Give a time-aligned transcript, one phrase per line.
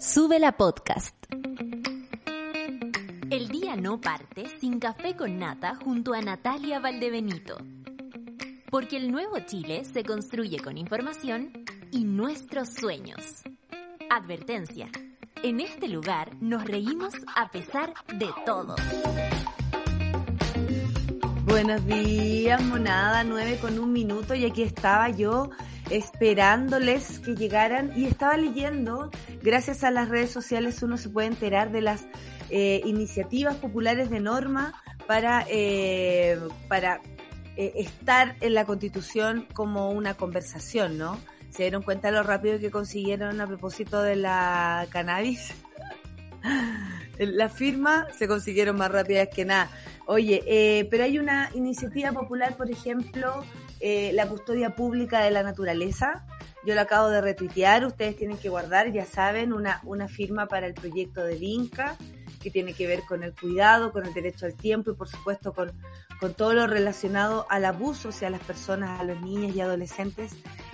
[0.00, 1.16] Sube la podcast.
[3.30, 7.56] El día no parte sin café con nata junto a Natalia Valdebenito.
[8.70, 11.50] Porque el nuevo Chile se construye con información
[11.90, 13.42] y nuestros sueños.
[14.08, 14.88] Advertencia.
[15.42, 18.76] En este lugar nos reímos a pesar de todo.
[21.44, 25.50] Buenos días, monada, nueve con un minuto y aquí estaba yo
[25.90, 29.10] esperándoles que llegaran y estaba leyendo,
[29.42, 32.06] gracias a las redes sociales uno se puede enterar de las
[32.50, 34.74] eh, iniciativas populares de norma
[35.06, 37.00] para, eh, para
[37.56, 41.18] eh, estar en la constitución como una conversación, ¿no?
[41.50, 45.54] Se dieron cuenta lo rápido que consiguieron a propósito de la cannabis.
[47.18, 49.70] la firma se consiguieron más rápidas que nada.
[50.06, 53.44] Oye, eh, pero hay una iniciativa popular, por ejemplo,
[53.80, 56.26] eh, la custodia pública de la naturaleza.
[56.64, 60.66] Yo lo acabo de retuitear, ustedes tienen que guardar, ya saben, una, una firma para
[60.66, 61.96] el proyecto de Vinca,
[62.42, 65.52] que tiene que ver con el cuidado, con el derecho al tiempo y por supuesto
[65.52, 65.72] con,
[66.20, 70.32] con todo lo relacionado al abuso hacia las personas, a los niños y adolescentes,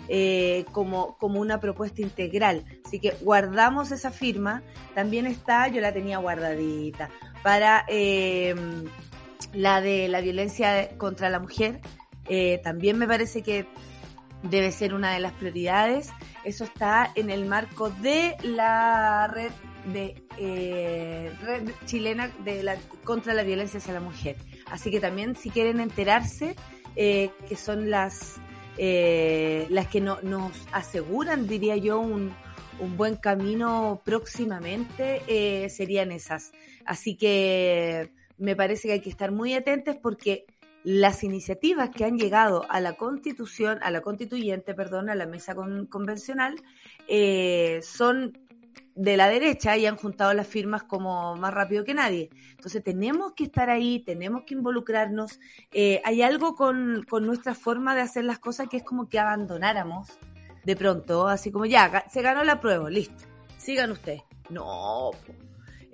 [0.09, 2.65] eh, como, como una propuesta integral.
[2.85, 4.63] Así que guardamos esa firma.
[4.95, 7.09] También está, yo la tenía guardadita,
[7.43, 8.55] para eh,
[9.53, 11.81] la de la violencia contra la mujer.
[12.29, 13.67] Eh, también me parece que
[14.43, 16.11] debe ser una de las prioridades.
[16.45, 19.51] Eso está en el marco de la red
[19.93, 24.37] de eh, red chilena de la, contra la violencia hacia la mujer.
[24.71, 26.57] Así que también si quieren enterarse,
[26.97, 28.41] eh, que son las
[28.77, 32.35] eh, las que no, nos aseguran, diría yo, un,
[32.81, 36.53] un buen camino próximamente, eh, serían esas.
[36.85, 40.45] Así que me parece que hay que estar muy atentos porque
[40.85, 45.55] las iniciativas que han llegado a la constitución, a la constituyente, perdón, a la mesa
[45.55, 46.57] con, convencional,
[47.09, 48.39] eh, son
[48.95, 52.31] de la derecha y han juntado las firmas como más rápido que nadie.
[52.51, 55.41] Entonces tenemos que estar ahí, tenemos que involucrarnos.
[55.73, 59.19] Eh, hay algo con, con nuestra forma de hacer las cosas que es como que
[59.19, 60.09] abandonáramos
[60.65, 63.25] de pronto, así como ya, se ganó la prueba, listo,
[63.59, 64.23] sigan ustedes.
[64.51, 65.11] No,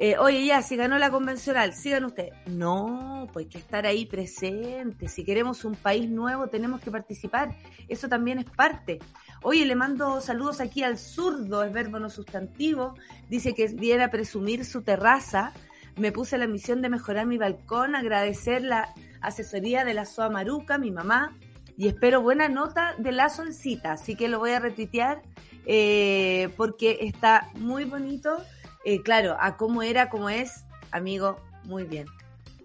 [0.03, 2.33] eh, oye, ya, si ganó la convencional, sigan ustedes.
[2.47, 5.09] No, pues hay que estar ahí presente.
[5.09, 7.55] Si queremos un país nuevo, tenemos que participar.
[7.87, 8.99] Eso también es parte.
[9.43, 12.95] Oye, le mando saludos aquí al zurdo, es verbo no sustantivo.
[13.29, 15.53] Dice que viene a presumir su terraza.
[15.99, 20.79] Me puse la misión de mejorar mi balcón, agradecer la asesoría de la SOA Maruca,
[20.79, 21.37] mi mamá,
[21.77, 23.93] y espero buena nota de la solcita.
[23.93, 25.21] Así que lo voy a retuitear
[25.67, 28.39] eh, porque está muy bonito
[28.85, 32.07] eh, claro, a cómo era, cómo es, amigo, muy bien,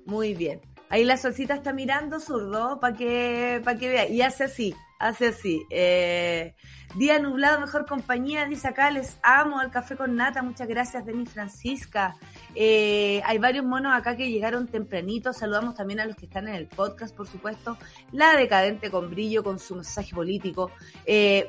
[0.05, 0.61] muy bien.
[0.89, 4.07] Ahí la solcita está mirando zurdo para que, para que vea.
[4.07, 5.65] Y hace así, hace así.
[5.71, 6.55] Eh,
[6.95, 11.31] día nublado, mejor compañía, dice acá, les amo al café con nata, muchas gracias, Denis
[11.31, 12.15] Francisca.
[12.53, 16.55] Eh, hay varios monos acá que llegaron tempranito, saludamos también a los que están en
[16.55, 17.77] el podcast, por supuesto.
[18.13, 20.71] La decadente con brillo, con su mensaje político.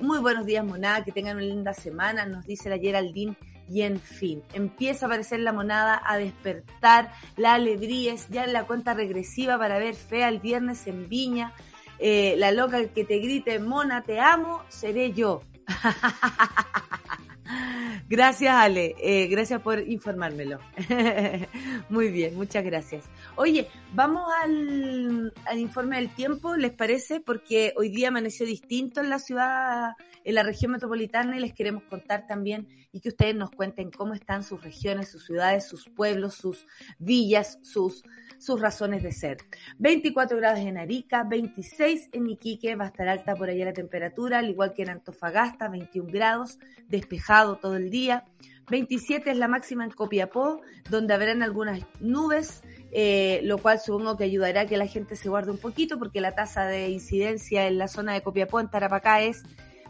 [0.01, 3.37] muy buenos días, monada, que tengan una linda semana, nos dice la Geraldine
[3.69, 8.53] y en fin, empieza a aparecer la monada, a despertar, la alegría es ya en
[8.53, 11.53] la cuenta regresiva para ver fea el viernes en Viña.
[11.99, 15.43] Eh, la loca que te grite, Mona, te amo, seré yo.
[18.09, 18.95] Gracias, Ale.
[19.01, 20.59] Eh, gracias por informármelo.
[21.89, 23.05] Muy bien, muchas gracias.
[23.37, 27.21] Oye, vamos al, informe del tiempo, ¿les parece?
[27.21, 29.93] Porque hoy día amaneció distinto en la ciudad,
[30.25, 34.15] en la región metropolitana y les queremos contar también y que ustedes nos cuenten cómo
[34.15, 36.67] están sus regiones, sus ciudades, sus pueblos, sus
[36.99, 38.03] villas, sus
[38.39, 39.39] sus razones de ser.
[39.79, 44.39] 24 grados en Arica, 26 en Iquique, va a estar alta por allá la temperatura,
[44.39, 46.59] al igual que en Antofagasta, 21 grados,
[46.89, 48.25] despejado todo el día.
[48.69, 50.61] 27 es la máxima en Copiapó,
[50.91, 55.29] donde habrán algunas nubes, eh, lo cual supongo que ayudará a que la gente se
[55.29, 59.23] guarde un poquito, porque la tasa de incidencia en la zona de Copiapó, en Tarapacá,
[59.23, 59.43] es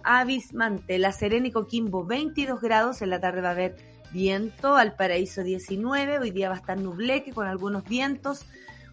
[0.04, 0.98] abismante.
[0.98, 3.76] La Serena y Coquimbo, 22 grados, en la tarde va a haber
[4.12, 8.46] viento, al paraíso 19, hoy día va a estar nubleque con algunos vientos.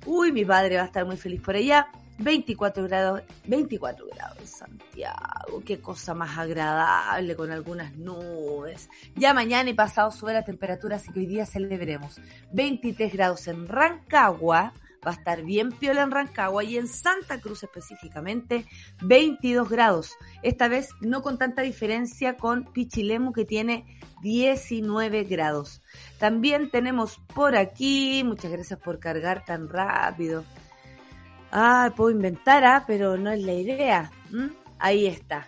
[0.05, 1.87] Uy, mi padre va a estar muy feliz por allá.
[2.19, 8.89] 24 grados, 24 grados en Santiago, qué cosa más agradable con algunas nubes.
[9.15, 12.21] Ya mañana y pasado sube la temperatura, así que hoy día celebremos.
[12.51, 14.73] 23 grados en Rancagua,
[15.05, 18.65] va a estar bien piola en Rancagua y en Santa Cruz específicamente
[19.01, 20.15] 22 grados.
[20.41, 23.85] Esta vez no con tanta diferencia con Pichilemu que tiene
[24.21, 25.81] 19 grados.
[26.19, 30.45] También tenemos por aquí, muchas gracias por cargar tan rápido.
[31.55, 32.83] Ah, puedo inventar, ¿ah?
[32.87, 34.11] pero no es la idea.
[34.79, 35.45] Ahí está.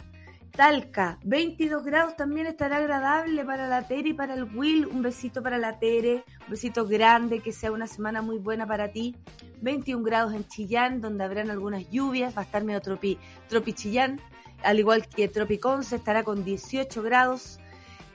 [0.51, 4.85] Talca, 22 grados también estará agradable para la Tere y para el Will.
[4.85, 8.91] Un besito para la Tere, un besito grande, que sea una semana muy buena para
[8.91, 9.15] ti.
[9.61, 13.17] 21 grados en Chillán, donde habrán algunas lluvias, va a estar medio tropi,
[13.49, 14.21] tropi Chillán,
[14.61, 17.59] al igual que Tropiconce estará con 18 grados.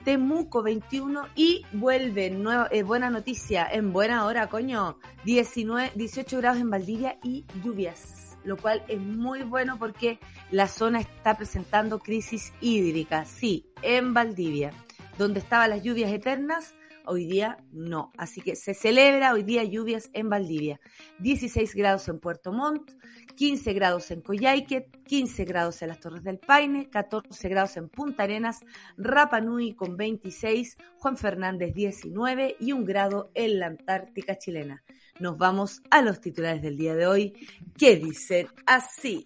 [0.03, 6.59] Temuco 21 y vuelve, nueva, eh, buena noticia, en buena hora, coño, 19, 18 grados
[6.59, 10.19] en Valdivia y lluvias, lo cual es muy bueno porque
[10.49, 14.71] la zona está presentando crisis hídrica, sí, en Valdivia,
[15.17, 16.73] donde estaban las lluvias eternas,
[17.05, 18.11] hoy día no.
[18.17, 20.79] Así que se celebra hoy día lluvias en Valdivia.
[21.19, 22.91] 16 grados en Puerto Montt,
[23.35, 28.23] 15 grados en Coyhaique, 15 grados en las Torres del Paine, 14 grados en Punta
[28.23, 28.59] Arenas,
[28.97, 34.83] Rapa Nui con 26, Juan Fernández 19 y un grado en la Antártica chilena.
[35.19, 37.33] Nos vamos a los titulares del día de hoy
[37.77, 39.23] que dicen así.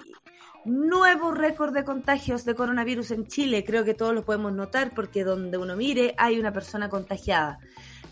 [0.66, 3.64] Nuevo récord de contagios de coronavirus en Chile.
[3.64, 7.60] Creo que todos lo podemos notar porque donde uno mire hay una persona contagiada.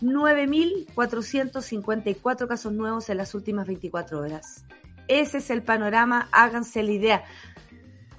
[0.00, 4.64] 9.454 casos nuevos en las últimas 24 horas.
[5.08, 7.24] Ese es el panorama, háganse la idea.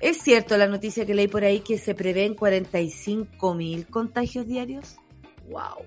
[0.01, 4.97] ¿Es cierto la noticia que leí por ahí que se prevén 45.000 contagios diarios?
[5.47, 5.85] ¡Wow!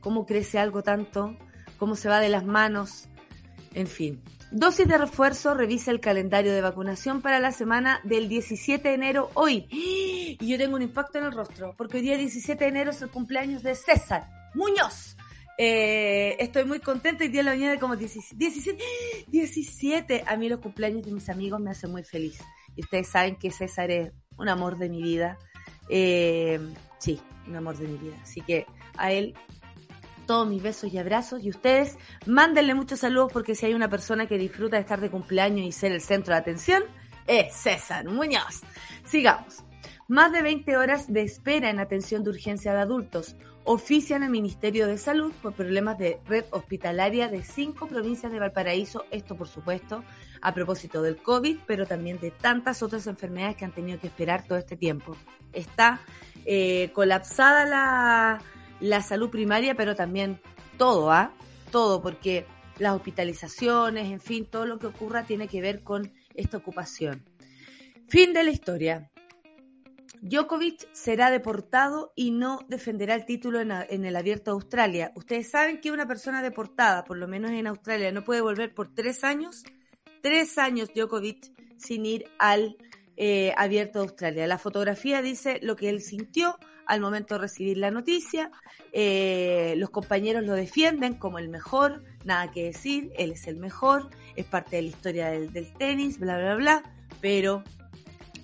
[0.00, 1.36] ¿Cómo crece algo tanto?
[1.78, 3.10] ¿Cómo se va de las manos?
[3.74, 4.22] En fin,
[4.54, 9.30] Dosis de refuerzo, revisa el calendario de vacunación para la semana del 17 de enero
[9.32, 9.66] hoy.
[9.70, 13.00] Y yo tengo un impacto en el rostro, porque hoy día 17 de enero es
[13.00, 15.16] el cumpleaños de César Muñoz.
[15.56, 18.84] Eh, estoy muy contenta y día de la mañana como 17, 17,
[19.28, 20.24] 17.
[20.26, 22.38] A mí los cumpleaños de mis amigos me hacen muy feliz.
[22.76, 25.38] Y ustedes saben que César es un amor de mi vida.
[25.88, 26.60] Eh,
[26.98, 27.18] sí,
[27.48, 28.16] un amor de mi vida.
[28.22, 28.66] Así que
[28.98, 29.34] a él
[30.26, 31.42] todos mis besos y abrazos.
[31.44, 35.10] Y ustedes, mándenle muchos saludos porque si hay una persona que disfruta de estar de
[35.10, 36.82] cumpleaños y ser el centro de atención,
[37.26, 38.62] es César Muñoz.
[39.04, 39.64] Sigamos.
[40.08, 44.86] Más de 20 horas de espera en atención de urgencia de adultos ofician el Ministerio
[44.86, 49.04] de Salud por problemas de red hospitalaria de cinco provincias de Valparaíso.
[49.10, 50.02] Esto, por supuesto,
[50.40, 54.44] a propósito del COVID, pero también de tantas otras enfermedades que han tenido que esperar
[54.46, 55.16] todo este tiempo.
[55.52, 56.00] Está
[56.44, 58.42] eh, colapsada la,
[58.82, 60.40] la salud primaria, pero también
[60.76, 61.32] todo, ¿ah?
[61.70, 62.44] Todo, porque
[62.78, 67.24] las hospitalizaciones, en fin, todo lo que ocurra tiene que ver con esta ocupación.
[68.08, 69.08] Fin de la historia.
[70.20, 75.12] Djokovic será deportado y no defenderá el título en, el Abierto de Australia.
[75.14, 78.92] Ustedes saben que una persona deportada, por lo menos en Australia, no puede volver por
[78.94, 79.62] tres años.
[80.22, 82.76] Tres años Djokovic sin ir al
[83.16, 84.46] eh, Abierto de Australia.
[84.46, 86.56] La fotografía dice lo que él sintió,
[86.86, 88.50] al momento de recibir la noticia.
[88.92, 94.10] Eh, los compañeros lo defienden como el mejor, nada que decir, él es el mejor,
[94.36, 96.82] es parte de la historia del, tenis, bla, bla, bla,
[97.20, 97.62] pero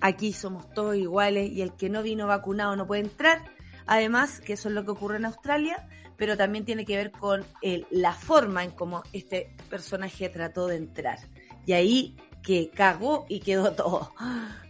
[0.01, 3.43] aquí somos todos iguales y el que no vino vacunado no puede entrar.
[3.85, 7.43] Además, que eso es lo que ocurre en Australia, pero también tiene que ver con
[7.89, 11.19] la forma en cómo este personaje trató de entrar.
[11.65, 14.13] Y ahí que cagó y quedó todo.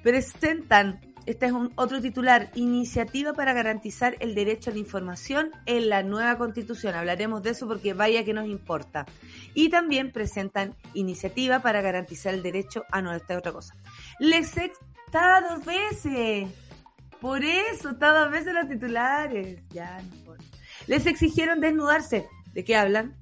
[0.04, 5.88] Presentan este es un otro titular, iniciativa para garantizar el derecho a la información en
[5.88, 6.96] la nueva constitución.
[6.96, 9.06] Hablaremos de eso porque vaya que nos importa.
[9.54, 13.76] Y también presentan iniciativa para garantizar el derecho a no, esta otra cosa.
[14.18, 16.50] Les está dos veces.
[17.22, 19.62] Por eso, está dos veces los titulares.
[19.70, 20.34] Ya, no
[20.88, 22.28] Les exigieron desnudarse.
[22.56, 23.16] ¿De qué hablan?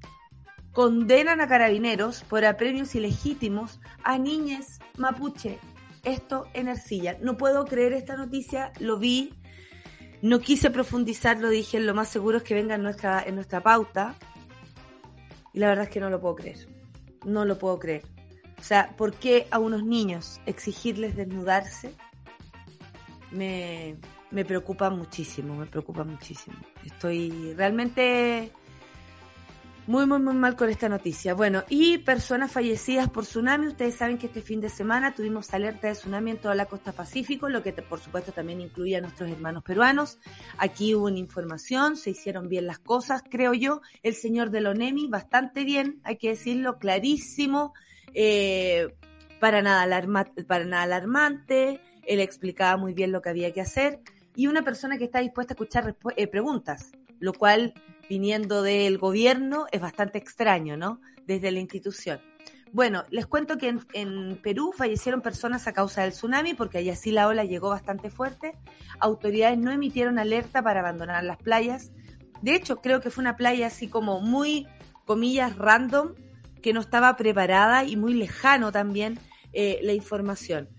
[0.72, 5.60] Condenan a carabineros por apremios ilegítimos a niñas mapuche
[6.08, 7.18] esto en Ercilla.
[7.22, 9.34] No puedo creer esta noticia, lo vi,
[10.22, 13.62] no quise profundizar, lo dije, lo más seguro es que venga en nuestra, en nuestra
[13.62, 14.16] pauta.
[15.54, 16.68] Y la verdad es que no lo puedo creer.
[17.26, 18.04] No lo puedo creer.
[18.60, 21.94] O sea, ¿por qué a unos niños exigirles desnudarse?
[23.32, 23.98] Me,
[24.32, 26.58] me preocupa muchísimo, me preocupa muchísimo.
[26.84, 28.52] Estoy realmente
[29.88, 31.34] muy, muy, muy mal con esta noticia.
[31.34, 33.68] Bueno, y personas fallecidas por tsunami.
[33.68, 36.92] Ustedes saben que este fin de semana tuvimos alerta de tsunami en toda la costa
[36.92, 40.20] pacífico, lo que por supuesto también incluye a nuestros hermanos peruanos.
[40.58, 43.82] Aquí hubo una información, se hicieron bien las cosas, creo yo.
[44.04, 47.74] El señor de Lonemi, bastante bien, hay que decirlo, clarísimo.
[48.14, 48.94] Eh,
[49.40, 49.86] para nada,
[50.48, 54.02] para nada alarmante, él explicaba muy bien lo que había que hacer
[54.36, 57.74] y una persona que está dispuesta a escuchar eh, preguntas, lo cual
[58.10, 61.02] viniendo del gobierno es bastante extraño, ¿no?
[61.26, 62.20] Desde la institución.
[62.74, 67.12] Bueno, les cuento que en, Perú fallecieron personas a causa del tsunami porque allá sí
[67.12, 68.54] la ola llegó bastante fuerte.
[69.00, 71.92] Autoridades no emitieron alerta para abandonar las playas.
[72.42, 74.68] De hecho, creo que fue una playa así como muy,
[75.06, 76.14] comillas, random,
[76.62, 79.20] que no estaba preparada y muy lejano también
[79.54, 80.70] eh, la información.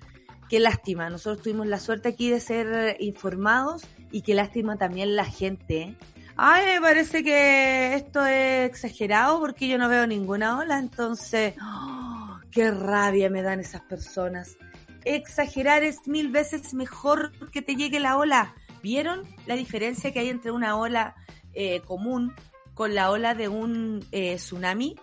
[0.49, 5.25] Qué lástima, nosotros tuvimos la suerte aquí de ser informados y qué lástima también la
[5.25, 5.83] gente.
[5.83, 5.97] ¿eh?
[6.41, 12.39] Ay, me parece que esto es exagerado porque yo no veo ninguna ola, entonces, ¡oh!
[12.53, 14.57] qué rabia me dan esas personas.
[15.05, 18.55] Exagerar es mil veces mejor que te llegue la ola.
[18.85, 21.17] ¿Vieron la diferencia que hay entre una ola
[21.55, 22.33] eh, común
[22.73, 24.95] con la ola de un eh, tsunami?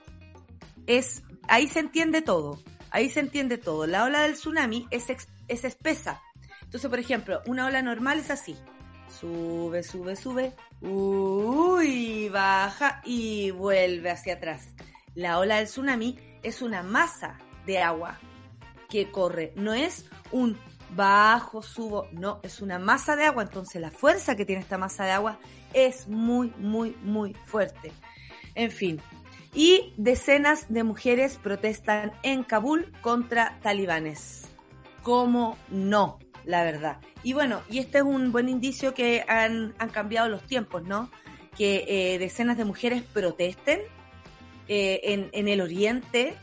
[0.87, 2.61] Es, ahí se entiende todo,
[2.91, 3.87] ahí se entiende todo.
[3.87, 6.21] La ola del tsunami es, es espesa.
[6.61, 8.55] Entonces, por ejemplo, una ola normal es así.
[9.19, 14.69] Sube, sube, sube Uy, baja y vuelve hacia atrás.
[15.13, 18.19] La ola del tsunami es una masa de agua
[18.89, 20.57] que corre, no es un
[20.89, 25.05] bajo, subo, no, es una masa de agua, entonces la fuerza que tiene esta masa
[25.05, 25.39] de agua
[25.73, 27.91] es muy, muy, muy fuerte.
[28.53, 29.01] En fin,
[29.53, 34.49] y decenas de mujeres protestan en Kabul contra talibanes.
[35.01, 36.19] ¿Cómo no?
[36.45, 36.97] La verdad.
[37.23, 41.11] Y bueno, y este es un buen indicio que han, cambiado los tiempos, ¿no?
[41.57, 43.81] Que eh, decenas de mujeres protesten
[44.67, 46.35] eh, en, en el Oriente,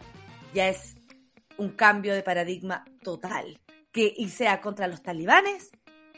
[0.54, 0.96] ya es
[1.56, 3.60] un cambio de paradigma total.
[3.92, 5.70] Que y sea contra los talibanes,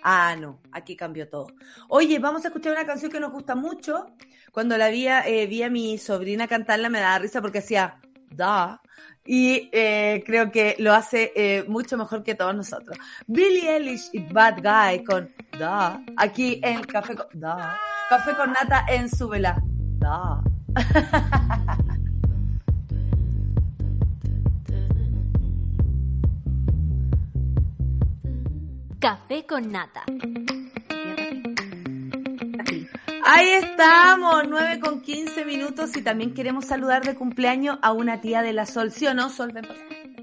[0.05, 1.49] ah, no, aquí cambió todo.
[1.89, 4.07] Oye, vamos a escuchar una canción que nos gusta mucho.
[4.53, 8.01] Cuando la vi, eh, vi a mi sobrina cantarla me daba risa porque hacía
[8.31, 8.81] da,
[9.25, 12.99] y eh, creo que lo hace eh, mucho mejor que todos nosotros.
[13.27, 17.79] Billie Eilish y Bad Guy con Da, aquí en Café con, da,
[18.09, 19.63] Café con Nata en su vela.
[19.99, 20.43] Da.
[29.01, 30.03] Café con Nata.
[33.27, 38.43] Ahí estamos, 9 con 15 minutos y también queremos saludar de cumpleaños a una tía
[38.43, 39.51] de la Sol, ¿sí o no, Sol?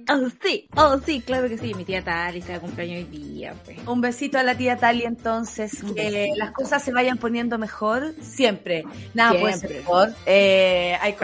[0.09, 3.53] Oh, sí, oh, sí, claro que sí, mi tía Tali está de cumpleaños hoy día.
[3.65, 3.77] Pues.
[3.87, 8.85] Un besito a la tía Tali entonces, que las cosas se vayan poniendo mejor siempre.
[9.13, 10.13] Nada, pues mejor.
[10.25, 11.15] Eh, hay,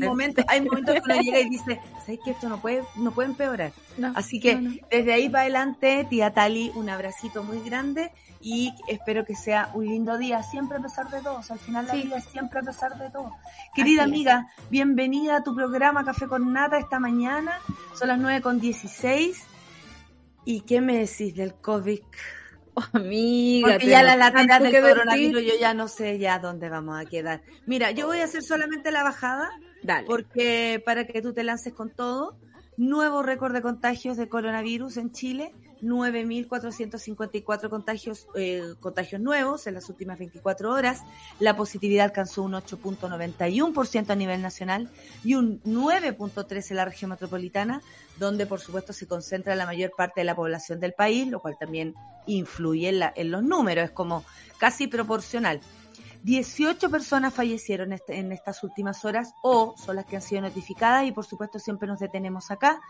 [0.00, 3.28] momentos, hay momentos que uno llega y dice, ¿sabes que esto no puede, no puede
[3.28, 3.72] empeorar?
[4.14, 9.34] Así que desde ahí para adelante, tía Tali, un abracito muy grande y espero que
[9.34, 12.60] sea un lindo día, siempre a pesar de todo, al final la vida es siempre
[12.60, 13.34] a pesar de todo.
[13.74, 17.58] Querida amiga, bienvenida a tu programa Café con Nata esta mañana,
[17.98, 19.42] son las 9 con 16.
[20.44, 22.00] ¿Y qué me decís del COVID?
[22.74, 27.00] Oh, amiga, Porque ya la lateral del coronavirus yo ya no sé ya dónde vamos
[27.00, 27.42] a quedar.
[27.66, 29.50] Mira, yo voy a hacer solamente la bajada,
[29.82, 30.06] Dale.
[30.06, 32.38] porque para que tú te lances con todo,
[32.76, 39.88] nuevo récord de contagios de coronavirus en Chile, 9.454 contagios, eh, contagios nuevos en las
[39.88, 41.02] últimas 24 horas.
[41.40, 44.90] La positividad alcanzó un 8.91% a nivel nacional
[45.24, 47.82] y un 9.3% en la región metropolitana,
[48.18, 51.56] donde por supuesto se concentra la mayor parte de la población del país, lo cual
[51.58, 51.94] también
[52.26, 54.24] influye en, en los números, es como
[54.58, 55.60] casi proporcional.
[56.24, 61.06] 18 personas fallecieron este, en estas últimas horas o son las que han sido notificadas
[61.06, 62.80] y por supuesto siempre nos detenemos acá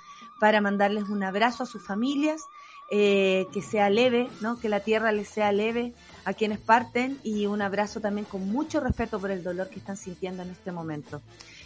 [0.40, 2.42] para mandarles un abrazo a sus familias
[2.90, 4.58] eh, que sea leve, ¿no?
[4.58, 5.92] Que la tierra les sea leve
[6.24, 9.96] a quienes parten y un abrazo también con mucho respeto por el dolor que están
[9.96, 11.20] sintiendo en este momento.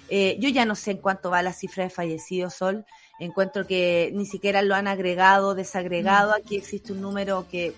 [0.09, 2.85] Eh, yo ya no sé en cuánto va la cifra de fallecidos, Sol.
[3.21, 6.33] Encuentro que ni siquiera lo han agregado, desagregado.
[6.33, 6.35] Mm.
[6.35, 7.73] Aquí existe un número que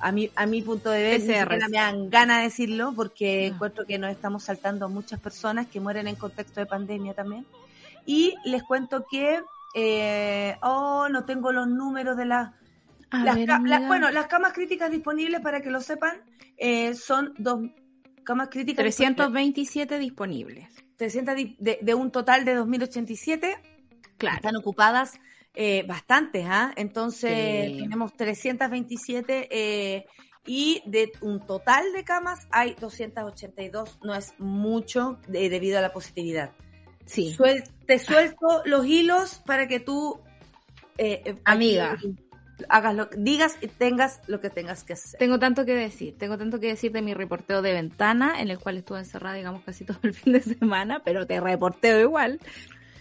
[0.00, 3.54] a mi, a mi punto de vista me dan ganas de decirlo porque mm.
[3.54, 7.46] encuentro que nos estamos saltando a muchas personas que mueren en contexto de pandemia también.
[8.06, 9.42] Y les cuento que,
[9.74, 12.52] eh, oh, no tengo los números de las
[13.24, 16.20] las, bueno, las camas críticas disponibles, para que lo sepan,
[16.56, 17.60] eh, son dos
[18.24, 18.82] camas críticas.
[18.82, 20.68] 327 disponibles.
[20.96, 23.56] 300 de, un total de 2087.
[24.16, 24.36] Claro.
[24.36, 25.18] Están ocupadas
[25.54, 26.72] eh, bastantes, ¿ah?
[26.76, 30.06] Entonces tenemos 327 eh,
[30.46, 33.98] y de un total de camas hay 282.
[34.02, 36.52] No es mucho debido a la positividad.
[37.04, 37.36] Sí.
[37.86, 40.20] te suelto los hilos para que tú...
[41.44, 41.98] Amiga
[42.68, 45.18] hagas lo digas y tengas lo que tengas que hacer.
[45.18, 48.58] Tengo tanto que decir, tengo tanto que decir de mi reporteo de ventana, en el
[48.58, 52.40] cual estuve encerrada, digamos, casi todo el fin de semana, pero te reporteo igual.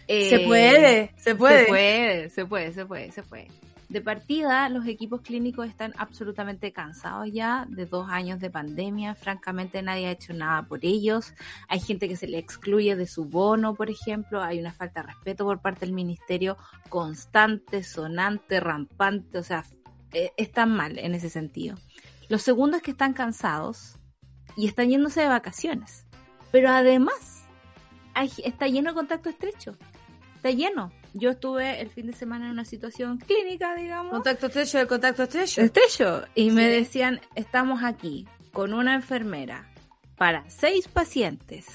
[0.08, 1.60] se Eh, puede, se puede.
[1.60, 3.48] Se puede, se puede, se puede, se puede.
[3.96, 9.16] De partida, los equipos clínicos están absolutamente cansados ya de dos años de pandemia.
[9.16, 11.34] Francamente, nadie ha hecho nada por ellos.
[11.70, 14.44] Hay gente que se le excluye de su bono, por ejemplo.
[14.44, 16.58] Hay una falta de respeto por parte del ministerio
[16.90, 19.38] constante, sonante, rampante.
[19.38, 19.64] O sea,
[20.12, 21.78] eh, están mal en ese sentido.
[22.28, 23.98] Lo segundo es que están cansados
[24.58, 26.06] y están yéndose de vacaciones.
[26.52, 27.46] Pero además,
[28.14, 29.78] hay- está lleno de contacto estrecho.
[30.36, 30.92] Está lleno.
[31.18, 34.12] Yo estuve el fin de semana en una situación clínica, digamos.
[34.12, 35.62] Contacto estrecho del contacto estrecho.
[35.62, 36.24] estrecho.
[36.36, 39.66] Y me decían, estamos aquí con una enfermera
[40.18, 41.66] para seis pacientes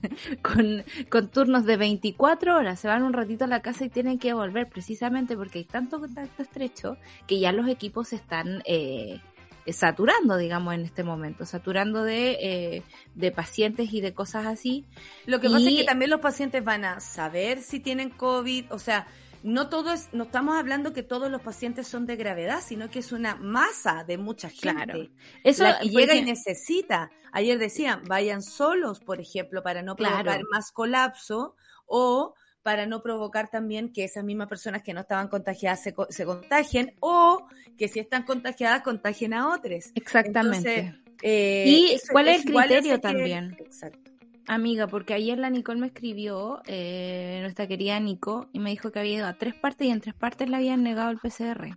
[0.42, 2.80] con, con turnos de 24 horas.
[2.80, 6.00] Se van un ratito a la casa y tienen que volver precisamente porque hay tanto
[6.00, 6.96] contacto estrecho
[7.28, 9.20] que ya los equipos están eh,
[9.68, 11.46] saturando, digamos, en este momento.
[11.46, 12.82] Saturando de, eh,
[13.14, 14.84] de pacientes y de cosas así.
[15.26, 18.78] Lo que pasa es que también los pacientes van a saber si tienen COVID, o
[18.78, 19.06] sea,
[19.42, 22.98] no todo es, no estamos hablando que todos los pacientes son de gravedad, sino que
[22.98, 24.60] es una masa de mucha gente.
[24.60, 25.08] Claro.
[25.44, 27.10] Eso la que llega y necesita.
[27.32, 30.16] Ayer decían, vayan solos, por ejemplo, para no Claro.
[30.16, 31.54] provocar más colapso
[31.86, 36.24] o para no provocar también que esas mismas personas que no estaban contagiadas se, se
[36.24, 37.46] contagien o
[37.78, 39.90] que si están contagiadas contagien a otros.
[39.94, 40.78] Exactamente.
[40.78, 43.56] Entonces, eh, ¿Y eso cuál es el criterio que- también?
[43.58, 44.10] Exacto.
[44.46, 48.98] Amiga, porque ayer la Nicole me escribió, eh, nuestra querida Nico, y me dijo que
[48.98, 51.76] había ido a tres partes y en tres partes le habían negado el PCR.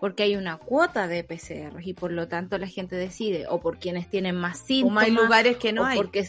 [0.00, 3.78] Porque hay una cuota de PCR y por lo tanto la gente decide, o por
[3.78, 5.96] quienes tienen más síntomas, Como hay lugares que no o hay.
[5.96, 6.24] porque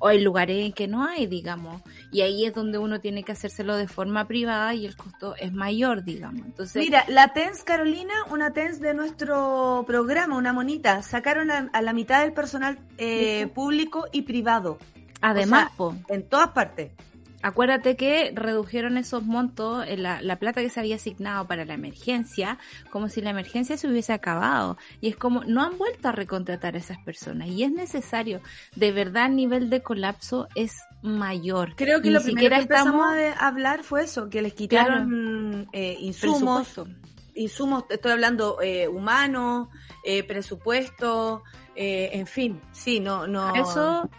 [0.00, 1.82] o hay lugares en que no hay, digamos.
[2.12, 5.52] Y ahí es donde uno tiene que hacérselo de forma privada y el costo es
[5.52, 6.46] mayor, digamos.
[6.46, 11.82] Entonces, Mira, la TENS Carolina, una TENS de nuestro programa, una monita, sacaron a, a
[11.82, 14.78] la mitad del personal eh, público y privado,
[15.20, 16.92] además, o sea, en todas partes.
[17.40, 22.58] Acuérdate que redujeron esos montos, la, la plata que se había asignado para la emergencia,
[22.90, 24.76] como si la emergencia se hubiese acabado.
[25.00, 27.48] Y es como, no han vuelto a recontratar a esas personas.
[27.48, 28.40] Y es necesario.
[28.74, 31.74] De verdad, el nivel de colapso es mayor.
[31.76, 35.68] Creo que Ni lo primero que empezamos estamos- a hablar fue eso, que les quitaron
[35.72, 36.80] eh, insumos,
[37.34, 39.68] insumos, estoy hablando eh, humanos,
[40.04, 41.44] eh, presupuesto,
[41.76, 43.54] eh, en fin, sí, no, no.
[43.54, 44.10] Eso,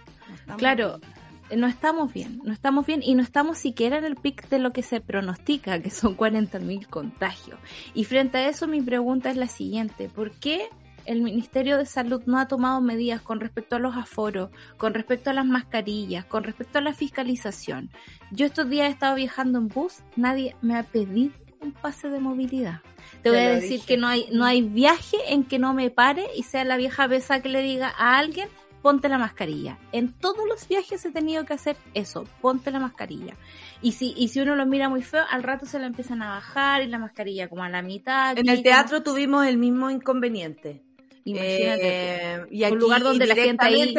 [0.47, 1.18] no claro, bien.
[1.55, 4.71] No estamos bien, no estamos bien y no estamos siquiera en el pic de lo
[4.71, 7.59] que se pronostica, que son 40.000 contagios.
[7.93, 10.69] Y frente a eso mi pregunta es la siguiente, ¿por qué
[11.05, 15.29] el Ministerio de Salud no ha tomado medidas con respecto a los aforos, con respecto
[15.29, 17.89] a las mascarillas, con respecto a la fiscalización?
[18.31, 22.19] Yo estos días he estado viajando en bus, nadie me ha pedido un pase de
[22.19, 22.81] movilidad.
[23.23, 23.85] Te voy a decir dije.
[23.85, 27.07] que no hay, no hay viaje en que no me pare y sea la vieja
[27.07, 28.47] pesa que le diga a alguien,
[28.81, 29.77] ponte la mascarilla.
[29.91, 33.35] En todos los viajes he tenido que hacer eso, ponte la mascarilla.
[33.81, 36.29] Y si, y si uno lo mira muy feo, al rato se la empiezan a
[36.29, 38.37] bajar y la mascarilla como a la mitad.
[38.37, 40.83] En el teatro tuvimos el mismo inconveniente.
[41.25, 42.35] imagínate.
[42.35, 43.93] Eh, y aquí un lugar donde la gente ahí-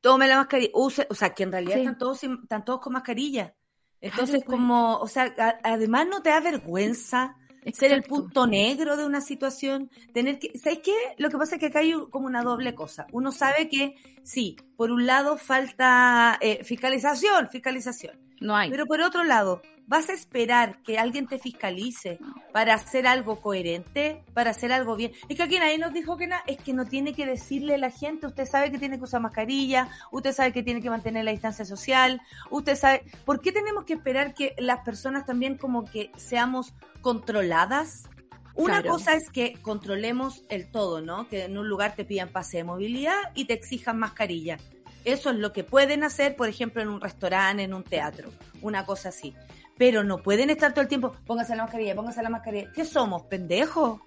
[0.00, 1.80] tome la mascarilla, use, o sea, que en realidad Sí.
[1.80, 3.54] están todos están todos con mascarilla.
[4.00, 4.56] Entonces, Claro, pues.
[4.58, 7.36] como, o sea, a- además no te da vergüenza
[7.72, 10.94] ser el punto negro de una situación, tener que, ¿sabes qué?
[11.18, 13.06] Lo que pasa es que acá hay como una doble cosa.
[13.12, 18.18] Uno sabe que sí, por un lado falta eh, fiscalización, fiscalización.
[18.40, 18.70] No hay.
[18.70, 22.20] Pero por otro lado, ¿vas a esperar que alguien te fiscalice
[22.52, 25.10] para hacer algo coherente, para hacer algo bien?
[25.28, 27.78] Es que aquí nadie nos dijo que nada, es que no tiene que decirle a
[27.78, 31.24] la gente, usted sabe que tiene que usar mascarilla, usted sabe que tiene que mantener
[31.24, 35.84] la distancia social, usted sabe, ¿por qué tenemos que esperar que las personas también como
[35.84, 38.08] que seamos controladas?
[38.54, 38.90] Una Claro.
[38.90, 41.26] cosa es que controlemos el todo, ¿no?
[41.26, 44.56] Que en un lugar te pidan pase de movilidad y te exijan mascarilla.
[45.04, 48.84] Eso es lo que pueden hacer, por ejemplo, en un restaurante, en un teatro, una
[48.84, 49.34] cosa así.
[49.80, 52.70] Pero no pueden estar todo el tiempo, póngase la mascarilla, póngase la mascarilla.
[52.70, 53.98] ¿Qué somos, pendejos?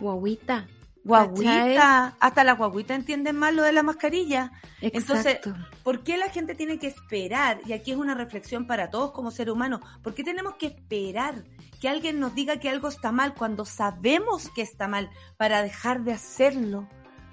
[0.00, 0.66] Guaguita.
[1.04, 2.16] Guaguita.
[2.18, 4.52] Hasta las guaguitas entienden más lo de la mascarilla.
[4.80, 5.54] Entonces, Exacto.
[5.82, 7.60] ¿Por qué la gente tiene que esperar?
[7.66, 9.82] Y aquí es una reflexión para todos como ser humano.
[10.02, 11.44] ¿Por qué tenemos que esperar
[11.78, 16.04] que alguien nos diga que algo está mal cuando sabemos que está mal para dejar
[16.04, 16.88] de hacerlo?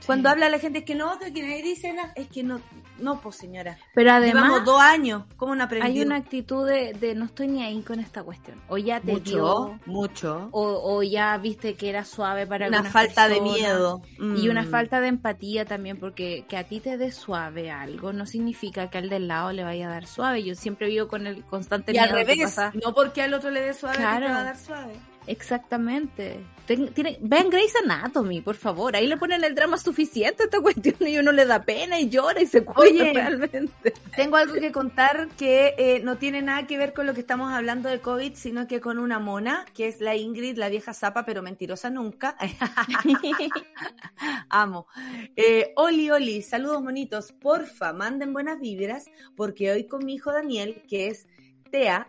[0.05, 2.59] Cuando habla la gente es que no, que nadie dice nada, es que no,
[3.01, 3.77] no, pues señora.
[3.93, 7.63] Pero además, Llevamos dos años, ¿cómo no hay una actitud de, de no estoy ni
[7.63, 8.59] ahí con esta cuestión.
[8.67, 10.49] O ya te mucho, dio, mucho.
[10.51, 14.01] o, o ya viste que era suave para Una falta de miedo.
[14.17, 14.67] Y una Mm.
[14.69, 18.97] falta de empatía también, porque que a ti te dé suave algo no significa que
[18.97, 20.43] al del lado le vaya a dar suave.
[20.43, 23.73] Yo siempre vivo con el constante Y al revés, no porque al otro le dé
[23.73, 24.27] suave, ti te Claro.
[24.27, 24.93] va a dar suave.
[25.29, 26.43] Exactamente.
[26.65, 28.95] tiene, vean Grey's Anatomy, por favor.
[28.95, 32.09] Ahí le ponen el drama suficiente a esta cuestión y uno le da pena y
[32.09, 33.93] llora y se cuenta realmente.
[34.15, 37.53] Tengo algo que contar que eh, no tiene nada que ver con lo que estamos
[37.53, 41.25] hablando de COVID, sino que con una mona, que es la Ingrid, la vieja zapa,
[41.25, 42.35] pero mentirosa nunca.
[44.49, 44.87] Amo.
[45.35, 47.33] Eh, oli, Oli, saludos bonitos.
[47.33, 51.27] Porfa, manden buenas vibras, porque hoy con mi hijo Daniel, que es
[51.69, 52.07] TEA,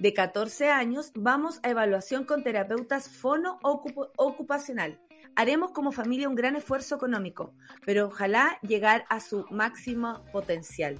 [0.00, 4.98] de 14 años, vamos a evaluación con terapeutas fono-ocupacional.
[5.36, 7.52] Haremos como familia un gran esfuerzo económico,
[7.84, 10.98] pero ojalá llegar a su máximo potencial.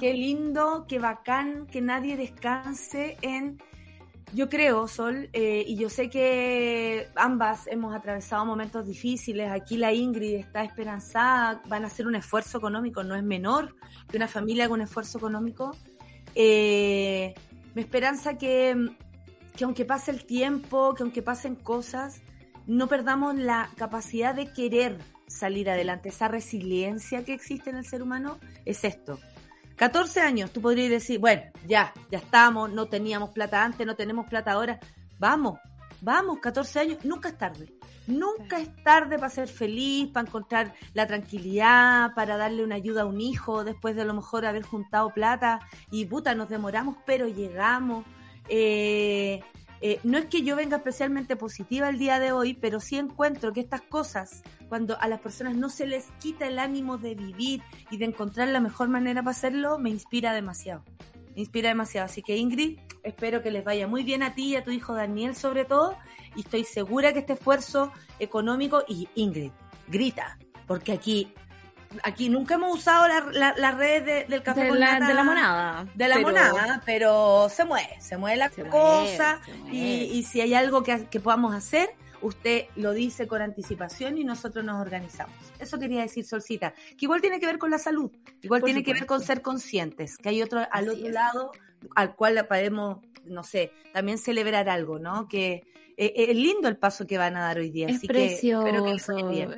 [0.00, 3.58] Qué lindo, qué bacán, que nadie descanse en...
[4.32, 9.50] Yo creo, Sol, eh, y yo sé que ambas hemos atravesado momentos difíciles.
[9.50, 13.74] Aquí la Ingrid está esperanzada, van a hacer un esfuerzo económico, no es menor
[14.08, 15.76] que una familia haga un esfuerzo económico.
[16.36, 17.34] Eh,
[17.74, 18.90] me esperanza que,
[19.56, 22.22] que aunque pase el tiempo, que aunque pasen cosas,
[22.66, 26.08] no perdamos la capacidad de querer salir adelante.
[26.08, 29.18] Esa resiliencia que existe en el ser humano es esto.
[29.76, 34.28] 14 años, tú podrías decir, bueno, ya, ya estamos, no teníamos plata antes, no tenemos
[34.28, 34.78] plata ahora.
[35.18, 35.58] Vamos,
[36.02, 37.79] vamos, 14 años, nunca es tarde.
[38.10, 43.06] Nunca es tarde para ser feliz, para encontrar la tranquilidad, para darle una ayuda a
[43.06, 47.28] un hijo después de a lo mejor haber juntado plata y puta, nos demoramos, pero
[47.28, 48.04] llegamos.
[48.48, 49.40] Eh,
[49.82, 53.52] eh, no es que yo venga especialmente positiva el día de hoy, pero sí encuentro
[53.52, 57.62] que estas cosas, cuando a las personas no se les quita el ánimo de vivir
[57.90, 60.84] y de encontrar la mejor manera para hacerlo, me inspira demasiado.
[61.34, 62.06] Me inspira demasiado.
[62.06, 64.94] Así que Ingrid, espero que les vaya muy bien a ti y a tu hijo
[64.94, 65.96] Daniel sobre todo
[66.36, 69.52] y estoy segura que este esfuerzo económico, y Ingrid,
[69.88, 71.34] grita, porque aquí
[72.04, 75.86] aquí nunca hemos usado las la, redes del café de, la, de la monada.
[75.94, 79.40] De la monada, pero se mueve, se mueve la cosa
[79.72, 81.90] Y, si hay algo que, que, podamos hacer,
[82.22, 85.34] usted lo dice con anticipación y nosotros nos organizamos.
[85.58, 88.10] Eso quería decir, Solcita, que igual tiene que ver con la salud,
[88.42, 91.52] igual tiene que ver con ser conscientes, que hay otro al otro lado
[91.96, 95.28] al cual podemos, no sé, también celebrar algo, ¿no?
[95.28, 95.64] Que
[96.00, 97.86] eh, eh, es lindo el paso que van a dar hoy día.
[97.88, 98.66] Es precioso,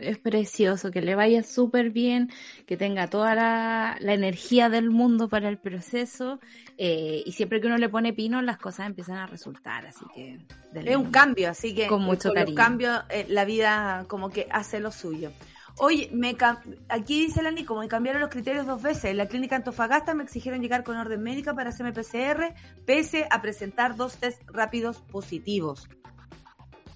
[0.01, 2.33] es precioso, que le vaya súper bien,
[2.67, 6.41] que tenga toda la, energía del mundo para el proceso
[6.79, 10.41] eh, y siempre que uno le pone pino las cosas empiezan a resultar, así que...
[10.75, 12.57] Es un cambio, así que con mucho cariño.
[12.57, 12.91] cambio
[13.29, 15.31] la vida como que hace lo suyo.
[15.79, 16.37] Oye, me
[16.89, 19.05] aquí dice la como me cambiaron los criterios dos veces.
[19.05, 22.53] En la clínica Antofagasta me exigieron llegar con orden médica para hacerme PCR,
[22.85, 25.89] pese a presentar dos test rápidos positivos.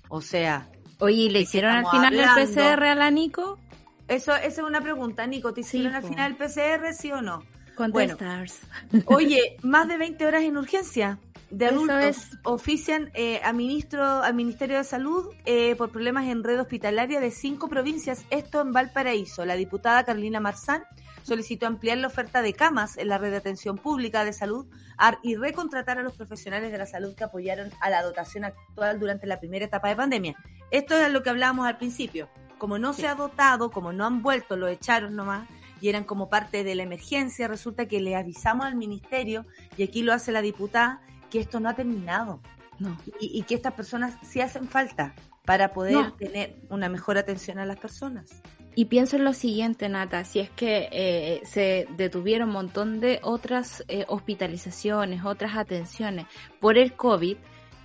[0.09, 0.69] O sea.
[0.99, 3.59] Oye, ¿le hicieron al final el PCR a la Nico?
[4.09, 5.53] Eso, esa es una pregunta, Nico.
[5.53, 7.43] ¿Te hicieron al final el PCR, sí o no?
[7.91, 8.17] Bueno,
[9.07, 11.19] oye, más de 20 horas en urgencia
[11.51, 16.61] de adultos ofician eh, al, ministro, al Ministerio de Salud eh, por problemas en red
[16.61, 19.45] hospitalaria de cinco provincias, esto en Valparaíso.
[19.45, 20.83] La diputada Carolina Marzán
[21.23, 24.67] solicitó ampliar la oferta de camas en la red de atención pública de salud
[25.23, 29.27] y recontratar a los profesionales de la salud que apoyaron a la dotación actual durante
[29.27, 30.37] la primera etapa de pandemia.
[30.71, 32.29] Esto es lo que hablábamos al principio.
[32.59, 35.47] Como no se ha dotado, como no han vuelto, lo echaron nomás
[35.81, 39.45] y eran como parte de la emergencia, resulta que le avisamos al ministerio,
[39.77, 42.41] y aquí lo hace la diputada, que esto no ha terminado.
[43.21, 45.15] Y, que estas personas sí hacen falta
[45.47, 48.43] para poder tener una mejor atención a las personas.
[48.75, 53.21] Y pienso en lo siguiente, Nata, si es que eh, se detuvieron un montón de
[53.23, 56.27] otras eh, hospitalizaciones, otras atenciones
[56.61, 57.39] por el COVID,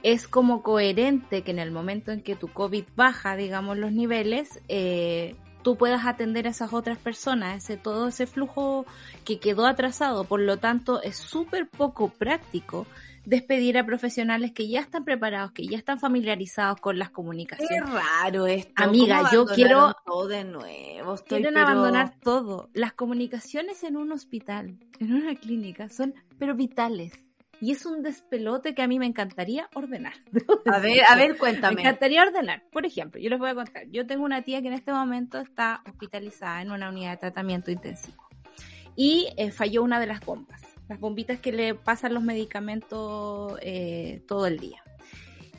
[0.03, 4.59] es como coherente que en el momento en que tu COVID baja, digamos, los niveles,
[4.67, 8.85] eh, tú puedas atender a esas otras personas, ese todo ese flujo
[9.25, 10.23] que quedó atrasado.
[10.23, 12.85] Por lo tanto, es súper poco práctico
[13.25, 17.81] despedir a profesionales que ya están preparados, que ya están familiarizados con las comunicaciones.
[17.83, 18.71] Qué raro esto.
[18.75, 21.15] Amiga, yo quiero todo de nuevo.
[21.27, 22.69] quieren abandonar todo.
[22.73, 27.13] Las comunicaciones en un hospital, en una clínica, son pero vitales.
[27.61, 30.13] Y es un despelote que a mí me encantaría ordenar.
[30.65, 31.75] A ver, a ver, cuéntame.
[31.75, 32.63] Me encantaría ordenar.
[32.71, 33.87] Por ejemplo, yo les voy a contar.
[33.89, 37.71] Yo tengo una tía que en este momento está hospitalizada en una unidad de tratamiento
[37.71, 38.27] intensivo.
[38.95, 44.23] Y eh, falló una de las bombas las bombitas que le pasan los medicamentos eh,
[44.27, 44.83] todo el día.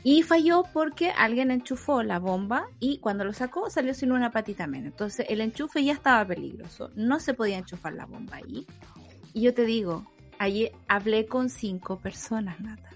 [0.03, 4.67] Y falló porque alguien enchufó la bomba y cuando lo sacó salió sin una patita
[4.67, 4.91] menos.
[4.91, 6.91] Entonces el enchufe ya estaba peligroso.
[6.93, 8.67] No se podía enchufar la bomba ahí.
[9.33, 10.05] Y yo te digo,
[10.39, 12.93] allí hablé con cinco personas, Nata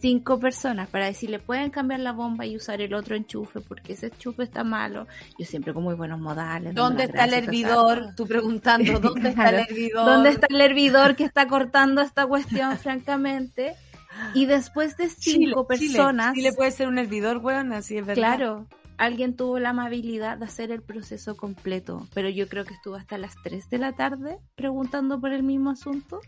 [0.00, 4.06] cinco personas para decirle pueden cambiar la bomba y usar el otro enchufe porque ese
[4.06, 5.06] enchufe está malo.
[5.38, 6.74] Yo siempre con muy buenos modales.
[6.74, 8.14] ¿Dónde está el hervidor?
[8.16, 10.06] Tú preguntando, ¿dónde está el hervidor?
[10.06, 13.74] ¿Dónde está el hervidor que está cortando esta cuestión, francamente?
[14.34, 16.34] Y después de cinco personas.
[16.34, 18.36] Chile, puede ser un hervidor, weón, así es verdad.
[18.36, 18.66] Claro,
[18.98, 23.18] alguien tuvo la amabilidad de hacer el proceso completo, pero yo creo que estuvo hasta
[23.18, 26.20] las 3 de la tarde preguntando por el mismo asunto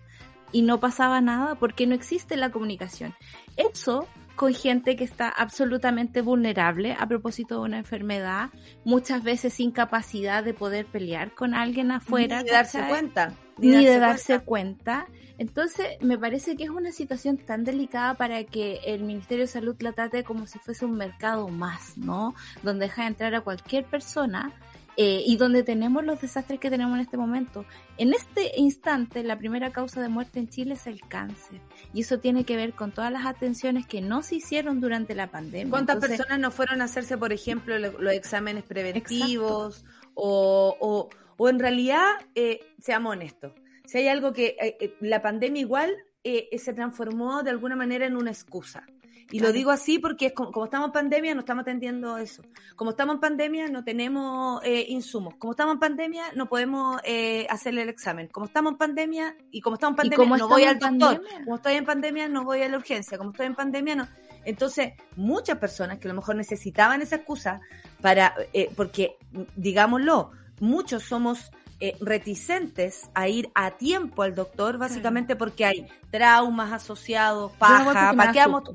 [0.52, 3.14] y no pasaba nada porque no existe la comunicación.
[3.56, 8.50] Eso con gente que está absolutamente vulnerable a propósito de una enfermedad,
[8.84, 12.38] muchas veces sin capacidad de poder pelear con alguien afuera.
[12.38, 13.34] Ni de darse cuenta.
[13.58, 15.06] Ni, de darse cuenta.
[15.38, 19.76] Entonces, me parece que es una situación tan delicada para que el Ministerio de Salud
[19.80, 22.34] la trate como si fuese un mercado más, ¿no?
[22.62, 24.52] Donde deja entrar a cualquier persona
[24.96, 27.64] eh, y donde tenemos los desastres que tenemos en este momento.
[27.96, 31.60] En este instante, la primera causa de muerte en Chile es el cáncer.
[31.94, 35.30] Y eso tiene que ver con todas las atenciones que no se hicieron durante la
[35.30, 35.70] pandemia.
[35.70, 39.84] ¿Cuántas personas no fueron a hacerse, por ejemplo, los exámenes preventivos?
[40.14, 43.52] O, o, o, en realidad, eh, seamos honestos,
[43.86, 45.90] si hay algo que eh, la pandemia igual
[46.22, 48.86] se transformó de alguna manera en una excusa.
[49.32, 52.42] Y lo digo así porque es como, estamos en pandemia, no estamos atendiendo eso.
[52.76, 55.34] Como estamos en pandemia, no tenemos eh, insumos.
[55.36, 58.28] Como estamos en pandemia, no podemos eh, hacerle el examen.
[58.28, 61.22] Como estamos en pandemia, y como estamos en pandemia, no voy al doctor.
[61.44, 63.16] Como estoy en pandemia, no voy a la urgencia.
[63.16, 64.08] Como estoy en pandemia, no.
[64.44, 67.60] Entonces, muchas personas que a lo mejor necesitaban esa excusa
[68.00, 69.16] para, eh, porque,
[69.56, 76.72] digámoslo, muchos somos eh, reticentes a ir a tiempo al doctor, básicamente porque hay traumas
[76.72, 78.70] asociados, paja, paqueamos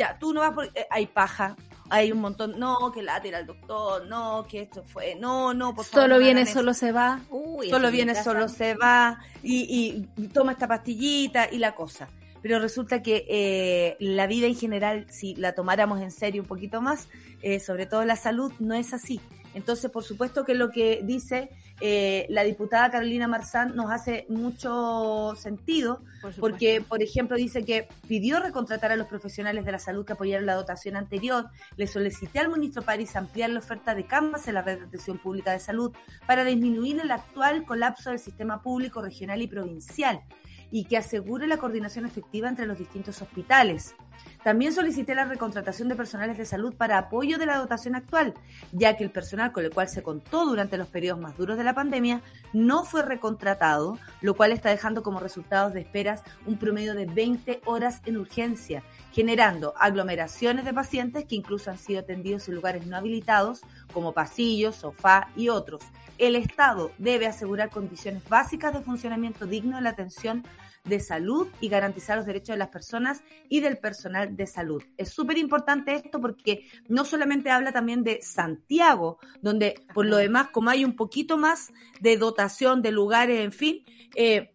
[0.00, 1.56] ya, tú no vas por, eh, hay paja,
[1.90, 5.74] hay un montón, no, que la tira el doctor, no, que esto fue, no, no,
[5.74, 6.08] por favor.
[6.08, 7.20] Solo viene, solo se va.
[7.68, 12.08] solo viene, solo se va, y, y, toma esta pastillita y la cosa.
[12.40, 16.80] Pero resulta que eh, la vida en general, si la tomáramos en serio un poquito
[16.80, 17.08] más,
[17.42, 19.20] eh, sobre todo la salud, no es así.
[19.54, 25.34] Entonces, por supuesto que lo que dice eh, la diputada Carolina Marzán nos hace mucho
[25.36, 26.02] sentido,
[26.38, 30.46] porque, por ejemplo, dice que pidió recontratar a los profesionales de la salud que apoyaron
[30.46, 34.62] la dotación anterior, le solicité al ministro París ampliar la oferta de camas en la
[34.62, 35.92] red de atención pública de salud
[36.26, 40.20] para disminuir el actual colapso del sistema público regional y provincial
[40.70, 43.94] y que asegure la coordinación efectiva entre los distintos hospitales.
[44.42, 48.34] También solicité la recontratación de personales de salud para apoyo de la dotación actual,
[48.72, 51.64] ya que el personal con el cual se contó durante los periodos más duros de
[51.64, 56.94] la pandemia no fue recontratado, lo cual está dejando como resultados de esperas un promedio
[56.94, 62.54] de 20 horas en urgencia, generando aglomeraciones de pacientes que incluso han sido atendidos en
[62.54, 63.60] lugares no habilitados
[63.92, 65.82] como pasillos, sofá y otros.
[66.20, 70.44] El Estado debe asegurar condiciones básicas de funcionamiento digno de la atención
[70.84, 74.82] de salud y garantizar los derechos de las personas y del personal de salud.
[74.98, 80.48] Es súper importante esto porque no solamente habla también de Santiago, donde por lo demás,
[80.52, 84.50] como hay un poquito más de dotación de lugares, en fin, eh,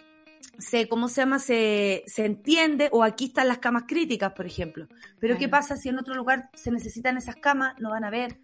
[0.59, 1.39] se, ¿cómo se llama?
[1.39, 4.87] Se, se entiende, o aquí están las camas críticas, por ejemplo.
[5.19, 7.73] Pero ¿qué pasa si en otro lugar se necesitan esas camas?
[7.79, 8.37] No van a ver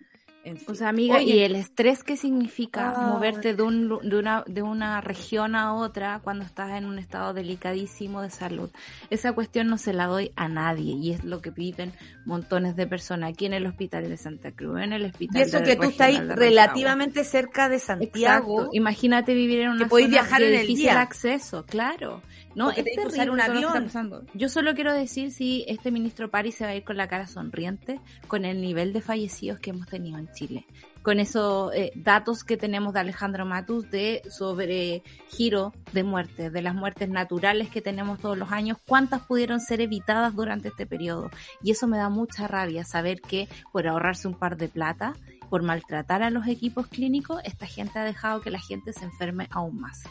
[0.67, 4.99] o sea, amiga, y el estrés que significa moverte de, un, de, una, de una
[4.99, 8.69] región a otra cuando estás en un estado delicadísimo de salud.
[9.09, 11.93] Esa cuestión no se la doy a nadie y es lo que viven
[12.25, 15.61] montones de personas aquí en el hospital de Santa Cruz, en el hospital Y eso
[15.61, 18.69] que tú estás relativamente cerca de Santiago.
[18.73, 22.21] Imagínate vivir en una que viajar en el difícil acceso, claro.
[22.55, 23.91] No, es terrible un avión.
[24.33, 27.27] Yo solo quiero decir si este ministro París se va a ir con la cara
[27.27, 30.65] sonriente con el nivel de fallecidos que hemos tenido en Chile.
[31.01, 36.61] Con esos eh, datos que tenemos de Alejandro Matus de sobre giro de muertes, de
[36.61, 41.31] las muertes naturales que tenemos todos los años, cuántas pudieron ser evitadas durante este periodo.
[41.63, 45.15] Y eso me da mucha rabia saber que por ahorrarse un par de plata,
[45.49, 49.47] por maltratar a los equipos clínicos, esta gente ha dejado que la gente se enferme
[49.51, 50.03] aún más.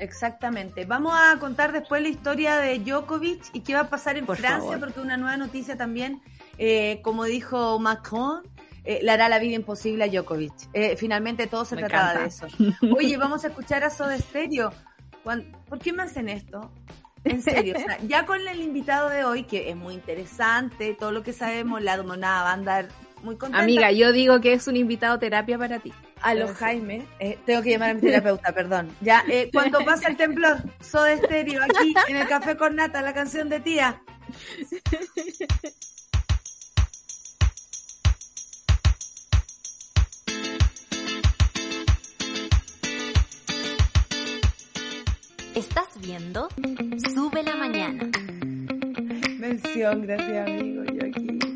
[0.00, 0.84] Exactamente.
[0.84, 4.78] Vamos a contar después la historia de Djokovic y qué va a pasar en Francia,
[4.78, 6.20] porque una nueva noticia también,
[6.58, 8.42] eh, como dijo Macron,
[8.84, 10.54] eh, le hará la vida imposible a Djokovic.
[10.72, 12.46] Eh, finalmente todo se trataba de eso.
[12.96, 14.72] Oye, vamos a escuchar a Soda Stereo.
[15.22, 16.72] ¿Por qué me hacen esto?
[17.24, 21.12] En serio, o sea, ya con el invitado de hoy, que es muy interesante, todo
[21.12, 22.88] lo que sabemos, la monada va a andar
[23.22, 23.62] muy contenta.
[23.62, 25.92] Amiga, yo digo que es un invitado terapia para ti.
[26.22, 28.94] A los Jaime, eh, tengo que llamar a mi terapeuta, perdón.
[29.00, 33.14] Ya, eh, cuando pasa el temblor, Soda Estéreo, aquí en el Café con Nata, la
[33.14, 34.02] canción de tía.
[45.54, 46.48] Estás viendo
[47.14, 48.10] Sube la Mañana.
[49.38, 51.49] Mención, gracias amigo, yo aquí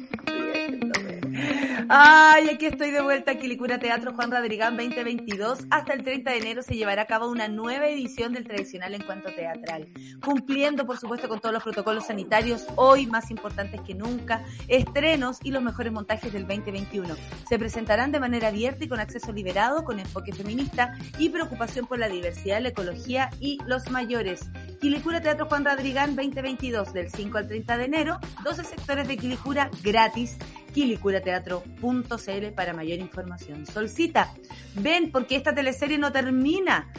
[1.88, 5.66] Ay, aquí estoy de vuelta a Quilicura Teatro Juan Radrigán 2022.
[5.70, 9.34] Hasta el 30 de enero se llevará a cabo una nueva edición del tradicional encuentro
[9.34, 9.88] teatral,
[10.24, 15.50] cumpliendo por supuesto con todos los protocolos sanitarios, hoy más importantes que nunca, estrenos y
[15.50, 17.16] los mejores montajes del 2021.
[17.48, 21.98] Se presentarán de manera abierta y con acceso liberado, con enfoque feminista y preocupación por
[21.98, 24.48] la diversidad, la ecología y los mayores.
[24.80, 29.70] Quilicura Teatro Juan Radrigán 2022 del 5 al 30 de enero, 12 sectores de Quilicura
[29.82, 30.38] gratis
[30.74, 33.64] quilicurateatro.cl para mayor información.
[33.64, 34.34] Solcita,
[34.74, 36.92] ven porque esta teleserie no termina.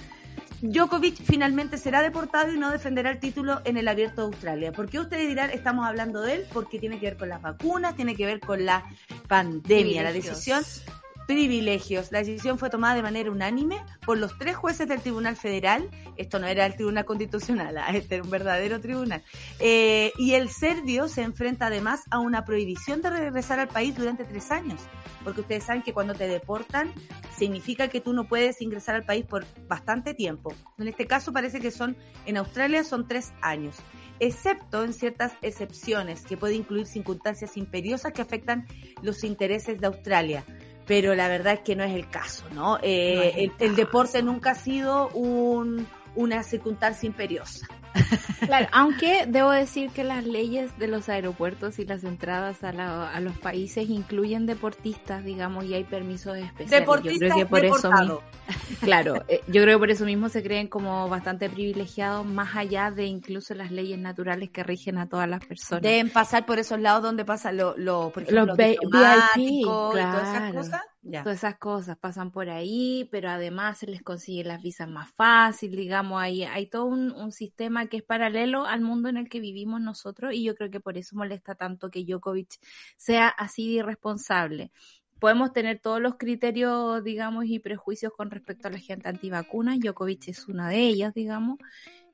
[0.61, 4.71] Djokovic finalmente será deportado y no defenderá el título en el Abierto de Australia.
[4.71, 6.45] ¿Por qué ustedes dirán estamos hablando de él?
[6.53, 8.85] Porque tiene que ver con las vacunas, tiene que ver con la
[9.27, 10.01] pandemia.
[10.01, 10.63] La decisión
[11.27, 12.11] privilegios.
[12.11, 15.89] La decisión fue tomada de manera unánime por los tres jueces del Tribunal Federal.
[16.17, 19.23] Esto no era el Tribunal Constitucional, ah, este era un verdadero tribunal.
[19.59, 24.25] Eh, y el serbio se enfrenta además a una prohibición de regresar al país durante
[24.25, 24.79] tres años.
[25.23, 26.93] Porque ustedes saben que cuando te deportan
[27.35, 30.53] significa que tú no puedes ingresar al país por bastante tiempo.
[30.77, 33.75] En este caso parece que son, en Australia son tres años
[34.19, 38.65] excepto en ciertas excepciones que puede incluir circunstancias imperiosas que afectan
[39.01, 40.45] los intereses de Australia
[40.85, 42.77] pero la verdad es que no es el caso, ¿no?
[42.81, 47.67] Eh, el, deporte nunca ha sido un, una circunstancia imperiosa.
[48.45, 53.19] Claro, aunque debo decir que las leyes de los aeropuertos y las entradas a, a
[53.19, 56.81] los países incluyen deportistas, digamos, y hay permisos especiales.
[56.81, 58.21] Deportistas yo creo que por eso mismo,
[58.81, 62.91] claro, eh, yo creo que por eso mismo se creen como bastante privilegiados, más allá
[62.91, 65.81] de incluso las leyes naturales que rigen a todas las personas.
[65.81, 67.75] Deben pasar por esos lados donde pasan los,
[68.11, 70.81] por ejemplo, los, VIP, y todas esas cosas.
[71.11, 75.75] Todas esas cosas pasan por ahí, pero además se les consigue las visas más fácil,
[75.75, 79.81] digamos, hay, hay todo un, sistema que es paralelo al mundo en el que vivimos
[79.81, 82.59] nosotros y yo creo que por eso molesta tanto que Djokovic
[82.97, 84.71] sea así irresponsable.
[85.19, 90.27] Podemos tener todos los criterios, digamos, y prejuicios con respecto a la gente antivacuna, Djokovic
[90.29, 91.57] es una de ellas, digamos,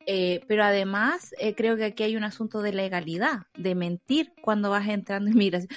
[0.06, 4.70] eh, pero además eh, creo que aquí hay un asunto de legalidad, de mentir cuando
[4.70, 5.70] vas entrando en migración.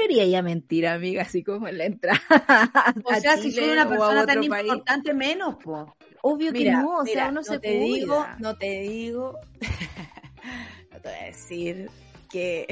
[0.00, 2.20] Deberías ya mentir, amiga, así como en la entrada.
[3.04, 5.94] O sea, si soy una persona tan importante, menos, po.
[6.22, 9.38] Obvio que no, o sea, uno no se te digo, No te digo,
[10.92, 11.90] no te voy a decir
[12.30, 12.66] que...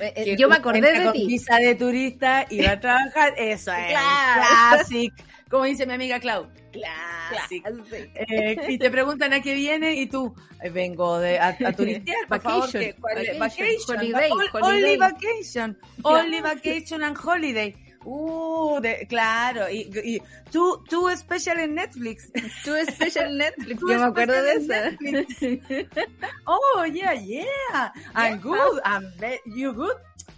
[0.00, 1.26] Eh, yo me acordé de ti.
[1.26, 5.14] visa de turista y va a trabajar, eso es clásico
[5.54, 7.68] como dice mi amiga Clau, clásico.
[7.92, 12.26] Eh, y te preguntan a qué viene y tú, eh, vengo de, a, a turistear,
[12.26, 12.66] por favor.
[12.66, 17.72] vacation, vacation, holiday, Only vacation, only vacation and holiday.
[18.04, 22.32] Uh, de, claro, y, y tú, tú special en Netflix.
[22.64, 25.88] Tú special en Netflix, yo me acuerdo de eso.
[26.46, 29.04] oh, yeah, yeah, I'm good, I'm
[29.46, 29.94] you good,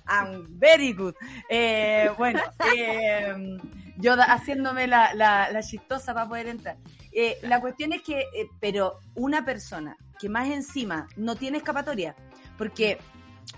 [0.07, 1.15] I'm very good.
[1.49, 2.43] Eh, bueno,
[2.77, 3.59] eh,
[3.99, 6.77] yo haciéndome la, la, la chistosa para poder entrar.
[7.13, 12.15] Eh, la cuestión es que, eh, pero una persona que más encima no tiene escapatoria,
[12.59, 12.99] porque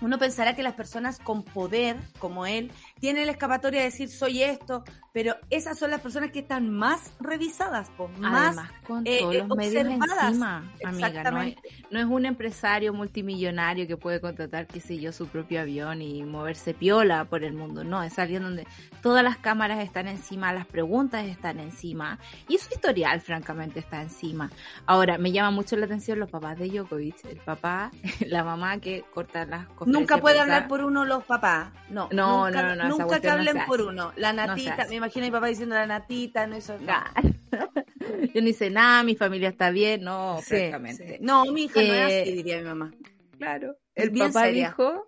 [0.01, 4.43] uno pensará que las personas con poder, como él, tienen la escapatoria de decir soy
[4.43, 9.35] esto, pero esas son las personas que están más revisadas, pues, más con eh, todos
[9.35, 11.31] los medios encima, amiga.
[11.31, 11.55] No es,
[11.89, 16.23] no es, un empresario multimillonario que puede contratar, qué sé yo, su propio avión y
[16.23, 17.83] moverse piola por el mundo.
[17.83, 18.67] No, es alguien donde
[19.01, 24.51] todas las cámaras están encima, las preguntas están encima y su historial, francamente, está encima.
[24.85, 27.91] Ahora, me llama mucho la atención los papás de Djokovic, el papá,
[28.27, 29.91] la mamá que corta las cosas.
[29.91, 32.09] Nunca puede hablar por uno los papás, no.
[32.11, 34.11] No, no, no, Nunca que hablen por uno.
[34.15, 36.77] La natita, me imagino a mi papá diciendo la natita, no eso.
[38.33, 41.17] Yo ni sé nada, mi familia está bien, no, francamente.
[41.21, 42.91] No, mi hija no es así, eh, diría mi mamá.
[43.37, 43.77] Claro.
[43.95, 45.05] El papá dijo,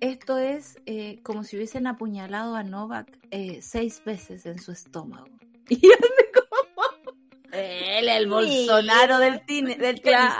[0.00, 5.26] esto es eh, como si hubiesen apuñalado a Novak eh, seis veces en su estómago.
[5.66, 6.30] Y yo me
[7.54, 9.76] él, el Bolsonaro del, tenis.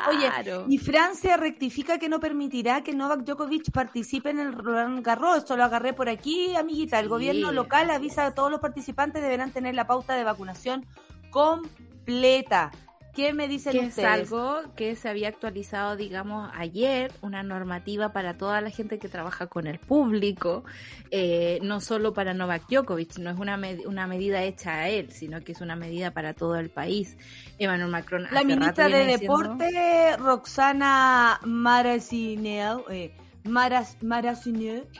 [0.08, 0.30] Oye,
[0.68, 5.38] y Francia rectifica que no permitirá que Novak Djokovic participe en el Roland Garros.
[5.38, 6.98] Esto lo agarré por aquí, amiguita.
[6.98, 10.86] El gobierno local avisa a todos los participantes deberán tener la pauta de vacunación
[11.30, 12.70] completa.
[13.14, 13.98] ¿Qué me dicen que ustedes?
[13.98, 19.08] Es algo que se había actualizado, digamos, ayer, una normativa para toda la gente que
[19.08, 20.64] trabaja con el público,
[21.10, 25.40] eh, no solo para Novak Djokovic, no es una, una medida hecha a él, sino
[25.42, 27.16] que es una medida para todo el país.
[27.58, 28.26] Emmanuel Macron.
[28.30, 33.14] La ministra de Deporte, Roxana Maracineo, eh,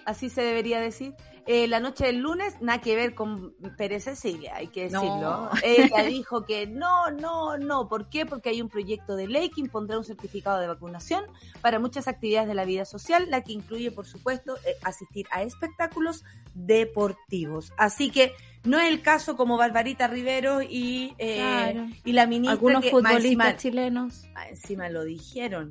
[0.04, 1.14] así se debería decir,
[1.46, 5.50] eh, la noche del lunes, nada que ver con Pérez Cecilia, hay que decirlo.
[5.62, 7.88] Ella dijo que no, no, no.
[7.88, 8.24] ¿Por qué?
[8.24, 11.24] Porque hay un proyecto de ley que impondrá un certificado de vacunación
[11.60, 15.42] para muchas actividades de la vida social, la que incluye, por supuesto, eh, asistir a
[15.42, 17.72] espectáculos deportivos.
[17.76, 18.32] Así que
[18.64, 22.52] no es el caso como Barbarita Rivero y, eh, y la ministra.
[22.52, 24.24] Algunos futbolistas chilenos.
[24.48, 25.70] Encima lo dijeron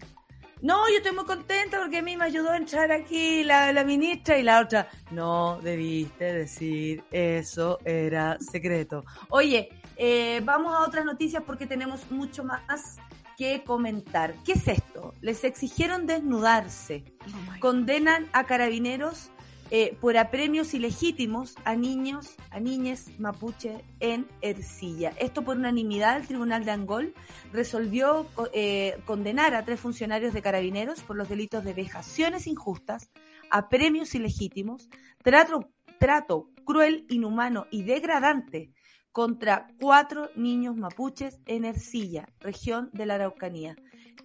[0.64, 3.84] no, yo estoy muy contenta porque a mí me ayudó a entrar aquí la, la
[3.84, 9.04] ministra y la otra, no debiste decir eso, era secreto.
[9.30, 12.98] Oye, eh, vamos a otras noticias porque tenemos mucho más
[13.38, 14.36] que comentar.
[14.46, 15.14] ¿Qué es esto?
[15.20, 17.04] Les exigieron desnudarse.
[17.28, 19.33] Oh Condenan a carabineros
[19.76, 25.14] eh, por apremios ilegítimos a niños, a niñas mapuche en Ercilla.
[25.18, 27.16] Esto por unanimidad el Tribunal de Angol
[27.52, 33.10] resolvió eh, condenar a tres funcionarios de carabineros por los delitos de vejaciones injustas,
[33.50, 34.90] apremios ilegítimos,
[35.24, 38.70] trato, trato cruel, inhumano y degradante
[39.12, 43.76] contra cuatro niños mapuches en Ercilla, región de la Araucanía.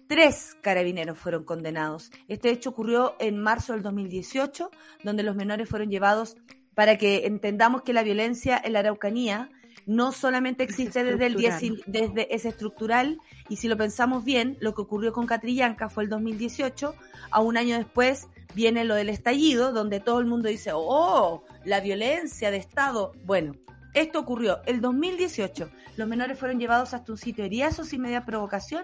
[0.07, 2.11] Tres carabineros fueron condenados.
[2.27, 4.71] Este hecho ocurrió en marzo del 2018,
[5.03, 6.35] donde los menores fueron llevados
[6.73, 9.49] para que entendamos que la violencia en la Araucanía
[9.85, 11.35] no solamente existe desde el
[11.87, 13.17] desde es estructural
[13.49, 16.95] y si lo pensamos bien, lo que ocurrió con Catrillanca fue el 2018,
[17.31, 21.79] a un año después viene lo del estallido, donde todo el mundo dice, "Oh, la
[21.79, 23.55] violencia de Estado." Bueno,
[23.93, 25.69] esto ocurrió el 2018.
[25.97, 28.83] Los menores fueron llevados hasta un sitio de sin media provocación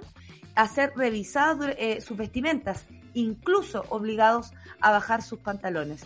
[0.55, 6.05] a ser revisadas eh, sus vestimentas, incluso obligados a bajar sus pantalones.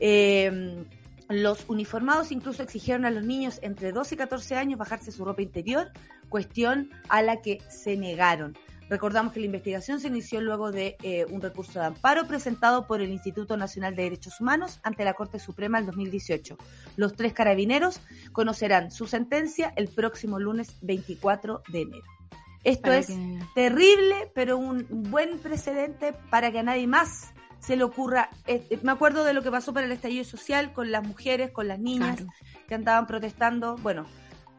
[0.00, 0.84] Em,
[1.28, 5.42] los uniformados incluso exigieron a los niños entre 12 y 14 años bajarse su ropa
[5.42, 5.90] interior,
[6.28, 8.56] cuestión a la que se negaron.
[8.90, 13.00] Recordamos que la investigación se inició luego de eh, un recurso de amparo presentado por
[13.00, 16.58] el Instituto Nacional de Derechos Humanos ante la Corte Suprema en 2018.
[16.96, 18.00] Los tres carabineros
[18.32, 22.13] conocerán su sentencia el próximo lunes 24 de enero.
[22.64, 23.08] Esto es
[23.54, 27.34] terrible, pero un buen precedente para que a nadie más
[27.64, 28.30] se le ocurra.
[28.46, 31.50] Eh, eh, me acuerdo de lo que pasó para el estallido social con las mujeres,
[31.50, 32.22] con las niñas
[32.68, 34.06] que andaban protestando, bueno,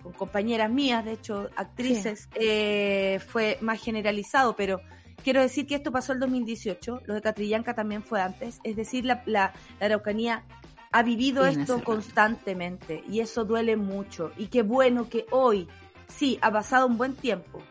[0.01, 4.81] con compañeras mías, de hecho, actrices, eh, fue más generalizado, pero
[5.23, 9.05] quiero decir que esto pasó el 2018, lo de Catrillanca también fue antes, es decir,
[9.05, 10.43] la, la, Araucanía
[10.91, 14.31] ha vivido esto constantemente y eso duele mucho.
[14.37, 15.67] Y qué bueno que hoy,
[16.07, 17.61] sí, ha pasado un buen tiempo,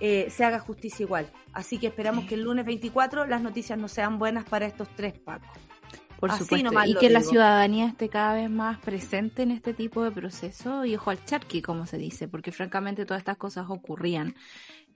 [0.00, 1.30] eh, se haga justicia igual.
[1.52, 5.18] Así que esperamos que el lunes 24 las noticias no sean buenas para estos tres
[5.18, 5.48] pacos.
[6.18, 10.10] Por supuesto, y que la ciudadanía esté cada vez más presente en este tipo de
[10.10, 14.34] proceso y ojo al charqui, como se dice, porque francamente todas estas cosas ocurrían,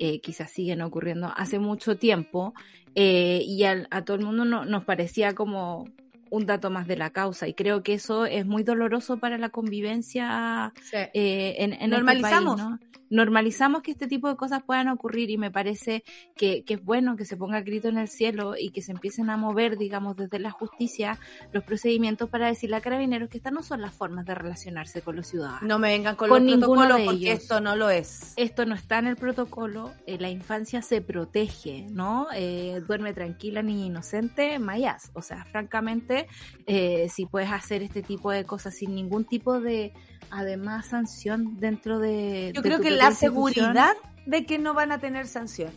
[0.01, 2.55] eh, quizás siguen ocurriendo hace mucho tiempo
[2.97, 5.87] eh, y a todo el mundo no, nos parecía como
[6.29, 9.51] un dato más de la causa y creo que eso es muy doloroso para la
[9.51, 12.59] convivencia eh, en, en Normalizamos.
[12.59, 12.92] Este país, ¿no?
[13.13, 16.03] Normalizamos que este tipo de cosas puedan ocurrir y me parece
[16.35, 19.37] que, es bueno que se ponga grito en el cielo y que se empiecen a
[19.37, 21.19] mover, digamos, desde la justicia
[21.53, 25.17] los procedimientos para decirle a carabineros que estas no son las formas de relacionarse con
[25.17, 25.63] los ciudadanos.
[25.63, 28.33] No me vengan con, los protocolos porque esto no lo es.
[28.37, 32.29] Esto no está en el protocolo, eh, la infancia se protege, ¿no?
[32.35, 35.11] Eh, duerme tranquila, niña inocente, mayas.
[35.13, 36.29] O sea, francamente,
[36.67, 39.93] eh, si puedes hacer este tipo de cosas sin ningún tipo de
[40.33, 42.53] además sanción dentro de...
[42.55, 43.97] Yo creo que la seguridad
[44.27, 45.73] de que no van a tener sanción.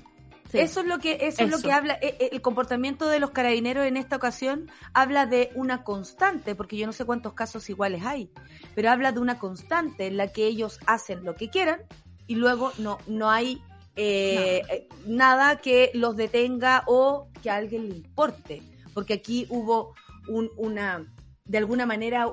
[0.53, 3.31] Eso es lo que eso, es lo que habla eh, eh, el comportamiento de los
[3.31, 8.05] carabineros en esta ocasión habla de una constante, porque yo no sé cuántos casos iguales
[8.05, 8.29] hay,
[8.73, 11.81] pero habla de una constante en la que ellos hacen lo que quieran
[12.27, 13.61] y luego no no hay
[13.97, 18.61] eh, nada que los detenga o que a alguien le importe,
[18.93, 19.93] porque aquí hubo
[20.27, 21.05] un, una
[21.45, 22.27] de alguna manera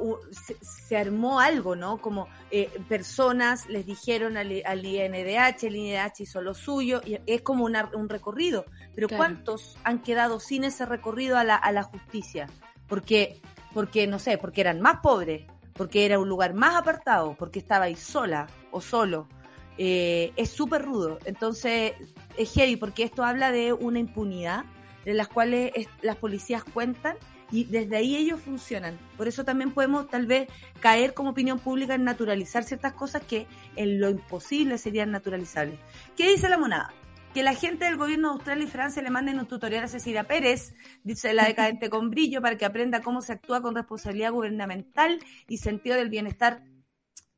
[0.62, 1.98] se, armó algo, ¿no?
[1.98, 7.64] Como eh, personas les dijeron al, INDH, el INDH hizo lo suyo, y es como
[7.64, 8.64] un recorrido.
[8.94, 12.48] Pero ¿cuántos han quedado sin ese recorrido a la, a la justicia?
[12.88, 13.38] Porque,
[13.74, 17.86] porque, no sé, porque eran más pobres, porque era un lugar más apartado, porque estaba
[17.86, 19.28] ahí sola o solo.
[19.76, 21.18] Eh, es súper rudo.
[21.26, 21.92] Entonces,
[22.38, 24.64] es heavy, porque esto habla de una impunidad
[25.04, 27.16] de las cuales las policías cuentan
[27.52, 28.98] y desde ahí ellos funcionan.
[29.16, 30.48] Por eso también podemos tal vez
[30.80, 33.46] caer como opinión pública en naturalizar ciertas cosas que
[33.76, 35.78] en lo imposible serían naturalizables.
[36.16, 36.92] ¿Qué dice la monada?
[37.34, 40.24] Que la gente del gobierno de Australia y Francia le manden un tutorial a Cecilia
[40.24, 40.74] Pérez,
[41.04, 45.58] dice la decadente con brillo, para que aprenda cómo se actúa con responsabilidad gubernamental y
[45.58, 46.62] sentido del bienestar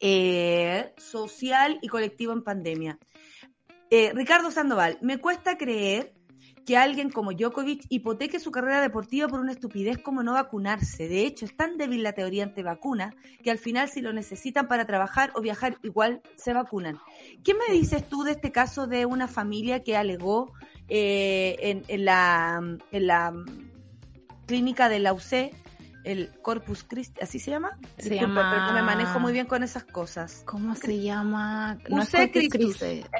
[0.00, 2.98] eh, social y colectivo en pandemia.
[3.90, 6.14] Eh, Ricardo Sandoval, me cuesta creer
[6.64, 11.08] que alguien como Djokovic hipoteque su carrera deportiva por una estupidez como no vacunarse.
[11.08, 14.86] De hecho, es tan débil la teoría antivacuna que al final si lo necesitan para
[14.86, 16.98] trabajar o viajar igual se vacunan.
[17.42, 20.52] ¿Qué me dices tú de este caso de una familia que alegó
[20.88, 22.60] eh, en, la,
[22.92, 23.32] en la
[24.46, 25.52] clínica de la UC
[26.04, 27.78] el Corpus Christi, ¿así se llama?
[27.98, 28.50] Se llama...
[28.50, 30.42] pero no me manejo muy bien con esas cosas.
[30.44, 31.78] ¿Cómo se llama?
[31.88, 32.78] No UC Christus.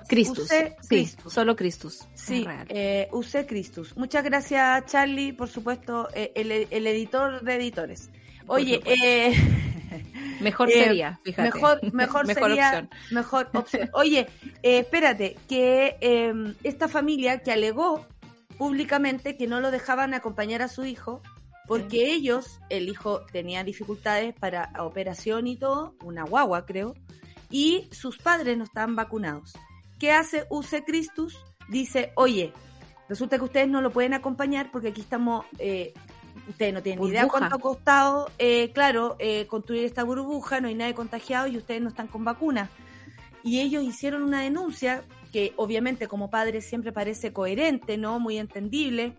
[0.09, 0.49] Christus.
[0.81, 2.07] Sí, solo Christus.
[2.15, 3.97] Sí, eh, UC Christus.
[3.97, 8.11] Muchas gracias, Charlie, por supuesto, eh, el, el, editor de editores.
[8.47, 9.35] Oye, eh,
[10.41, 11.51] mejor sería, fíjate.
[11.55, 12.91] Mejor, mejor, sería, opción.
[13.11, 13.91] Mejor opción.
[13.93, 14.27] Oye,
[14.63, 18.07] eh, espérate, que em, esta familia que alegó
[18.59, 21.23] públicamente que no lo dejaban acompañar a su hijo
[21.67, 26.95] porque ellos, el hijo tenía dificultades para operación y todo, una guagua creo,
[27.51, 29.55] y sus padres no estaban vacunados.
[29.99, 31.39] ¿Qué hace UC Christus?
[31.69, 32.53] Dice, oye,
[33.09, 35.95] resulta que ustedes no lo pueden acompañar porque aquí estamos, eh,
[36.49, 40.69] ustedes no tienen ni idea cuánto ha costado, eh, claro, eh, construir esta burbuja, no
[40.69, 42.69] hay nadie contagiado y ustedes no están con vacuna.
[43.43, 48.21] Y ellos hicieron una denuncia que obviamente como padres siempre parece coherente, ¿no?
[48.21, 49.15] Muy entendible,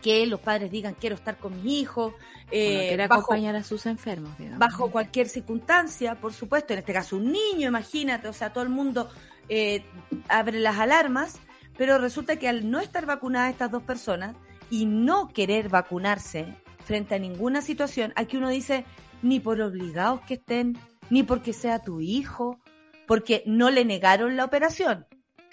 [0.00, 2.14] que los padres digan quiero estar con mi hijo.
[2.50, 4.32] Eh, acompañar a sus enfermos.
[4.56, 8.70] Bajo cualquier circunstancia, por supuesto, en este caso un niño, imagínate, o sea, todo el
[8.70, 9.08] mundo
[9.48, 9.84] eh,
[10.28, 11.38] abre las alarmas,
[11.78, 14.34] pero resulta que al no estar vacunadas estas dos personas
[14.68, 18.84] y no querer vacunarse frente a ninguna situación, aquí uno dice,
[19.22, 20.76] ni por obligados que estén,
[21.08, 22.58] ni porque sea tu hijo,
[23.06, 25.06] porque no le negaron la operación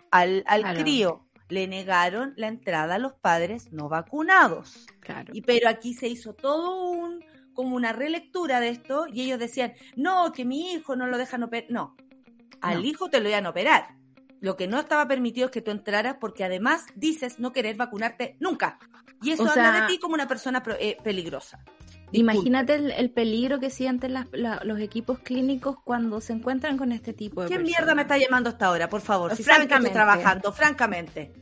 [0.10, 4.86] al, al crío le negaron la entrada a los padres no vacunados.
[5.00, 5.34] Claro.
[5.34, 7.24] Y, pero aquí se hizo todo un
[7.54, 11.42] como una relectura de esto y ellos decían, no, que mi hijo no lo dejan
[11.42, 11.72] operar.
[11.72, 11.98] No,
[12.62, 13.96] al hijo te lo iban a operar.
[14.40, 18.38] Lo que no estaba permitido es que tú entraras porque además dices no querer vacunarte
[18.40, 18.78] nunca.
[19.24, 21.64] Y eso habla de ti como una persona eh, peligrosa.
[22.12, 27.50] Imagínate el, peligro que sienten los equipos clínicos cuando se encuentran con este tipo de
[27.50, 29.36] ¿Qué mierda me está llamando hasta ahora, por favor?
[29.36, 31.34] Si saben que estoy trabajando, francamente.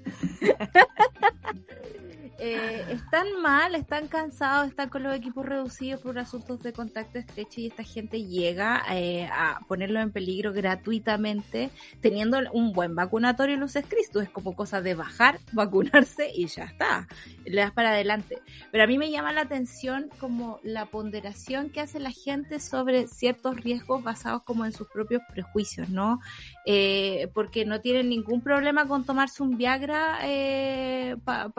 [2.40, 7.62] eh, están mal, están cansados, están con los equipos reducidos por asuntos de contacto estrecho
[7.62, 11.70] y esta gente llega eh, a ponerlo en peligro gratuitamente
[12.02, 14.22] teniendo un buen vacunatorio en los Cristo.
[14.22, 17.08] Es como cosa de bajar, vacunarse y ya está.
[17.46, 18.42] Le das para adelante.
[18.72, 23.08] Pero a mí me llama la atención como la ponderación que hace la gente sobre
[23.08, 26.20] ciertos riesgos basados como en sus propios prejuicios, ¿no?
[26.66, 31.50] Eh, porque no tienen ningún problema con tomarse un Viagra eh, para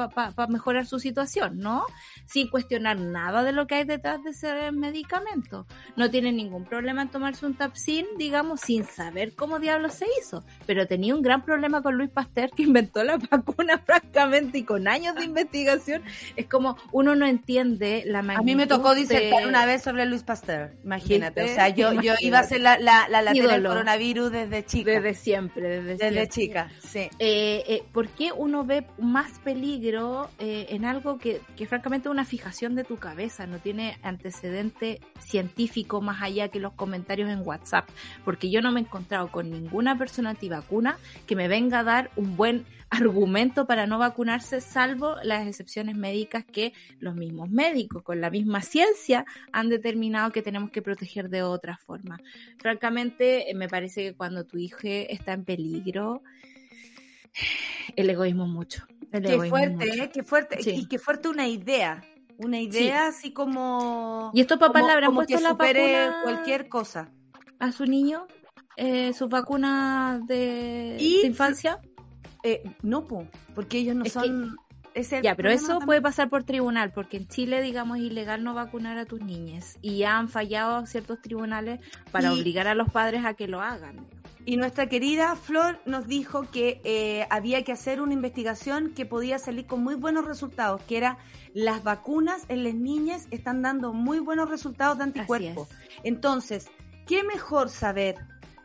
[0.66, 1.84] mejorar su situación, ¿no?
[2.26, 5.64] Sin cuestionar nada de lo que hay detrás de ese medicamento.
[5.94, 10.44] No tienen ningún problema en tomarse un Tapsin, digamos, sin saber cómo diablos se hizo.
[10.66, 14.88] Pero tenía un gran problema con Luis Pasteur, que inventó la vacuna francamente y con
[14.88, 16.02] años de investigación.
[16.34, 18.40] Es como uno no entiende la magnitud.
[18.40, 21.44] A mí me tocó disertar una vez sobre Luis Pasteur, imagínate.
[21.44, 24.90] O sea, yo, yo iba a ser la, la, la, del coronavirus desde chica.
[24.90, 27.08] Desde siempre, desde, desde chica, sí.
[27.20, 32.12] Eh, eh, ¿Por qué uno ve más peligro eh, en algo que, que francamente es
[32.12, 33.46] una fijación de tu cabeza?
[33.46, 37.88] No tiene antecedente científico más allá que los comentarios en WhatsApp.
[38.24, 42.10] Porque yo no me he encontrado con ninguna persona antivacuna que me venga a dar
[42.16, 48.20] un buen argumento para no vacunarse, salvo las excepciones médicas que los mismos médicos, con
[48.20, 52.18] la misma ciencia, han determinado que tenemos que proteger de otra forma.
[52.58, 56.22] Francamente, me parece que cuando tu hijo está en peligro,
[57.96, 58.86] el egoísmo mucho.
[59.22, 60.10] Qué fuerte, ¿eh?
[60.12, 60.58] qué fuerte.
[60.70, 62.02] Y qué fuerte una idea.
[62.38, 64.30] Una idea así como.
[64.34, 67.10] Y estos papás le habrán puesto la vacuna cualquier cosa.
[67.58, 68.26] A su niño,
[68.76, 71.80] eh, su vacuna de, infancia.
[72.42, 73.04] Eh, no,
[73.54, 74.56] porque ellos no son.
[75.22, 78.98] ya, pero eso puede pasar por tribunal, porque en Chile, digamos, es ilegal no vacunar
[78.98, 79.78] a tus niñas.
[79.80, 81.80] Y ya han fallado ciertos tribunales
[82.12, 84.06] para obligar a los padres a que lo hagan.
[84.48, 89.40] Y nuestra querida Flor nos dijo que eh, había que hacer una investigación que podía
[89.40, 91.18] salir con muy buenos resultados, que era
[91.52, 95.68] las vacunas en las niñas están dando muy buenos resultados de anticuerpos.
[96.04, 96.68] Entonces,
[97.08, 98.14] ¿qué mejor saber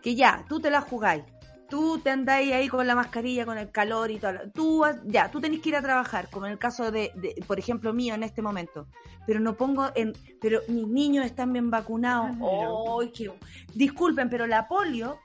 [0.04, 1.24] que ya, tú te la jugáis,
[1.68, 5.42] tú te andáis ahí con la mascarilla, con el calor y todo, tú ya, tú
[5.42, 7.12] tenés que ir a trabajar, como en el caso de,
[7.48, 8.88] por ejemplo, mío en este momento,
[9.26, 13.02] pero no pongo en, pero mis niños están bien vacunados, oh,
[13.74, 15.18] disculpen, pero la polio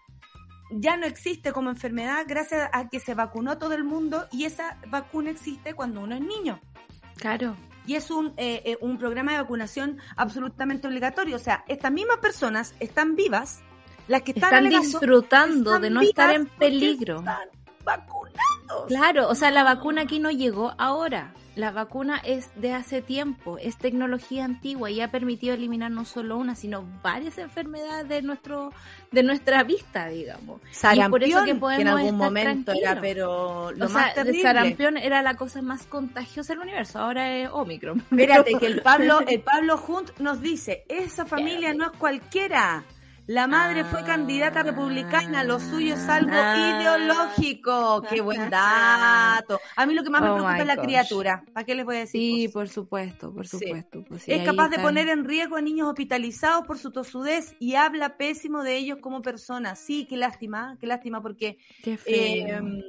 [0.71, 4.79] ya no existe como enfermedad gracias a que se vacunó todo el mundo y esa
[4.89, 6.61] vacuna existe cuando uno es niño.
[7.17, 7.57] Claro.
[7.87, 11.37] Y es un, eh, eh, un programa de vacunación absolutamente obligatorio.
[11.37, 13.61] O sea, estas mismas personas están vivas,
[14.09, 17.19] las que están, disfrutando de no estar en peligro.
[17.19, 17.49] Están
[17.85, 18.56] vacunados.
[18.89, 21.33] Claro, o sea, la vacuna aquí no llegó ahora.
[21.57, 26.37] La vacuna es de hace tiempo, es tecnología antigua y ha permitido eliminar no solo
[26.37, 28.75] una, sino varias enfermedades de nuestro
[29.11, 30.61] de nuestra vista, digamos.
[30.71, 34.43] Sarampión, y por eso que podemos en algún momento era, pero lo más terrible.
[34.43, 38.01] sarampión era la cosa más contagiosa del universo, ahora es Omicron.
[38.11, 42.85] Espérate, que el Pablo, el Pablo Hunt nos dice, esa familia no es cualquiera.
[43.27, 46.79] La madre fue candidata republicana, lo suyo es algo ah.
[46.81, 48.03] ideológico.
[48.09, 49.59] Qué buen dato.
[49.75, 51.45] A mí lo que más me oh preocupa es la criatura.
[51.53, 52.21] ¿Para qué les voy a decir?
[52.21, 54.05] Sí, por supuesto, por supuesto.
[54.05, 58.17] Pues es capaz de poner en riesgo a niños hospitalizados por su tosudez y habla
[58.17, 59.81] pésimo de ellos como personas.
[59.81, 61.59] Sí, qué lástima, qué lástima porque...
[61.83, 62.59] Qué feo.
[62.59, 62.83] Em,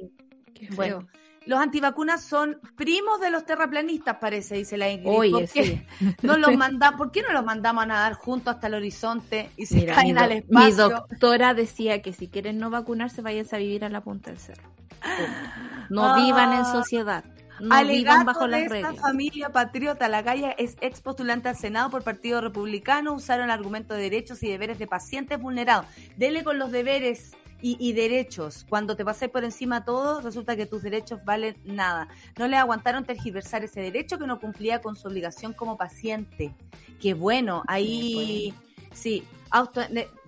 [0.54, 0.76] qué feo.
[0.76, 1.08] Bueno,
[1.48, 5.34] los antivacunas son primos de los terraplanistas, parece, dice la Ingrid.
[5.34, 5.82] Oye, sí.
[6.22, 9.64] no los manda, ¿Por qué no los mandamos a nadar juntos hasta el horizonte y
[9.64, 10.88] se caen al espacio?
[10.88, 14.38] Mi doctora decía que si quieren no vacunarse, váyanse a vivir a la punta del
[14.38, 14.68] cerro.
[15.90, 16.70] No vivan en ah.
[16.70, 17.24] sociedad.
[17.60, 18.96] No vivan bajo las esta reglas.
[19.00, 23.94] familia patriota, la calle es ex postulante al Senado por Partido Republicano, usaron el argumento
[23.94, 25.86] de derechos y deberes de pacientes vulnerados.
[26.16, 28.64] Dele con los deberes, y, derechos.
[28.68, 32.08] Cuando te pasé por encima todo, resulta que tus derechos valen nada.
[32.38, 36.54] No le aguantaron tergiversar ese derecho que no cumplía con su obligación como paciente.
[37.00, 38.54] Qué bueno, ahí
[38.92, 39.24] sí,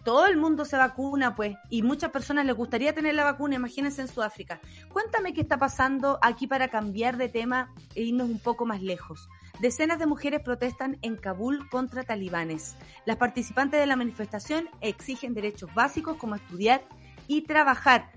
[0.04, 4.00] todo el mundo se vacuna, pues, y muchas personas les gustaría tener la vacuna, imagínense
[4.00, 4.60] en Sudáfrica.
[4.92, 9.28] Cuéntame qué está pasando aquí para cambiar de tema e irnos un poco más lejos.
[9.60, 12.76] Decenas de mujeres protestan en Kabul contra talibanes.
[13.04, 16.82] Las participantes de la manifestación exigen derechos básicos como estudiar
[17.30, 18.10] y trabajar.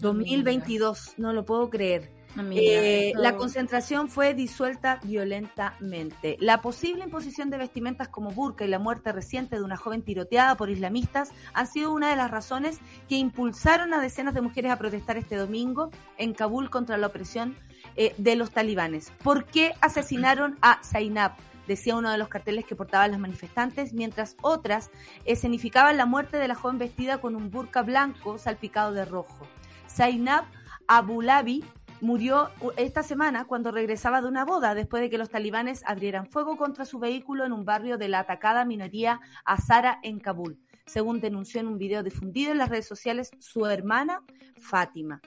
[0.00, 2.10] 2022, no lo puedo creer.
[2.52, 6.36] Eh, la concentración fue disuelta violentamente.
[6.40, 10.56] La posible imposición de vestimentas como burka y la muerte reciente de una joven tiroteada
[10.56, 14.78] por islamistas han sido una de las razones que impulsaron a decenas de mujeres a
[14.78, 17.56] protestar este domingo en Kabul contra la opresión
[17.96, 19.10] eh, de los talibanes.
[19.24, 21.32] ¿Por qué asesinaron a Zainab?
[21.70, 24.90] Decía uno de los carteles que portaban los manifestantes, mientras otras
[25.24, 29.46] escenificaban la muerte de la joven vestida con un burka blanco salpicado de rojo.
[29.88, 30.46] Zainab
[30.88, 31.64] Abulabi
[32.00, 36.56] murió esta semana cuando regresaba de una boda después de que los talibanes abrieran fuego
[36.56, 41.60] contra su vehículo en un barrio de la atacada minoría Azara en Kabul, según denunció
[41.60, 44.24] en un video difundido en las redes sociales su hermana
[44.60, 45.20] Fátima.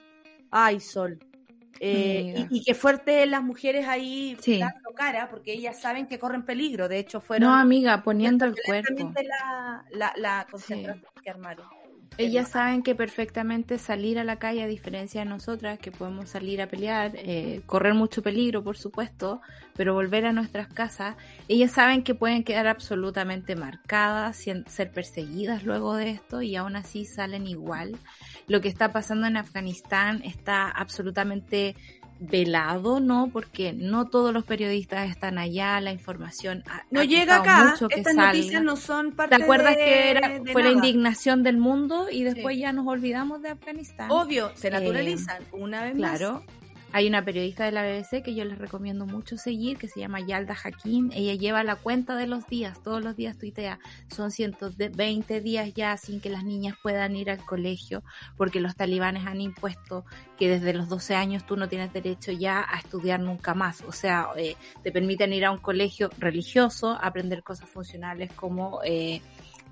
[0.50, 1.18] Ay, Sol,
[1.80, 6.88] eh, y, qué fuerte las mujeres ahí dando cara, porque ellas saben que corren peligro.
[6.88, 7.50] De hecho, fueron.
[7.50, 9.12] No, amiga, poniendo el cuerpo.
[9.14, 11.66] La, la, la concentración que armaron.
[12.16, 16.62] Ellas saben que perfectamente salir a la calle, a diferencia de nosotras, que podemos salir
[16.62, 19.40] a pelear, eh, correr mucho peligro, por supuesto,
[19.74, 21.16] pero volver a nuestras casas,
[21.48, 24.36] ellas saben que pueden quedar absolutamente marcadas,
[24.66, 27.96] ser perseguidas luego de esto y aún así salen igual.
[28.46, 31.74] Lo que está pasando en Afganistán está absolutamente
[32.20, 33.28] velado, ¿no?
[33.32, 38.76] Porque no todos los periodistas están allá, la información no llega acá, estas noticias no
[38.76, 42.86] son parte ¿Te acuerdas que era, fue la indignación del mundo y después ya nos
[42.86, 44.10] olvidamos de Afganistán?
[44.10, 46.18] Obvio, se naturalizan eh, una vez más.
[46.18, 46.44] Claro,
[46.94, 50.20] hay una periodista de la BBC que yo les recomiendo mucho seguir, que se llama
[50.20, 51.10] Yalda Hakim.
[51.12, 53.80] Ella lleva la cuenta de los días, todos los días tuitea.
[54.14, 58.04] Son 120 días ya sin que las niñas puedan ir al colegio,
[58.36, 60.04] porque los talibanes han impuesto
[60.38, 63.82] que desde los 12 años tú no tienes derecho ya a estudiar nunca más.
[63.88, 68.82] O sea, eh, te permiten ir a un colegio religioso, aprender cosas funcionales como...
[68.84, 69.20] Eh,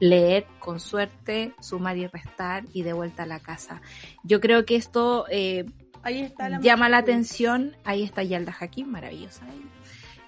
[0.01, 3.81] leer con suerte, sumar y restar y de vuelta a la casa.
[4.25, 5.64] Yo creo que esto eh,
[6.03, 9.45] Ahí está la llama la atención, ahí está Yalda Hakim, maravillosa.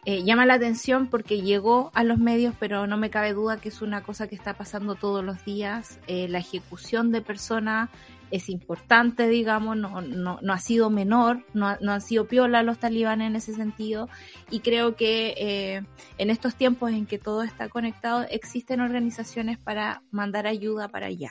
[0.07, 3.71] Eh, llama la atención porque llegó a los medios, pero no me cabe duda que
[3.71, 5.99] es una cosa que está pasando todos los días.
[6.07, 7.89] Eh, la ejecución de personas
[8.35, 12.81] es importante, digamos, no, no, no ha sido menor, no, no, han sido piola los
[12.81, 14.09] talibanes en ese sentido.
[14.51, 15.83] Y creo que eh,
[16.19, 21.31] en estos tiempos en que todo está conectado, existen organizaciones para mandar ayuda para allá.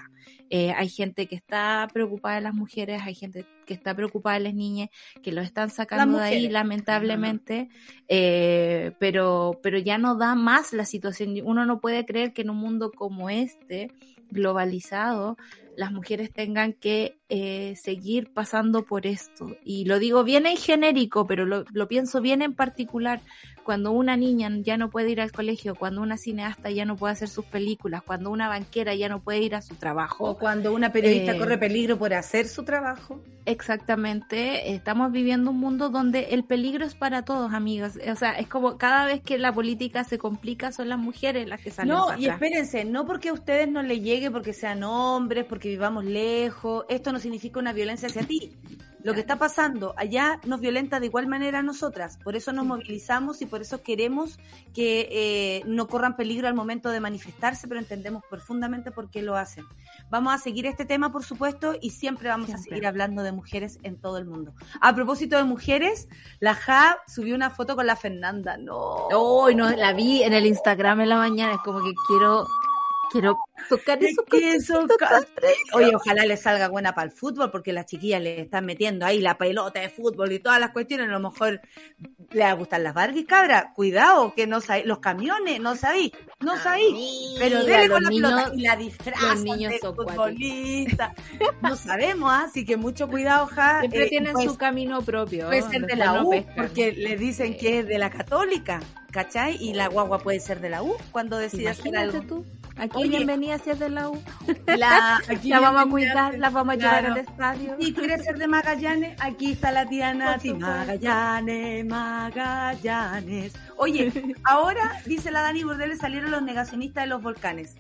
[0.50, 4.46] Eh, hay gente que está preocupada de las mujeres, hay gente que está preocupada de
[4.46, 4.88] las niñas,
[5.22, 7.68] que lo están sacando de ahí lamentablemente,
[8.08, 11.36] eh, pero, pero ya no da más la situación.
[11.44, 13.92] Uno no puede creer que en un mundo como este,
[14.30, 15.38] globalizado,
[15.78, 19.56] las mujeres tengan que eh, seguir pasando por esto.
[19.64, 23.22] Y lo digo bien en genérico, pero lo, lo, pienso bien en particular.
[23.64, 27.14] Cuando una niña ya no puede ir al colegio, cuando una cineasta ya no puede
[27.14, 30.26] hacer sus películas, cuando una banquera ya no puede ir a su trabajo.
[30.26, 33.22] O cuando una periodista eh, corre peligro por hacer su trabajo.
[33.46, 34.74] Exactamente.
[34.74, 37.98] Estamos viviendo un mundo donde el peligro es para todos, amigas.
[38.10, 41.62] O sea, es como cada vez que la política se complica, son las mujeres las
[41.62, 41.94] que salen.
[41.94, 46.06] No, y espérense, no porque a ustedes no les llegue porque sean hombres, porque vivamos
[46.06, 48.54] lejos, esto no significa una violencia hacia ti.
[49.04, 52.18] Lo que está pasando allá nos violenta de igual manera a nosotras.
[52.24, 54.40] Por eso nos movilizamos y por eso queremos
[54.74, 59.36] que eh, no corran peligro al momento de manifestarse, pero entendemos profundamente por qué lo
[59.36, 59.66] hacen.
[60.10, 63.78] Vamos a seguir este tema, por supuesto, y siempre vamos a seguir hablando de mujeres
[63.84, 64.54] en todo el mundo.
[64.82, 66.08] A propósito de mujeres,
[66.40, 68.58] la Ja subió una foto con la Fernanda.
[68.58, 68.78] No.
[68.78, 71.54] Oh, no, la vi en el Instagram en la mañana.
[71.54, 72.48] Es como que quiero
[73.12, 73.38] quiero
[73.70, 74.86] tocar eso.
[75.74, 79.20] Oye, ojalá le salga buena para el fútbol, porque las chiquillas le están metiendo ahí
[79.20, 81.08] la pelota de fútbol y todas las cuestiones.
[81.08, 81.62] A lo mejor
[82.32, 83.74] le va a gustar las Barbies, cabra.
[83.76, 87.38] Cuidado, que no sabéis, los camiones, no sabéis, no sabéis.
[87.40, 91.14] Pero dele con la pelota y la disfrazan los niños futbolista.
[91.62, 92.46] no sabemos, ¿ah?
[92.48, 93.80] así que mucho cuidado, ja.
[93.80, 95.48] Siempre eh, tienen pues, su camino propio.
[95.48, 98.80] Puede ser de la U, porque le dicen que es de la católica,
[99.12, 99.58] ¿cachai?
[99.60, 102.22] Y la guagua puede ser de la U cuando decida hacer algo.
[102.22, 102.46] Tú.
[102.78, 104.22] Aquí bienvenida si es de la U.
[104.66, 107.76] La, la vamos a cuidar, la vamos a llevar al estadio.
[107.80, 110.54] Si quieres ser de Magallanes, aquí está la tía Nati.
[110.54, 113.54] Magallanes, Magallanes.
[113.78, 114.12] Oye,
[114.44, 117.76] ahora, dice la Dani Burdeles, salieron los negacionistas de los volcanes.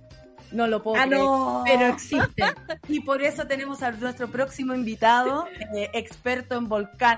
[0.51, 1.63] No lo puedo ah, creer, no.
[1.65, 2.53] pero existen.
[2.87, 7.17] Y por eso tenemos a nuestro próximo invitado, eh, experto en volcán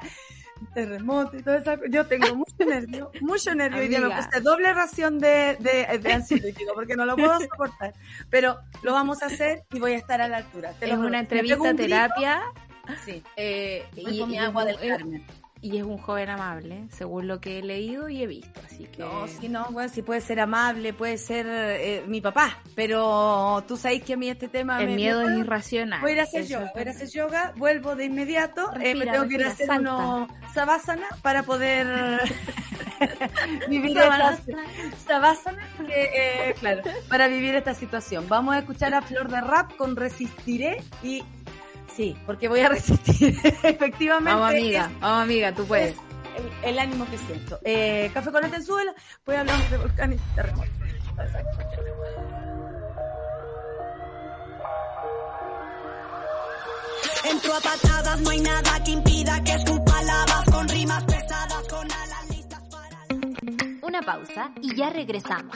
[0.74, 1.74] terremoto y todo eso.
[1.90, 6.74] Yo tengo mucho nervio, mucho nervio y me puse doble ración de, de, de ansiolítico
[6.76, 7.94] porque no lo puedo soportar.
[8.30, 10.74] Pero lo vamos a hacer y voy a estar a la altura.
[10.80, 12.42] es una entrevista terapia.
[13.04, 13.24] Sí.
[13.36, 15.26] Eh, y, mi agua del Carmen
[15.66, 19.02] y es un joven amable, según lo que he leído y he visto, así que...
[19.02, 23.76] No, sí, no, bueno, sí puede ser amable, puede ser eh, mi papá, pero tú
[23.76, 24.80] sabes que a mí este tema...
[24.84, 26.02] El miedo es irracional.
[26.02, 29.08] Voy a ir a hacer yoga, voy a hacer yoga, vuelvo de inmediato, eh, me
[29.08, 31.88] tengo que ir a hacer uno savasana para poder
[33.68, 34.38] vivir esta...
[35.08, 38.26] Savasana, eh, claro, para vivir esta situación.
[38.30, 41.24] Vamos a escuchar a Flor de Rap con Resistiré y
[41.96, 43.36] Sí, porque voy a resistir.
[43.64, 44.40] Efectivamente.
[44.40, 45.96] Vamos, amiga, vamos, amiga, tú puedes.
[46.64, 47.60] El, ánimo que siento.
[47.64, 48.94] Eh, café con la suela,
[49.26, 50.70] voy a hablar de volcanes y terremotos.
[57.24, 59.56] Entro a patadas, no hay nada que impida que
[60.52, 63.88] con rimas pesadas, con alas listas para...
[63.88, 65.56] Una pausa y ya regresamos.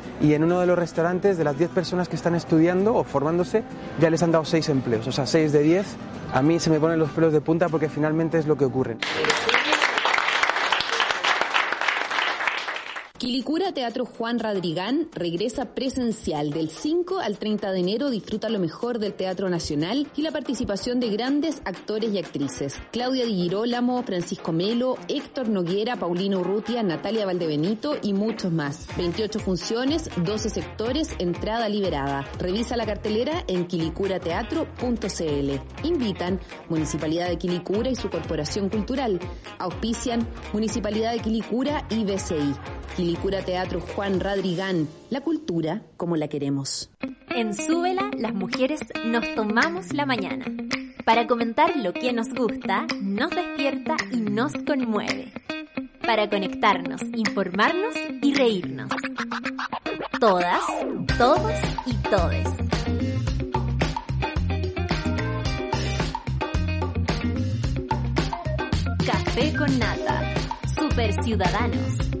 [0.21, 3.63] y en uno de los restaurantes de las 10 personas que están estudiando o formándose
[3.99, 5.85] ya les han dado 6 empleos, o sea, 6 de 10.
[6.33, 8.97] A mí se me ponen los pelos de punta porque finalmente es lo que ocurre.
[13.21, 18.09] Quilicura Teatro Juan Radrigán regresa presencial del 5 al 30 de enero.
[18.09, 22.79] Disfruta lo mejor del Teatro Nacional y la participación de grandes actores y actrices.
[22.91, 28.87] Claudia Di Girolamo, Francisco Melo, Héctor Noguera, Paulino Urrutia, Natalia Valdebenito y muchos más.
[28.97, 32.25] 28 funciones, 12 sectores, entrada liberada.
[32.39, 35.51] Revisa la cartelera en quilicurateatro.cl.
[35.83, 39.19] Invitan Municipalidad de Quilicura y su Corporación Cultural.
[39.59, 42.55] Auspician Municipalidad de Quilicura y BCI.
[43.11, 46.89] Quilicura Teatro Juan Radrigán, la cultura como la queremos.
[47.27, 50.45] En Súbela, las mujeres nos tomamos la mañana
[51.03, 55.33] para comentar lo que nos gusta, nos despierta y nos conmueve.
[56.05, 58.89] Para conectarnos, informarnos y reírnos.
[60.17, 60.63] Todas,
[61.17, 61.51] todos
[61.85, 62.47] y todes.
[69.05, 70.33] Café con nata.
[70.77, 72.20] Super Ciudadanos.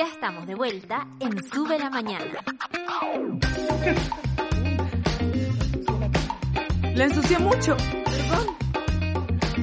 [0.00, 2.24] Ya estamos de vuelta en Sube la Mañana.
[6.94, 8.59] La ensucié mucho, perdón.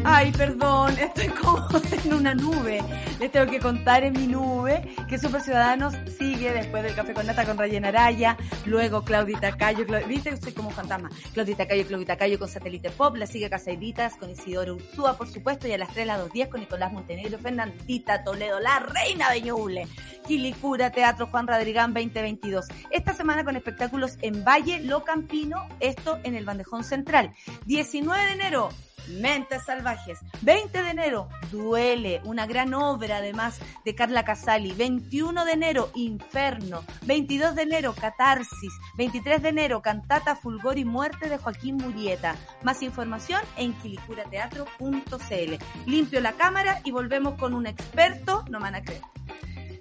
[0.04, 1.68] Ay, perdón, estoy como
[2.04, 2.82] en una nube.
[3.20, 7.26] Les tengo que contar en mi nube que Super Ciudadanos sigue después del café con
[7.26, 11.10] nata con Rayen Araya, luego Claudita Cayo, viste, soy como fantasma.
[11.34, 15.68] Claudita Cayo, Claudita Cayo con Satélite Pop, la sigue Casaiditas con Isidoro Ursúa, por supuesto,
[15.68, 19.88] y a las 3 las 2.10 con Nicolás Montenegro, Fernandita Toledo, la reina de Ñuble,
[20.28, 22.68] Quilicura, Teatro Juan Radrigán 2022.
[22.92, 27.34] Esta semana con espectáculos en Valle, Lo Campino, esto en el Bandejón Central.
[27.66, 28.70] 19 de enero,
[29.08, 30.20] Mentes Salvajes.
[30.42, 34.74] 20 de enero, Duele, una gran obra además de Carla Casali.
[34.74, 36.84] 21 de enero, Inferno.
[37.06, 38.74] 22 de enero, Catarsis.
[38.98, 42.36] 23 de enero, Cantata Fulgor y Muerte de Joaquín Murieta.
[42.64, 45.56] Más información en quilicurateatro.cl.
[45.86, 49.02] Limpio la cámara y volvemos con un experto, no van a creer,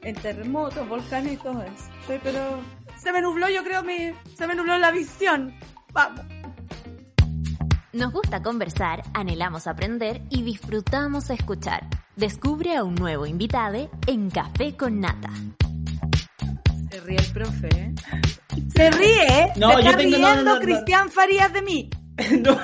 [0.03, 1.91] en terremotos, volcanes y todo eso.
[2.07, 2.61] Sí, pero
[2.97, 5.55] se me nubló, yo creo, mi, se me nubló la visión.
[5.93, 6.36] Vamos.
[7.97, 11.87] Nos gusta conversar, anhelamos aprender y disfrutamos escuchar.
[12.15, 15.31] Descubre a un nuevo invitado en Café con Nata.
[16.91, 17.95] Se ríe el profe, ¿eh?
[18.75, 20.61] Se ríe, No, Se yo está tengo- no, riendo no, no, no.
[20.61, 21.91] Cristian Farías de mí.
[22.41, 22.59] no.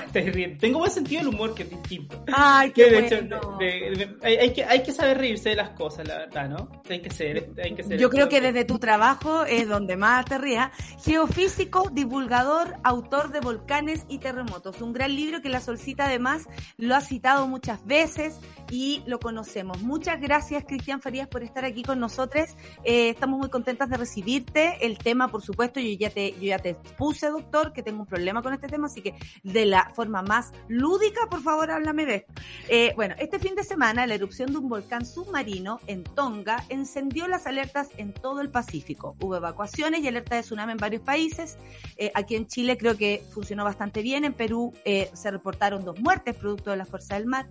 [0.58, 2.24] Tengo buen sentido del humor que es distinto.
[2.32, 3.58] Ay, qué de hecho, bueno.
[3.58, 6.68] de- de- hay, hay que, hay que saber reírse de las cosas, la verdad, ¿no?
[6.88, 7.98] Hay que ser, hay que ser.
[7.98, 10.70] Yo creo que desde tu trabajo es donde más te rías.
[11.04, 14.80] Geofísico, divulgador, autor de volcanes y terremotos.
[14.80, 16.44] Un gran libro que la Solcita además
[16.78, 18.40] lo ha citado muchas veces
[18.72, 19.82] y lo conocemos.
[19.82, 22.48] Muchas gracias, Cristian Farías, por estar aquí con nosotros.
[22.84, 24.78] Eh, estamos muy contentas de recibirte.
[24.80, 28.68] El tema, por supuesto, yo ya te, puse, doctor, que tengo un problema con este
[28.68, 32.32] tema, así que de la forma más lúdica, por favor, háblame de esto.
[32.70, 37.28] Eh, bueno, este fin de semana la erupción de un volcán submarino en Tonga encendió
[37.28, 39.16] las alertas en todo el Pacífico.
[39.20, 41.58] Hubo evacuaciones y alerta de tsunami en varios países.
[41.98, 44.24] Eh, aquí en Chile creo que funcionó bastante bien.
[44.24, 44.72] En Perú
[45.12, 47.46] se reportaron dos muertes producto de la fuerza del mar.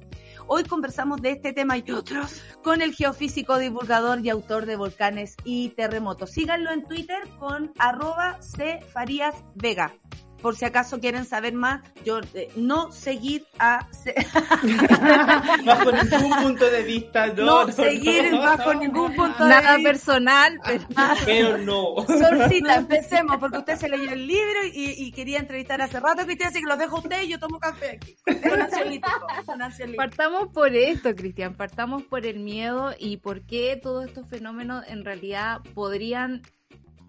[0.53, 5.37] Hoy conversamos de este tema y otros con el geofísico, divulgador y autor de volcanes
[5.45, 6.31] y terremotos.
[6.31, 9.93] Síganlo en Twitter con arroba C Farías Vega.
[10.41, 13.87] Por si acaso quieren saber más, yo eh, no seguir a
[15.65, 17.33] Bajo ningún punto de vista, no.
[17.45, 18.79] no, no, seguir no, bajo no.
[18.81, 19.89] ningún punto Nada de vista.
[19.89, 20.85] personal, pero
[21.25, 21.95] Pero no.
[22.07, 26.49] Solcita, empecemos, porque usted se leyó el libro y, y quería entrevistar hace rato, Cristian,
[26.49, 28.15] así que lo dejo a usted y yo tomo café aquí.
[28.25, 29.97] Es un ansiolítico, es un ansiolítico.
[30.01, 35.05] partamos por esto, Cristian, partamos por el miedo y por qué todos estos fenómenos en
[35.05, 36.41] realidad podrían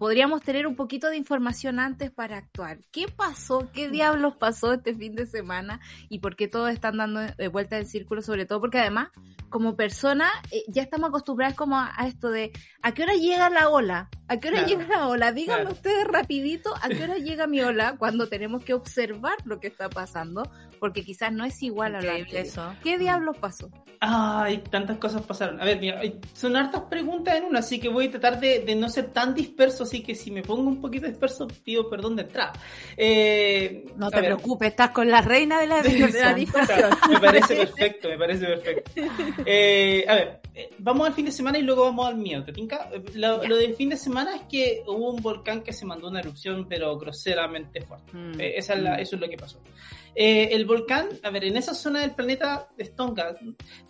[0.03, 2.79] podríamos tener un poquito de información antes para actuar.
[2.91, 3.69] ¿Qué pasó?
[3.73, 5.79] ¿Qué diablos pasó este fin de semana?
[6.09, 8.21] ¿Y por qué todos están dando de vuelta en círculo?
[8.21, 9.11] Sobre todo porque además,
[9.47, 12.51] como persona, eh, ya estamos acostumbrados como a, a esto de
[12.81, 14.09] ¿a qué hora llega la ola?
[14.27, 14.81] ¿A qué hora Claro.
[14.81, 15.31] llega la ola?
[15.31, 15.75] Díganme Claro.
[15.75, 17.95] ustedes rapidito, ¿a qué hora llega mi ola?
[17.97, 20.43] Cuando tenemos que observar lo que está pasando,
[20.83, 22.45] porque quizás no es igual a la Increíble anterior.
[22.73, 22.75] eso.
[22.83, 23.69] ¿Qué diablos pasó?
[24.01, 25.61] Ay, tantas cosas pasaron.
[25.61, 26.01] A ver, mira,
[26.33, 29.33] son hartas preguntas en una, así que voy a tratar de, de no ser tan
[29.33, 32.51] disperso, así que si me pongo un poquito disperso, pido perdón de entrada.
[32.97, 36.35] Eh, No te ver, preocupes, estás con la reina de la de la diversión.
[36.35, 36.89] dispersión.
[37.09, 38.91] Me parece perfecto, me parece perfecto.
[39.45, 42.51] Eh, a ver, eh, vamos al fin de semana y luego vamos al miedo, ¿te
[42.51, 42.89] tinca?
[43.13, 46.19] Lo, lo del fin de semana es que hubo un volcán que se mandó una
[46.19, 48.11] erupción, pero groseramente fuerte.
[48.11, 48.39] Mm.
[48.41, 49.59] Eh, esa es la- eso es lo que pasó.
[50.15, 53.35] Eh, el volcán, a ver, en esa zona del planeta es Tonga.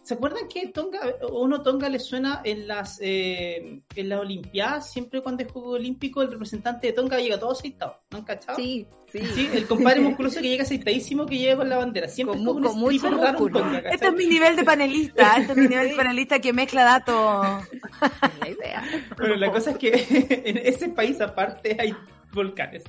[0.03, 0.99] ¿Se acuerdan que Tonga,
[1.31, 4.91] uno Tonga le suena en las eh, en las Olimpiadas?
[4.91, 8.01] Siempre cuando es juego olímpico, el representante de Tonga llega todo aceitado.
[8.11, 8.57] ¿No han cachado?
[8.57, 9.19] Sí, sí.
[9.33, 12.07] Sí, el compadre musculoso que llega aceitadísimo que llega con la bandera.
[12.07, 13.65] Siempre Con con mucho músculo.
[13.91, 17.65] Este es mi nivel de panelista, este es mi nivel de panelista que mezcla datos.
[18.39, 18.83] la idea.
[19.17, 19.91] Bueno, la cosa es que
[20.45, 21.93] en ese país aparte hay
[22.31, 22.83] volcanes.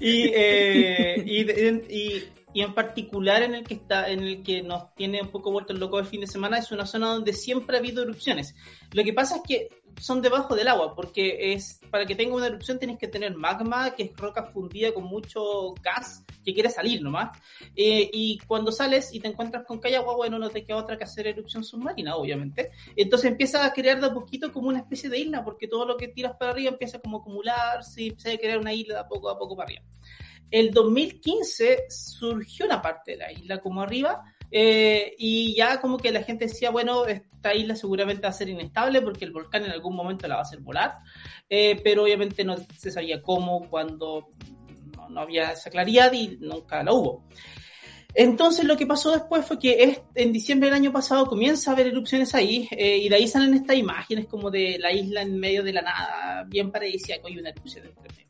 [0.00, 5.22] Y, eh, y- y en particular en el que está, en el que nos tiene
[5.22, 7.80] un poco vuelto el loco el fin de semana, es una zona donde siempre ha
[7.80, 8.54] habido erupciones.
[8.92, 12.46] Lo que pasa es que son debajo del agua, porque es para que tenga una
[12.46, 17.02] erupción tienes que tener magma, que es roca fundida con mucho gas que quiere salir
[17.02, 17.38] nomás.
[17.76, 20.96] Eh, y cuando sales y te encuentras con hay agua, bueno, no te queda otra
[20.96, 22.70] que hacer erupción submarina, obviamente.
[22.96, 25.96] Entonces empieza a crear de a poquito como una especie de isla, porque todo lo
[25.96, 29.00] que tiras para arriba empieza como a acumularse y empieza a crear una isla de
[29.00, 29.82] a poco a poco para arriba.
[30.52, 36.12] El 2015 surgió una parte de la isla como arriba eh, y ya como que
[36.12, 39.70] la gente decía, bueno, esta isla seguramente va a ser inestable porque el volcán en
[39.70, 40.98] algún momento la va a hacer volar,
[41.48, 44.28] eh, pero obviamente no se sabía cómo, cuando
[45.08, 47.24] no, había esa claridad y nunca la hubo.
[48.14, 51.86] Entonces lo que pasó después fue que en diciembre del año pasado comienza a haber
[51.86, 55.62] erupciones ahí eh, y de ahí salen estas imágenes como de la isla en medio
[55.62, 58.28] de la nada, bien paradisíaco y una erupción entre medio.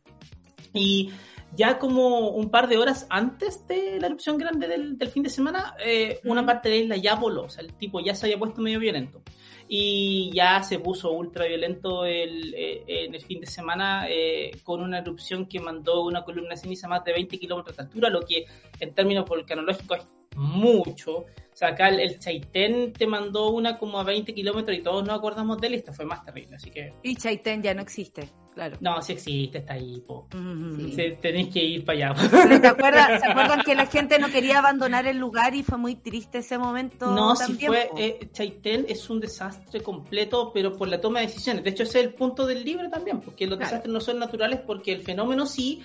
[0.73, 1.11] Y
[1.55, 5.31] ya como un par de horas antes de la erupción grande del, del fin de
[5.31, 8.27] semana, eh, una parte de la isla ya voló, o sea, el tipo ya se
[8.27, 9.23] había puesto medio violento.
[9.69, 14.83] Y ya se puso ultra violento el, eh, en el fin de semana eh, con
[14.83, 18.11] una erupción que mandó una columna de ceniza a más de 20 kilómetros de altura,
[18.11, 18.45] lo que
[18.81, 21.19] en términos volcanológicos es mucho.
[21.19, 25.05] O sea, acá el, el Chaitén te mandó una como a 20 kilómetros y todos
[25.05, 26.93] nos acordamos de él y esta fue más terrible, así que...
[27.03, 28.77] Y Chaitén ya no existe, claro.
[28.81, 30.29] No, sí existe, está ahí, po.
[30.35, 30.91] Mm.
[30.95, 32.29] Sí, tenéis que ir para allá.
[32.31, 35.79] Pero ¿te acuerdas- ¿Se acuerdan que la gente no quería abandonar el lugar y fue
[35.79, 37.07] muy triste ese momento?
[37.15, 37.91] No, si también, fue.
[37.97, 41.65] eh, Chaitén es un desastre completo, pero por la toma de decisiones.
[41.65, 43.71] De hecho, ese es el punto del libro también, porque los Claro.
[43.71, 45.83] desastres no son naturales, porque el fenómeno sí,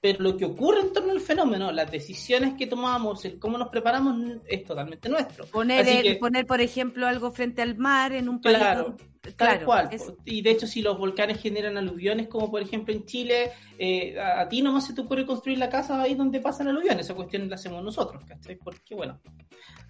[0.00, 3.68] pero lo que ocurre en torno al fenómeno, las decisiones que tomamos, el cómo nos
[3.68, 4.16] preparamos,
[4.46, 5.44] es totalmente nuestro.
[5.46, 8.38] Poner, el- que- poner, por ejemplo, algo frente al mar en un.
[8.38, 8.96] Claro,
[9.36, 9.88] Tal claro, cual.
[9.92, 10.12] es-.
[10.24, 14.40] Y de hecho, si los volcanes generan aluviones, como por ejemplo en Chile, eh, a,
[14.40, 17.06] a ti nomás se te ocurre construir la casa ahí donde pasan aluviones.
[17.06, 18.56] Esa cuestión la hacemos nosotros, ¿cachai?
[18.56, 19.20] Porque, bueno,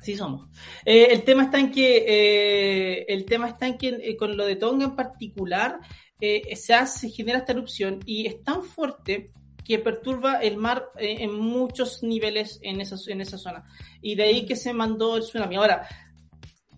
[0.01, 0.49] así somos.
[0.84, 4.47] Eh, el tema está en que, eh, el tema está en que eh, con lo
[4.47, 5.78] de Tonga en particular,
[6.20, 9.30] eh, se, hace, se genera esta erupción y es tan fuerte
[9.64, 13.64] que perturba el mar eh, en muchos niveles en esa, en esa zona.
[14.01, 15.57] Y de ahí que se mandó el tsunami.
[15.57, 15.86] Ahora,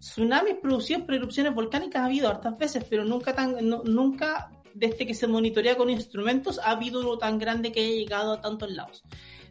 [0.01, 5.07] tsunamis producidos por erupciones volcánicas ha habido hartas veces, pero nunca tan, no- nunca desde
[5.07, 8.71] que se monitorea con instrumentos ha habido uno tan grande que haya llegado a tantos
[8.71, 9.03] lados.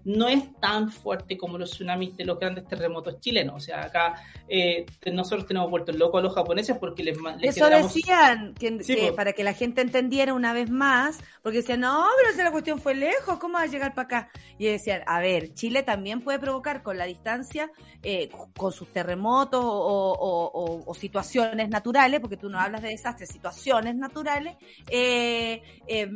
[0.06, 3.56] No es tan fuerte como los tsunamis de los grandes terremotos chilenos.
[3.56, 4.16] O sea, acá
[4.48, 8.84] eh, nosotros tenemos vueltos locos a los japoneses porque les, les Eso generamos- decían, que,
[8.84, 9.16] Sí, que po.
[9.16, 12.80] para que la gente entendiera una vez más, porque decían, no, pero si la cuestión
[12.80, 14.30] fue lejos, ¿cómo va a llegar para acá?
[14.58, 17.70] Y decían, a ver, Chile también puede provocar con la distancia,
[18.02, 22.90] eh, con sus terremotos o, o- o- o situaciones naturales, porque tú no hablas de
[22.90, 24.56] desastres, situaciones naturales,
[24.90, 26.10] eh, eh,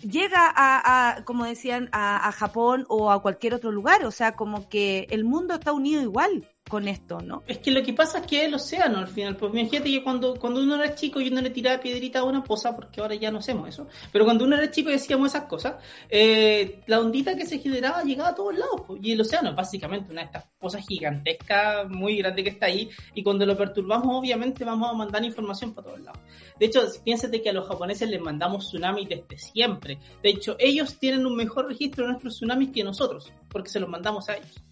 [0.00, 4.32] llega a, a, como decían, a, a Japón o a cualquier otro lugar, o sea,
[4.32, 7.44] como que el mundo está unido igual con esto, ¿no?
[7.46, 9.36] Es que lo que pasa es que el océano al final.
[9.36, 12.42] Pues imagínate que cuando, cuando uno era chico y uno le tiraba piedrita a una
[12.42, 15.44] poza, porque ahora ya no hacemos eso, pero cuando uno era chico y hacíamos esas
[15.44, 15.76] cosas,
[16.08, 18.82] eh, la ondita que se generaba llegaba a todos lados.
[18.86, 22.66] pues, y el océano es básicamente una de estas pozas gigantescas, muy grande que está
[22.66, 26.20] ahí, y cuando lo perturbamos, obviamente vamos a mandar información para todos lados.
[26.58, 29.98] De hecho, piénsate que a los japoneses les mandamos tsunamis desde siempre.
[30.22, 33.88] De hecho, ellos tienen un mejor registro de nuestros tsunamis que nosotros, porque se los
[33.88, 34.65] mandamos a ellos.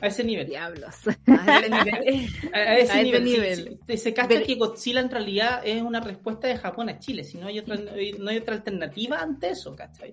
[0.00, 0.46] A ese nivel.
[0.46, 0.94] Diablos.
[1.26, 2.28] A ese nivel.
[2.52, 3.78] A, ese A ese nivel, sí, nivel.
[3.88, 3.96] sí.
[3.96, 7.38] se cacha Pero- que Godzilla en realidad es una respuesta de Japón a Chile, si
[7.38, 10.12] no hay otra, no hay otra alternativa ante eso, ¿cachai?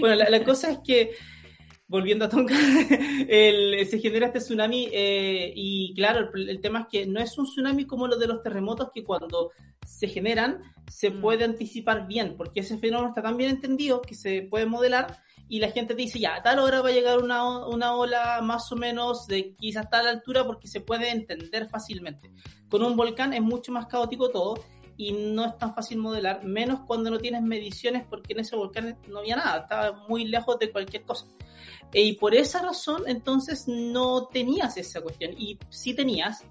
[0.00, 1.10] Bueno, la, la cosa es que,
[1.86, 2.54] volviendo a Tonga,
[3.28, 7.36] el- se genera este tsunami eh, y claro, el, el tema es que no es
[7.38, 9.50] un tsunami como los de los terremotos que cuando
[9.86, 10.60] se generan
[10.90, 11.20] se Mm.
[11.20, 15.18] puede anticipar bien, porque ese fenómeno está tan bien entendido que se puede modelar
[15.48, 18.40] y la gente te dice, ya, a tal hora va a llegar una, una ola
[18.42, 22.30] más o menos de quizás tal altura porque se puede entender fácilmente.
[22.68, 24.54] Con un volcán es mucho más caótico todo
[24.96, 28.98] y no es tan fácil modelar, menos cuando no tienes mediciones porque en ese volcán
[29.08, 31.26] no había nada, estaba muy lejos de cualquier cosa.
[31.92, 35.34] E, Y por esa razón, entonces, no tenías esa cuestión.
[35.38, 36.44] Y sí tenías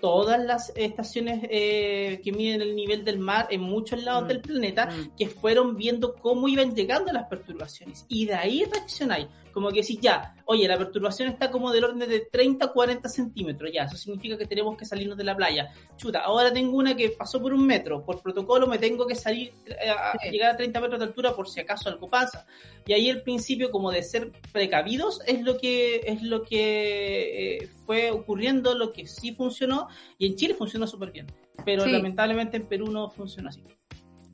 [0.00, 4.28] todas las estaciones eh, que miden el nivel del mar en muchos lados Mm.
[4.28, 5.16] del planeta Mm.
[5.16, 8.04] que fueron viendo cómo iban llegando las perturbaciones.
[8.08, 9.26] Y de ahí reaccionáis.
[9.52, 13.08] Como que decís, ya, oye, la perturbación está como del orden de 30 a 40
[13.08, 13.70] centímetros.
[13.72, 15.72] Ya, eso significa que tenemos que salirnos de la playa.
[15.96, 18.04] Chuta, ahora tengo una que pasó por un metro.
[18.04, 20.30] Por protocolo me tengo que salir eh, a, a Sí.
[20.30, 22.46] llegar a 30 metros de altura por si acaso algo pasa.
[22.86, 27.68] Y ahí el principio como de ser precavidos es lo que es lo que eh,
[27.88, 31.26] fue ocurriendo, lo que sí funcionó y en Chile funcionó súper bien.
[31.64, 31.90] Pero Sí.
[31.90, 33.62] lamentablemente en Perú no funciona así.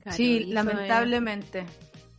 [0.01, 1.65] Claro, sí, es- lamentablemente.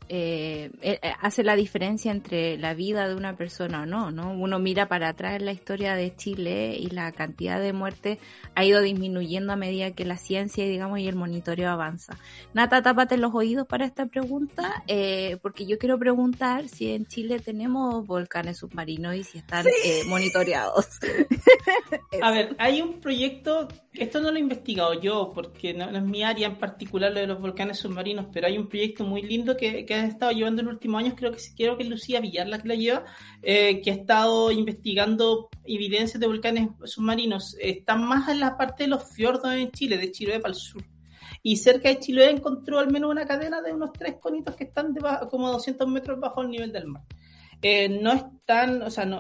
[0.08, 4.32] Eh, eh, hace la diferencia entre la vida de una persona o no, ¿no?
[4.32, 8.20] Uno mira para atrás en la historia de Chile y la cantidad de muertes
[8.54, 12.18] ha ido disminuyendo a medida que la ciencia, digamos, y el monitoreo avanza.
[12.54, 17.40] Nata, tápate los oídos para esta pregunta, eh, porque yo quiero preguntar si en Chile
[17.40, 20.88] tenemos volcanes submarinos y si están eh, monitoreados.
[22.22, 26.04] A ver, hay un proyecto, esto no lo he investigado yo porque no, no es
[26.04, 29.58] mi área en particular lo de los volcanes submarinos, pero hay un proyecto muy lindo
[29.58, 32.48] que, que han estado llevando en los últimos años, creo que creo que Lucía Villar
[32.48, 33.06] la que la lleva,
[33.42, 37.56] eh, que ha estado investigando evidencias de volcanes submarinos.
[37.60, 40.84] Están más en la parte de los fiordos en Chile, de Chiloé para el sur.
[41.44, 44.94] Y cerca de Chiloé encontró al menos una cadena de unos tres conitos que están
[44.94, 47.04] debajo, como 200 metros bajo el nivel del mar.
[47.62, 49.20] Eh, no están, o sea, no,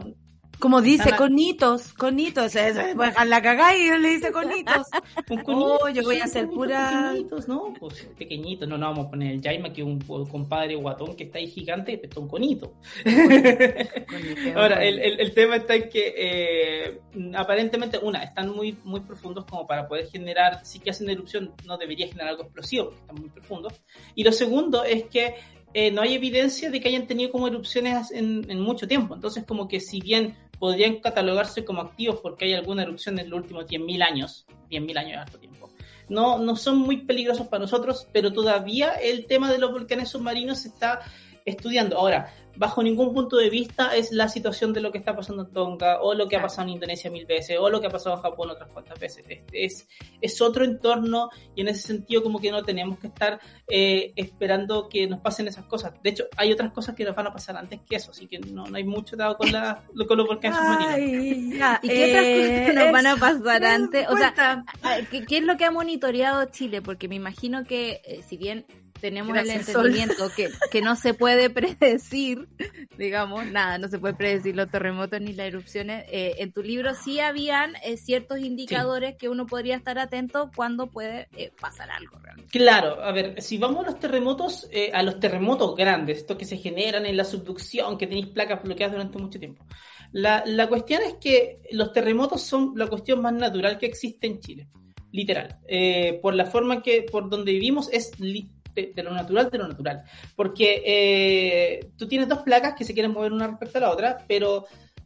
[0.59, 2.55] Como dice, Están a- conitos, conitos.
[2.55, 4.87] Es, pues, a la cagá y le dice conitos.
[5.29, 7.73] Un conito, Oh, yo voy a hacer pura- Pequeñitos, ¿no?
[7.79, 11.37] Pues pequeñitos, no, no vamos a poner el Jaima, que un compadre guatón que está
[11.39, 12.73] ahí gigante, y está un conito.
[14.55, 16.99] Ahora, el, el- el tema está en que eh,
[17.35, 21.77] aparentemente, una, están muy, muy profundos como para poder generar, si que hacen erupción, no
[21.77, 23.73] debería generar algo explosivo, porque están muy profundos.
[24.15, 25.35] Y lo segundo es que
[25.73, 29.13] eh, no hay evidencia de que hayan tenido como erupciones en, en mucho tiempo.
[29.15, 33.41] Entonces, como que si bien podrían catalogarse como activos porque hay alguna erupción en los
[33.41, 35.69] últimos 10.000 años, 10.000 años es harto tiempo,
[36.09, 40.59] no, no son muy peligrosos para nosotros, pero todavía el tema de los volcanes submarinos
[40.59, 41.01] se está
[41.45, 41.97] estudiando.
[41.97, 45.51] Ahora, bajo ningún punto de vista es la situación de lo que está pasando en
[45.51, 48.15] Tonga o lo que ha pasado en Indonesia mil veces o lo que ha pasado
[48.15, 49.25] en Japón otras cuantas veces.
[49.27, 49.87] Es, es,
[50.21, 54.87] es otro entorno y en ese sentido como que no tenemos que estar eh, esperando
[54.89, 55.93] que nos pasen esas cosas.
[56.03, 58.39] De hecho, hay otras cosas que nos van a pasar antes que eso, así que
[58.39, 60.93] no, no hay mucho dado con, la, con los volcanes submarinos.
[60.93, 64.07] Ay, ya, ¿Y qué otras eh, cosas nos van a pasar Eh, antes?
[64.09, 64.65] O sea.
[64.83, 66.81] Ah, ¿Qué, qué es lo que ha monitoreado Chile?
[66.81, 68.65] Porque me imagino que eh, si bien
[68.99, 72.44] tenemos Gracias, el entendimiento que, que no se puede predecir,
[72.97, 76.93] digamos, nada, no se puede predecir los terremotos ni las erupciones, eh, en tu libro
[76.95, 82.17] sí habían eh, ciertos indicadores que uno podría estar atento cuando puede eh, pasar algo
[82.19, 82.57] realmente.
[82.57, 86.57] Claro, a ver, si vamos a los terremotos, a los terremotos grandes, estos que se
[86.57, 89.65] generan en la subducción, que tenéis placas bloqueadas durante mucho tiempo.
[90.11, 94.39] La, la cuestión es que los terremotos son la cuestión más natural que existe en
[94.39, 94.69] Chile,
[95.11, 95.59] literal.
[95.67, 99.57] Eh, por la forma que, por donde vivimos, es li- de, de lo natural de
[99.57, 100.03] lo natural.
[100.35, 104.17] Porque eh, tú tienes dos placas que se quieren mover una respecto a la otra,
[104.27, 104.65] pero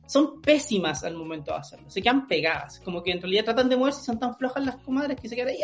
[0.10, 1.90] son pésimas al momento de hacerlo.
[1.90, 2.80] Se quedan pegadas.
[2.80, 5.36] Como que en realidad tratan de moverse y son tan flojas las comadres que se
[5.36, 5.60] quedan ahí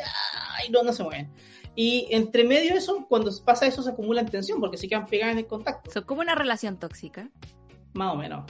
[0.60, 0.70] ¡ay!
[0.70, 1.32] no, no se mueven.
[1.76, 5.08] Y entre medio de eso, cuando pasa eso, se acumula en tensión porque se quedan
[5.08, 5.92] pegadas en el contacto.
[5.92, 7.30] Son como una relación tóxica.
[7.94, 8.46] Más o menos.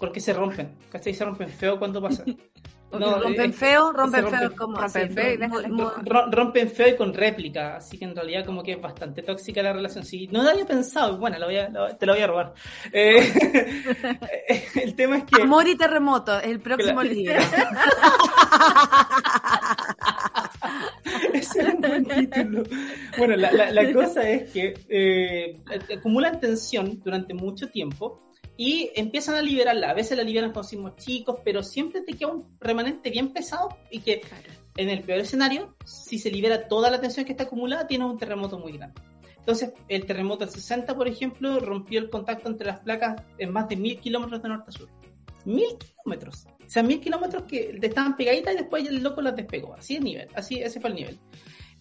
[0.00, 0.76] Porque se rompen.
[0.90, 1.14] ¿Cachai?
[1.14, 2.24] Se rompen feo cuando pasa.
[2.92, 5.86] rompen eh, feo, se rompen rompen- feo, como rompen sí, feo y muy- déjala muy-
[6.04, 9.62] Ro- rompen feo y con réplica, así que en realidad como que es bastante tóxica
[9.62, 10.04] la relación.
[10.04, 12.54] Si no lo había pensado, bueno, lo voy a- lo- te lo voy a robar.
[12.92, 13.22] Eh,
[14.82, 15.42] el tema es que...
[15.42, 17.14] Amor y terremoto, el próximo Claro.
[17.14, 17.34] libro.
[21.32, 22.62] Ese era un buen título.
[23.18, 25.60] Bueno, la, la- la cosa es que eh,
[25.96, 28.22] acumulan tensión durante mucho tiempo
[28.56, 29.90] y empiezan a liberarla.
[29.90, 33.68] A veces la liberan con sismos chicos, pero siempre te queda un remanente bien pesado
[33.90, 34.22] y que
[34.76, 38.18] en el peor escenario, si se libera toda la tensión que está acumulada, tienes un
[38.18, 39.00] terremoto muy grande.
[39.38, 43.68] Entonces, el terremoto del 60, por ejemplo, rompió el contacto entre las placas en más
[43.68, 44.88] de mil kilómetros de norte a sur.
[45.44, 46.46] Mil kilómetros.
[46.46, 49.74] O sea, mil kilómetros que estaban pegaditas y después el loco las despegó.
[49.74, 50.28] Así es el nivel.
[50.34, 51.18] Así, ese fue el nivel.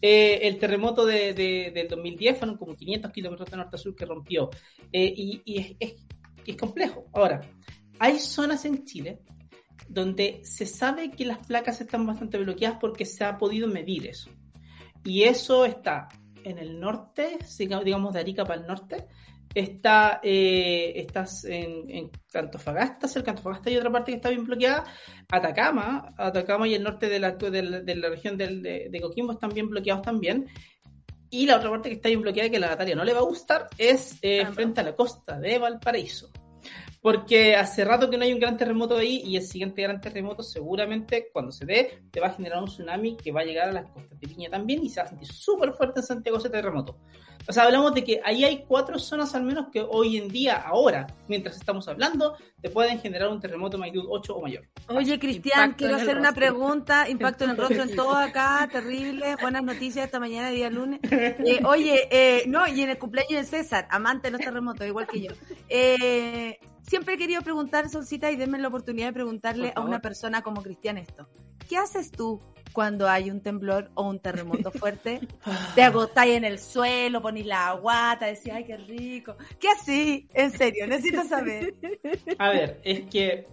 [0.02, 3.96] Eh, el terremoto de, de- del 2010 fueron como 500 kilómetros de norte a sur
[3.96, 4.52] que rompió.
[4.92, 6.05] Eh, y y es, es-
[6.52, 7.06] es complejo.
[7.14, 7.42] Ahora,
[8.00, 9.20] hay zonas en Chile
[9.88, 14.30] donde se sabe que las placas están bastante bloqueadas porque se ha podido medir eso.
[15.04, 16.08] Y eso está
[16.44, 17.38] en el norte,
[17.84, 19.08] digamos de Arica para el norte,
[19.54, 24.46] está eh, estás en, en Antofagasta, cerca de Antofagasta hay otra parte que está bien
[24.46, 24.84] bloqueada,
[25.30, 30.48] Atacama, Atacama y el norte de la, región de Coquimbo están bien bloqueados también.
[31.36, 33.20] Y la otra parte que está bien bloqueada que a la Natalia no le va
[33.20, 36.32] a gustar es eh, frente a la costa de Valparaíso.
[37.06, 40.42] Porque hace rato que no hay un gran terremoto ahí y el siguiente gran terremoto
[40.42, 43.74] seguramente cuando se dé te va a generar un tsunami que va a llegar a
[43.74, 46.50] las costas de Viña también y se va a sentir súper fuerte en Santiago ese
[46.50, 46.98] terremoto.
[47.48, 50.56] O sea, hablamos de que ahí hay cuatro zonas al menos que hoy en día,
[50.56, 54.68] ahora, mientras estamos hablando, te pueden generar un terremoto magnitud 8 o mayor.
[54.88, 57.08] Oye, Cristian, Impacto quiero hacer una pregunta.
[57.08, 59.36] Impacto en el rostro en todo acá, terrible.
[59.40, 61.02] Buenas noticias esta mañana, día lunes.
[61.04, 65.06] Eh, oye, eh, no, y en el cumpleaños de César, amante de los terremotos, igual
[65.06, 65.32] que yo.
[65.70, 66.58] Eh,
[66.88, 70.62] siempre he querido preguntar, Solcita, y denme la oportunidad de preguntarle a una persona como
[70.62, 71.28] Cristian esto.
[71.68, 72.42] ¿Qué haces tú
[72.74, 75.20] cuando hay un temblor o un terremoto fuerte?
[75.76, 79.36] Te agotáis en el suelo, ponís la guata, decís, ay, qué rico.
[79.60, 80.28] ¿Qué así?
[80.34, 81.74] En serio, necesito saber.
[82.38, 83.48] A ver, es que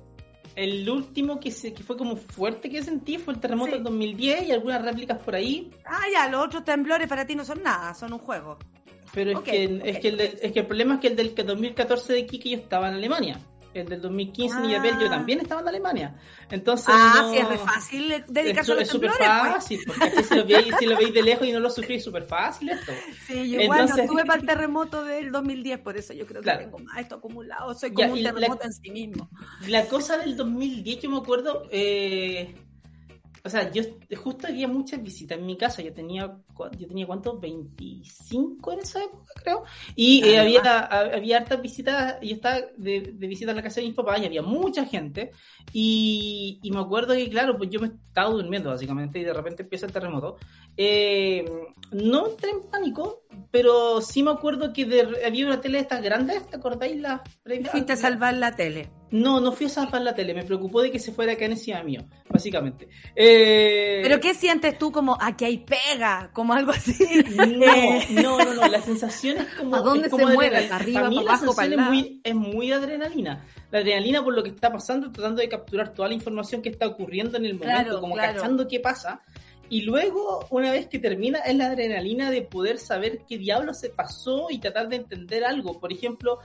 [0.55, 3.77] el último que, se, que fue como fuerte que sentí fue el terremoto Sí.
[3.77, 5.71] del 2010 y algunas réplicas por ahí.
[5.87, 8.59] Ah, ya, los otros temblores para ti no son nada, son un juego.
[9.15, 11.07] Pero es, Ok, que, ok, es, que el del- es que el problema es que
[11.09, 13.39] el del 2014 de Iquique yo estaba en Alemania.
[13.75, 15.11] El del 2015 en Illapel yo Ah.
[15.11, 16.15] también estaba en Alemania.
[16.51, 19.19] Entonces, Ah, no- sí, es re fácil Es dedicarse a los es súper pues.
[19.27, 21.99] fácil, porque así si lo veis, si lo veis de lejos y no lo sufrís,
[21.99, 22.93] es súper fácil esto.
[23.27, 26.43] Sí, yo igual Entonces- no estuve para el terremoto del 2010, por eso yo creo
[26.43, 26.65] que Claro.
[26.65, 27.73] tengo más esto acumulado.
[27.75, 29.31] Soy Ya, como y un la- terremoto en sí mismo.
[29.69, 32.55] La cosa del 2010, yo me acuerdo, eh,
[33.45, 33.83] o sea, yo
[34.17, 35.83] justo había muchas visitas en mi casa.
[35.83, 36.39] Yo tenía,
[36.79, 37.41] yo tenía ¿cuántos?
[37.41, 39.65] 25 en esa época, creo.
[39.97, 42.21] Y eh, había, había hartas visitas.
[42.23, 45.33] Yo estaba de, de visita a la casa de mis papás y había mucha gente.
[45.73, 49.65] Y, y, me acuerdo que, claro, pues yo me estaba durmiendo básicamente y de repente
[49.65, 50.37] empieza el terremoto.
[50.77, 51.45] Eh,
[51.91, 54.85] no entré en pánico, pero sí me acuerdo que
[55.27, 57.01] había una tele de estas grandes, ¿te acordáis?
[57.01, 57.25] La,
[57.73, 59.02] Fuiste a salvar la tele.
[59.13, 61.83] No, no fui a salvar la tele, me preocupó de que se fuera acá encima
[61.83, 62.89] mío, básicamente.
[63.15, 64.01] Eh...
[64.03, 66.31] ¿Pero qué sientes tú como aquí hay pega?
[66.33, 66.97] Como algo así.
[68.13, 69.77] No, no, no, la sensación es como.
[69.77, 70.63] ¿A dónde se mueve?
[70.63, 73.45] ¿Para arriba, para abajo, para es muy, es muy adrenalina.
[73.71, 76.87] La adrenalina por lo que está pasando, tratando de capturar toda la información que está
[76.87, 79.21] ocurriendo en el momento, como cachando qué pasa.
[79.69, 83.89] Y luego, una vez que termina, es la adrenalina de poder saber qué diablo se
[83.89, 85.81] pasó y tratar de entender algo.
[85.81, 86.39] Por ejemplo,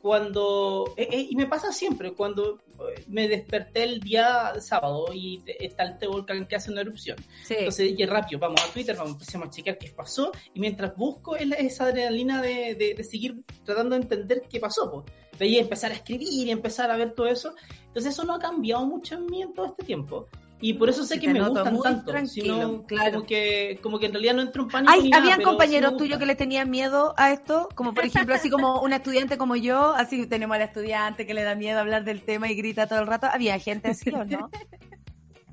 [0.00, 5.42] cuando, eh, eh, y me pasa siempre, cuando eh, me desperté el día sábado y
[5.58, 7.18] está el volcán que hace una erupción.
[7.48, 11.36] Entonces dije rápido, vamos a Twitter, vamos, empecemos a chequear qué pasó y mientras busco
[11.36, 14.90] esa adrenalina de, de, seguir tratando de entender qué pasó.
[14.90, 15.04] Pues.
[15.38, 17.54] De ahí empezar a escribir y empezar a ver todo eso.
[17.86, 20.28] Entonces eso no ha cambiado mucho en mí en todo este tiempo.
[20.62, 22.26] Y por eso sé que me gustan tanto.
[22.26, 23.12] Sino claro.
[23.12, 24.92] como, que, como que en realidad no entro en pánico.
[24.92, 27.68] Hay, ¿Habían compañeros tuyos que le tenían miedo a esto?
[27.74, 31.34] Como por ejemplo, así como una estudiante como yo, así tenemos a la estudiante que
[31.34, 33.26] le da miedo hablar del tema y grita todo el rato.
[33.32, 34.50] ¿Había gente así o no?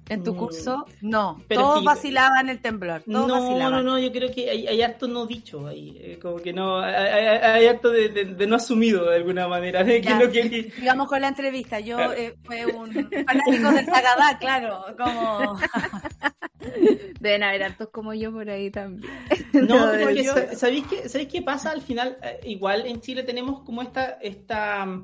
[0.09, 0.37] ¿En tu mm.
[0.37, 0.85] curso?
[1.01, 3.03] No, todos vacilaban el temblor.
[3.05, 5.97] no, no, no, yo creo que hay, hay harto no dicho ahí.
[5.99, 9.83] Eh, como que no, hay, hay harto de, de, no asumido de alguna manera.
[9.83, 10.01] que,
[10.79, 15.59] Digamos con la entrevista, yo eh, fue un fanático del Tagadá, claro, como.
[17.19, 19.11] Deben haber hartos como yo por ahí también.
[19.53, 20.23] No, porque
[20.55, 22.17] ¿sabéis, qué, ¿sabéis qué pasa al final?
[22.21, 24.17] Eh, igual en Chile tenemos como esta.
[24.21, 25.01] esta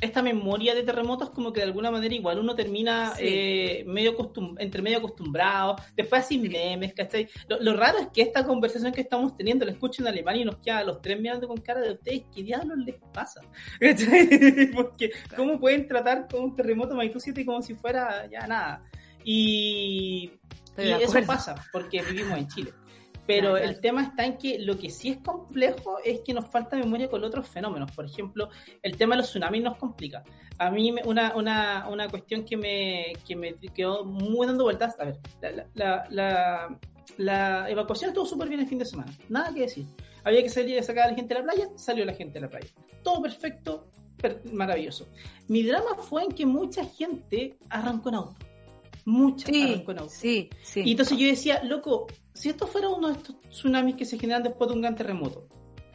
[0.00, 4.16] esta memoria de terremotos como que de alguna manera igual uno termina eh, medio
[4.58, 7.28] entre medio acostumbrado, después así memes, ¿cachai?
[7.48, 10.58] Lo, raro es que esta conversación que estamos teniendo la escucho en alemán y nos
[10.58, 13.40] queda a los tres mirando con cara de ustedes, ¿qué diablos les pasa?
[14.74, 18.84] Porque ¿cómo pueden tratar con un terremoto magnitudo 7 como si fuera ya nada?
[19.24, 20.30] Y,
[20.78, 22.72] y eso pasa, porque vivimos en Chile.
[23.28, 26.78] Pero el tema está en que lo que sí es complejo es que nos falta
[26.78, 27.92] memoria con otros fenómenos.
[27.92, 28.48] Por ejemplo,
[28.82, 30.24] el tema de los tsunamis nos complica.
[30.56, 35.04] A mí una, una, una cuestión que me, que me quedó muy dando vueltas, a
[35.04, 35.18] ver,
[35.74, 36.78] la, la,
[37.18, 39.84] la, evacuación estuvo súper bien el fin de semana, nada que decir.
[40.24, 42.40] Había que salir a sacar a la gente de la playa, salió la gente de
[42.40, 42.68] la playa.
[43.02, 43.90] Todo perfecto,
[44.54, 45.06] maravilloso.
[45.48, 48.48] Mi drama fue en que mucha gente arrancó en auto
[49.08, 50.82] mucha sí, Sí, sí.
[50.84, 52.06] Y entonces yo decía, loco,
[52.38, 55.48] si esto fuera uno de estos tsunamis que se generan después de un gran terremoto,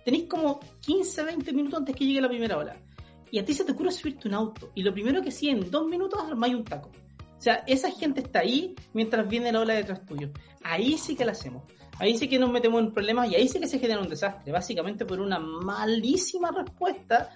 [0.03, 2.75] tenéis como 15, 20 minutos antes que llegue la primera ola.
[3.31, 4.71] Y a ti se te ocurre subirte un auto.
[4.75, 6.91] Y lo primero que sí, en dos minutos armáis un taco.
[7.37, 10.31] O sea, esa gente está ahí mientras viene la ola detrás tuyo.
[10.63, 11.63] Ahí sí que la hacemos.
[11.97, 14.51] Ahí sí que nos metemos en problemas y ahí sí que se genera un desastre.
[14.51, 17.31] Básicamente por una malísima respuesta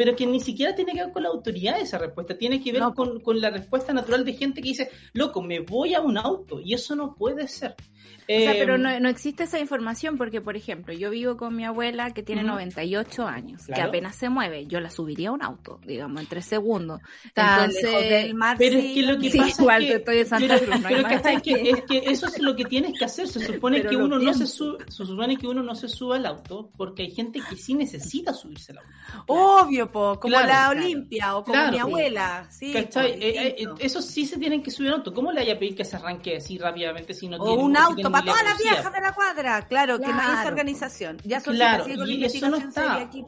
[0.00, 2.82] pero que ni siquiera tiene que ver con la autoridad esa respuesta, tiene que ver
[2.94, 6.58] con, con, la respuesta natural de gente que dice, loco, me voy a un auto,
[6.58, 7.74] y eso no puede ser.
[8.22, 11.56] O sea, pero em, no, no, existe esa información porque, por ejemplo, yo vivo con
[11.56, 15.42] mi abuela que tiene 98 años, que apenas se mueve, yo la subiría a un
[15.42, 17.00] auto, digamos, en tres segundos.
[17.34, 21.08] Entonces, pero es que lo que pasa es que, estoy en Santa Cruz, no pero
[21.08, 24.18] es, que, es que eso es lo que tienes que hacer, se supone que uno
[24.18, 27.40] no se sube, se supone que uno no se suba al auto porque hay gente
[27.48, 28.90] que sí necesita subirse al auto.
[29.26, 32.72] Obvio, po, como la Olimpia o como mi abuela, sí.
[32.76, 35.12] Eh, eh, eso sí se tienen que subir al auto.
[35.12, 38.24] ¿Cómo le haya pedido que se arranque así rápidamente si no o un auto para
[38.24, 41.18] todas las viejas de la cuadra, claro, que no hay esa organización.
[41.24, 42.96] Ya son claro, y eso no está.
[42.96, 43.24] Aquí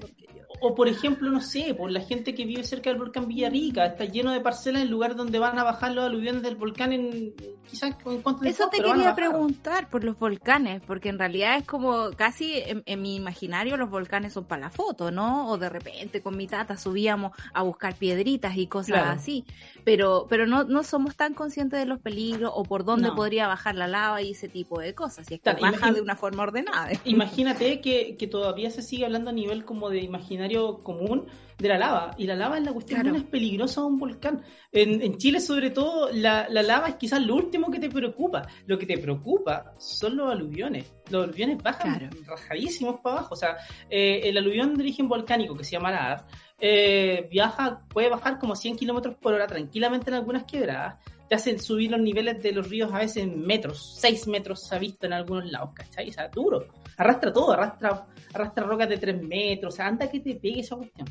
[0.64, 4.04] o por ejemplo, no sé, por la gente que vive cerca del volcán Villarrica, está
[4.04, 7.34] lleno de parcelas en lugar donde van a bajar los aluviones del volcán en
[7.66, 12.10] quizás en cuanto Eso te quería preguntar por los volcanes, porque en realidad es como
[12.12, 15.48] casi en, mi imaginario los volcanes son para la foto, ¿no?
[15.48, 19.44] O de repente con mi tata subíamos a buscar piedritas y cosas así,
[19.84, 23.74] pero pero no, no somos tan conscientes de los peligros o por dónde podría bajar
[23.74, 26.90] la lava y ese tipo de cosas, y es que baja de una forma ordenada.
[27.04, 31.26] Imagínate que, que todavía se sigue hablando a nivel como de imaginario común
[31.62, 32.14] de la lava.
[32.18, 34.42] Y la lava es la cuestión más peligrosa de un volcán.
[34.72, 38.46] En, Chile, sobre todo, la, lava es quizás lo último que te preocupa.
[38.66, 40.92] Lo que te preocupa son los aluviones.
[41.10, 43.34] Los aluviones bajan rajadísimos para abajo.
[43.34, 43.56] O sea,
[43.88, 46.26] eh, el aluvión de origen volcánico, que se llama la
[46.58, 50.96] eh, viaja, puede bajar como 100 kilómetros por hora tranquilamente en algunas quebradas.
[51.32, 54.74] Te hacen subir los niveles de los ríos a veces en metros, 6 metros se
[54.74, 56.10] ha visto en algunos lados, ¿cachai?
[56.10, 56.66] O sea, duro
[56.98, 60.76] arrastra todo, arrastra, arrastra rocas de 3 metros, o sea, anda que te pegue esa
[60.76, 61.08] cuestión.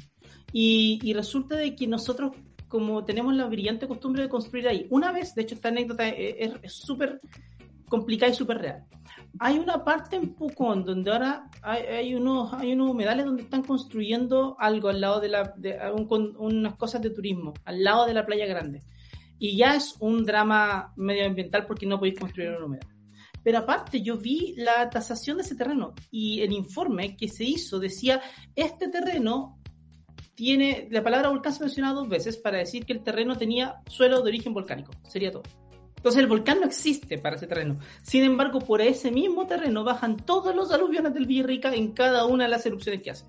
[0.54, 2.34] Y, y resulta de que nosotros
[2.68, 4.86] como tenemos la brillante costumbre de construir ahí.
[4.92, 7.20] Una vez, de hecho, esta anécdota es súper
[7.90, 8.84] complicada y súper real.
[9.40, 13.64] Hay una parte en Pucón donde ahora hay, hay, unos, hay unos humedales donde están
[13.64, 18.14] construyendo algo al lado de, la, de un- unas cosas de turismo, al lado de
[18.14, 18.84] la playa grande.
[19.44, 22.88] Y ya es un drama medioambiental porque no podéis construir en un humedal.
[23.44, 27.80] Pero aparte, yo vi la tasación de ese terreno y el informe que se hizo
[27.80, 28.22] decía,
[28.56, 29.60] este terreno
[30.36, 34.22] tiene, la palabra volcán se menciona dos veces para decir que el terreno tenía suelo
[34.22, 34.92] de origen volcánico.
[35.08, 35.42] Sería todo.
[35.96, 37.80] Entonces el volcán no existe para ese terreno.
[38.04, 42.44] Sin embargo, por ese mismo terreno bajan todos los aluviones del Villarrica en cada una
[42.44, 43.26] de las erupciones que hace.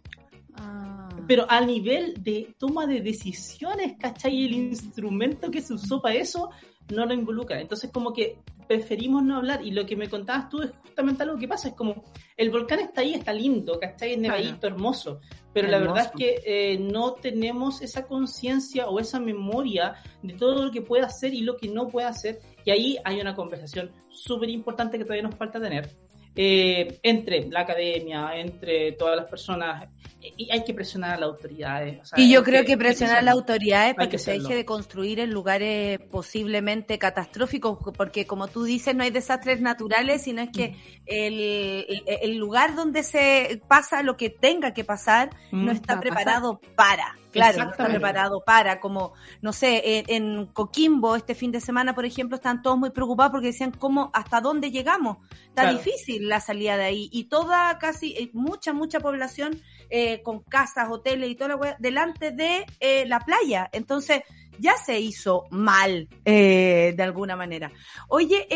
[0.57, 0.92] Ah.
[1.27, 4.45] Pero a nivel de toma de decisiones, ¿cachai?
[4.45, 6.51] El instrumento que se usó para eso
[6.91, 7.61] no lo involucra.
[7.61, 9.65] Entonces como que preferimos no hablar.
[9.65, 11.69] Y lo que me contabas tú es justamente algo que pasa.
[11.69, 12.05] Es como,
[12.37, 14.13] el volcán está ahí, está lindo, ¿cachai?
[14.13, 15.21] Es nevadito, hermoso.
[15.53, 20.65] Pero la verdad es que eh, no tenemos esa conciencia o esa memoria de todo
[20.65, 22.41] lo que puede hacer y lo que no puede hacer.
[22.65, 25.91] Y ahí hay una conversación súper importante que todavía nos falta tener.
[26.35, 29.89] Eh, entre la academia, entre todas las personas,
[30.37, 32.01] y hay que presionar a las autoridades.
[32.01, 34.55] o sea, Y yo creo que presionar a las autoridades para que que se deje
[34.55, 40.41] de construir en lugares posiblemente catastróficos, porque como tú dices, no hay desastres naturales, sino
[40.43, 40.75] es que Mm.
[41.07, 45.67] el, el- lugar donde se pasa lo que tenga que pasar Mm.
[45.67, 46.01] no está a pasar.
[46.01, 47.17] preparado para.
[47.33, 51.95] Claro, no está preparado para, como, no sé, en, en Coquimbo este fin de semana,
[51.95, 55.19] por ejemplo, están todos muy preocupados porque decían, ¿cómo, hasta dónde llegamos?
[55.49, 55.79] Está Claro.
[55.79, 57.09] difícil la salida de ahí.
[57.13, 59.61] Y toda, casi, eh, mucha, mucha población
[59.91, 63.69] eh, con casas, hoteles y toda la wea delante de eh, la playa.
[63.73, 64.23] Entonces,
[64.59, 67.71] ya se hizo mal, eh, de alguna manera.
[68.09, 68.47] Oye,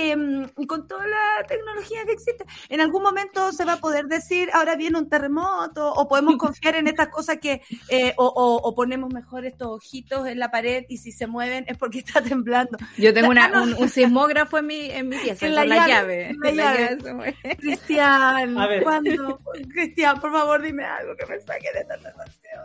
[0.57, 4.49] y con toda la tecnología que existe, ¿en algún momento se va a poder decir,
[4.53, 8.75] ahora viene un terremoto, o podemos confiar en estas cosas que, eh, o, o- o
[8.75, 12.79] ponemos mejor estos ojitos en la pared y si se mueven es porque está temblando?
[12.97, 15.87] Yo tengo una- un, un sismógrafo en mi, en mi pieza, En con la la,
[15.89, 17.37] llave, en la La llave.
[17.59, 18.55] Cristian.
[18.83, 19.41] ¿cuándo?
[19.73, 22.61] Cristian, por favor, dime algo que me saque de esta narración.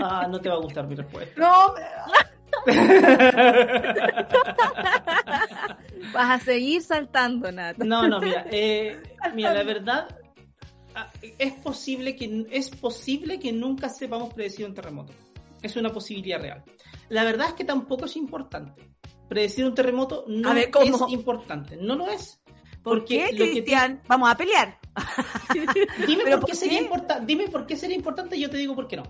[0.00, 1.32] Ah, no te va a gustar mi respuesta.
[1.40, 2.33] No, me-
[6.12, 7.84] Vas a seguir saltando, Nata.
[7.84, 9.00] No, no, mira, eh,
[9.34, 10.08] mira, la verdad
[10.94, 15.12] ah, es posible que es posible que nunca sepamos predecir un terremoto.
[15.62, 16.64] Es una posibilidad real.
[17.08, 18.82] La verdad es que tampoco es importante.
[19.28, 22.40] Predecir un terremoto no ver, es importante, no lo es.
[22.82, 24.02] ¿Por Porque qué, lo que Cristian?
[24.06, 24.78] Vamos a pelear.
[26.06, 26.84] Dime ¿Pero por qué sería qué?
[26.84, 29.04] importante, dime por qué sería importante y yo te digo por qué no.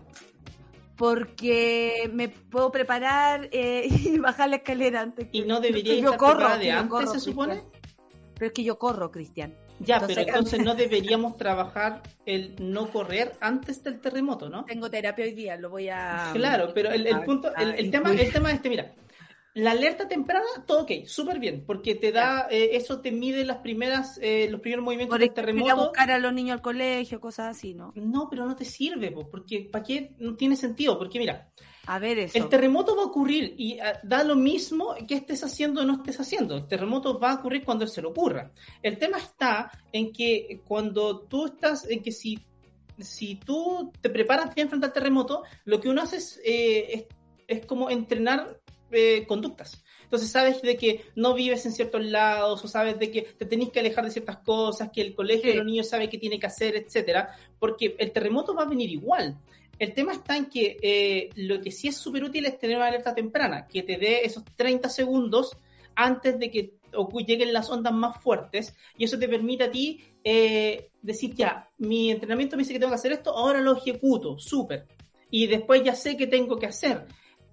[0.96, 5.28] Porque me puedo preparar eh, y bajar la escalera antes.
[5.32, 7.54] Y no debería yo estar corro, de antes, corro, se supone.
[7.54, 7.82] Cristian.
[8.34, 9.54] Pero es que yo corro, Cristian.
[9.80, 14.64] Ya, Entonces, pero entonces no deberíamos trabajar el no correr antes del terremoto, ¿no?
[14.64, 16.30] Tengo terapia hoy día, lo voy a...
[16.32, 18.92] Claro, pero el, el punto, el, el tema, el tema es este, mira.
[19.54, 23.58] La alerta temprana, todo ok, súper bien, porque te da, eh, eso te mide las
[23.58, 25.88] primeras, eh, los primeros movimientos Por del ejemplo, ir a terremoto.
[25.90, 27.92] buscar a los niños al colegio, cosas así, ¿no?
[27.94, 30.12] No, pero no te sirve, po, porque ¿para qué?
[30.18, 31.52] No tiene sentido, porque mira,
[31.86, 32.36] A ver eso.
[32.36, 35.94] el terremoto va a ocurrir y ah, da lo mismo que estés haciendo o no
[35.94, 36.56] estés haciendo.
[36.56, 38.50] El terremoto va a ocurrir cuando se le ocurra.
[38.82, 42.44] El tema está en que cuando tú estás, en que si,
[42.98, 47.04] si tú te preparas bien frente al terremoto, lo que uno hace es, eh, es,
[47.60, 49.82] es como entrenar eh, conductas.
[50.04, 53.70] Entonces sabes de que no vives en ciertos lados o sabes de que te tenés
[53.70, 55.56] que alejar de ciertas cosas, que el colegio de Sí.
[55.58, 59.38] los niños sabe qué tiene que hacer, etcétera, porque el terremoto va a venir igual.
[59.78, 62.86] El tema está en que eh, lo que sí es súper útil es tener una
[62.86, 65.56] alerta temprana, que te dé esos 30 segundos
[65.96, 66.74] antes de que
[67.26, 72.10] lleguen las ondas más fuertes y eso te permite a ti eh, decir, ya, mi
[72.10, 74.86] entrenamiento me dice que tengo que hacer esto, ahora lo ejecuto, súper.
[75.30, 77.04] Y después ya sé qué tengo que hacer.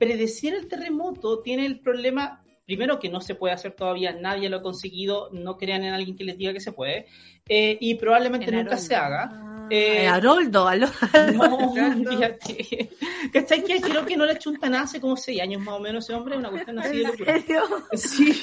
[0.02, 4.58] Predecir el terremoto tiene el problema, primero que no se puede hacer todavía, nadie lo
[4.58, 7.06] ha conseguido, no crean en alguien que les diga que se puede,
[7.48, 9.30] eh, y probablemente En nunca se haga.
[9.32, 10.88] Ah, Eh, Haroldo, aló.
[11.36, 11.72] no,
[12.10, 12.90] fíjate.
[13.32, 13.64] ¿Cachai?
[13.64, 16.36] Que creo que no le chuntan hace como seis años más o menos ese hombre,
[16.36, 17.34] una cuestión así de ¿En locura.
[17.40, 17.64] serio?
[17.94, 18.42] Sí.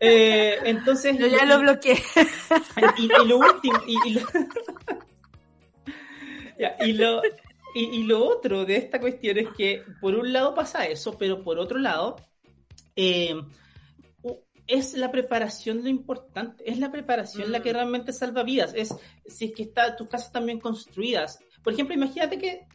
[0.00, 1.18] Eh, entonces.
[1.18, 1.98] Yo ya lo bloqueé.
[2.96, 3.78] Y, y lo último.
[3.86, 4.20] Y, y lo,
[6.58, 7.20] Ya, y lo-
[7.74, 11.42] y- y lo otro de esta cuestión es que, por un lado pasa eso, pero
[11.42, 12.16] por otro lado,
[12.96, 13.34] eh,
[14.66, 17.74] es la preparación lo importante, es la preparación la que Mm.
[17.74, 18.94] realmente salva vidas, es
[19.26, 21.38] si es que está, tus casas están bien construidas.
[21.62, 22.66] Por ejemplo, imagínate que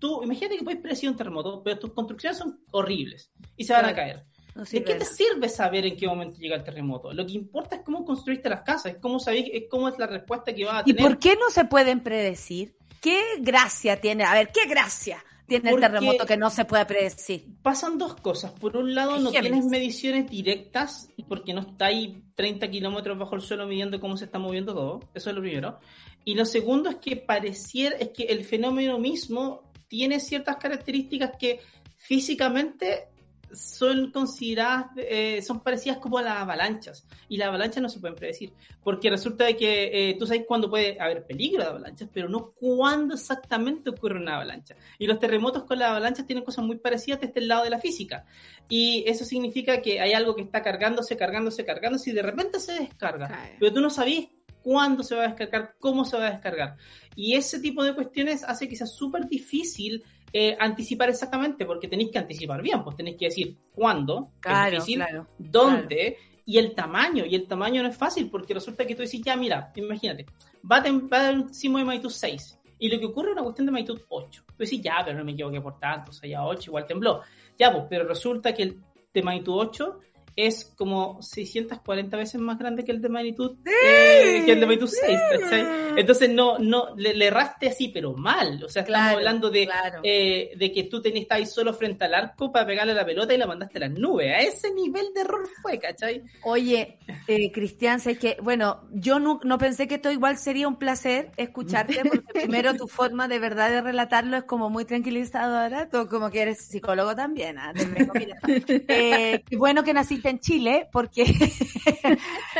[0.00, 3.84] tú, imagínate que puedes predecir un terremoto, pero tus construcciones son horribles y se van
[3.84, 4.24] a caer.
[4.56, 7.12] No ¿De qué te sirve saber en qué momento llega el terremoto?
[7.12, 10.06] Lo que importa es cómo construiste las casas, es cómo sabéis, es cómo es la
[10.06, 11.02] respuesta que vas a ¿Y tener.
[11.02, 12.74] por qué no se pueden predecir?
[13.06, 14.24] ¿Qué gracia tiene?
[14.24, 17.46] A ver, ¿qué gracia tiene el terremoto que no se puede predecir?
[17.62, 18.50] Pasan dos cosas.
[18.50, 23.42] Por un lado, no tienes mediciones directas porque no está ahí 30 kilómetros bajo el
[23.42, 25.00] suelo midiendo cómo se está moviendo todo.
[25.14, 25.78] Eso es lo primero.
[26.24, 31.60] Y lo segundo es que pareciera, es que el fenómeno mismo tiene ciertas características que
[31.94, 33.04] físicamente
[33.52, 37.06] son consideradas, eh, son parecidas como a las avalanchas.
[37.28, 38.52] Y las avalanchas no se pueden predecir.
[38.82, 42.52] Porque resulta de que eh, tú sabes cuándo puede haber peligro de avalanchas, pero no
[42.52, 44.76] cuándo exactamente ocurre una avalancha.
[44.98, 47.78] Y los terremotos con las avalanchas tienen cosas muy parecidas desde el lado de la
[47.78, 48.24] física.
[48.68, 52.72] Y eso significa que hay algo que está cargándose, cargándose, cargándose y de repente se
[52.72, 53.56] descarga.
[53.58, 54.26] Pero tú no sabías
[54.66, 56.76] cuándo se va a descargar, cómo se va a descargar.
[57.14, 60.02] Y ese tipo de cuestiones hace que sea súper difícil
[60.38, 64.70] eh, anticipar exactamente, porque tenéis que anticipar bien, pues tenéis que decir cuándo, es Claro,
[64.72, 65.26] difícil, claro.
[65.38, 67.24] dónde y el tamaño.
[67.24, 70.26] Y el tamaño no es fácil, porque resulta que tú decís, ya, mira, imagínate,
[70.70, 72.58] va a, va a un sismo de magnitud 6.
[72.78, 74.44] Y lo que ocurre es una cuestión de magnitud 8.
[74.46, 77.22] Tú decís, ya, pero no me equivoqué por tanto, o sea, ya 8 igual tembló.
[77.58, 78.82] Ya, pues, pero resulta que el
[79.14, 80.00] de magnitud 8
[80.36, 84.88] es como 640 veces más grande que el de magnitud, eh, que el de magnitud
[84.88, 85.66] 6, ¿cachai?
[85.98, 88.62] Entonces no, no, le, le erraste así, pero mal.
[88.62, 90.00] O sea, estamos Claro, hablando de, claro.
[90.02, 93.38] eh, de que tú tenías ahí solo frente al arco para pegarle la pelota y
[93.38, 94.30] la mandaste a las nubes.
[94.32, 96.22] A ese nivel de error fue, ¿cachai?
[96.42, 100.76] Oye, eh, Cristian, sé que, bueno, yo no, no pensé que esto igual sería un
[100.76, 106.06] placer escucharte, porque primero tu forma de verdad de relatarlo es como muy tranquilizadora, tú
[106.08, 107.72] como que eres psicólogo también, ¿ah?
[108.88, 111.24] Eh, qué bueno que naciste en Chile, porque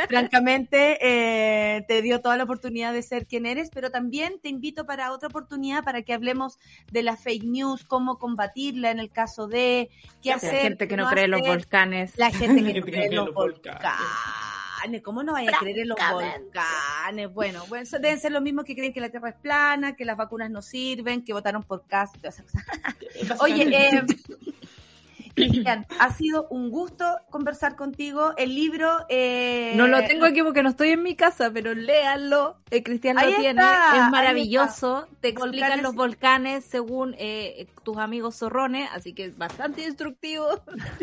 [0.09, 4.85] francamente eh, te dio toda la oportunidad de ser quien eres, pero también te invito
[4.85, 6.59] para otra oportunidad para que hablemos
[6.91, 9.89] de la fake news, cómo combatirla en el caso de
[10.21, 10.61] qué La hacer.
[10.61, 12.17] gente que no cree en los volcanes.
[12.17, 13.81] La gente que no cree en los volcanes.
[15.03, 17.33] ¿Cómo no vaya a creer en los volcanes?
[17.33, 20.05] Bueno, bueno, eso deben ser los mismos que creen que la Tierra es plana, que
[20.05, 22.43] las vacunas no sirven, que votaron por cosas.
[23.41, 24.05] Oye, eh,
[25.37, 28.33] Cristian, ha sido un gusto conversar contigo.
[28.37, 29.05] El libro...
[29.09, 32.57] eh, No lo tengo aquí porque no estoy en mi casa, pero léanlo.
[32.71, 33.49] Eh, Cristian lo tiene.
[33.61, 35.07] está, es maravilloso.
[35.21, 35.83] Te explican Volcanes.
[35.83, 40.47] los volcanes según eh, tus amigos zorrones, así que es bastante instructivo.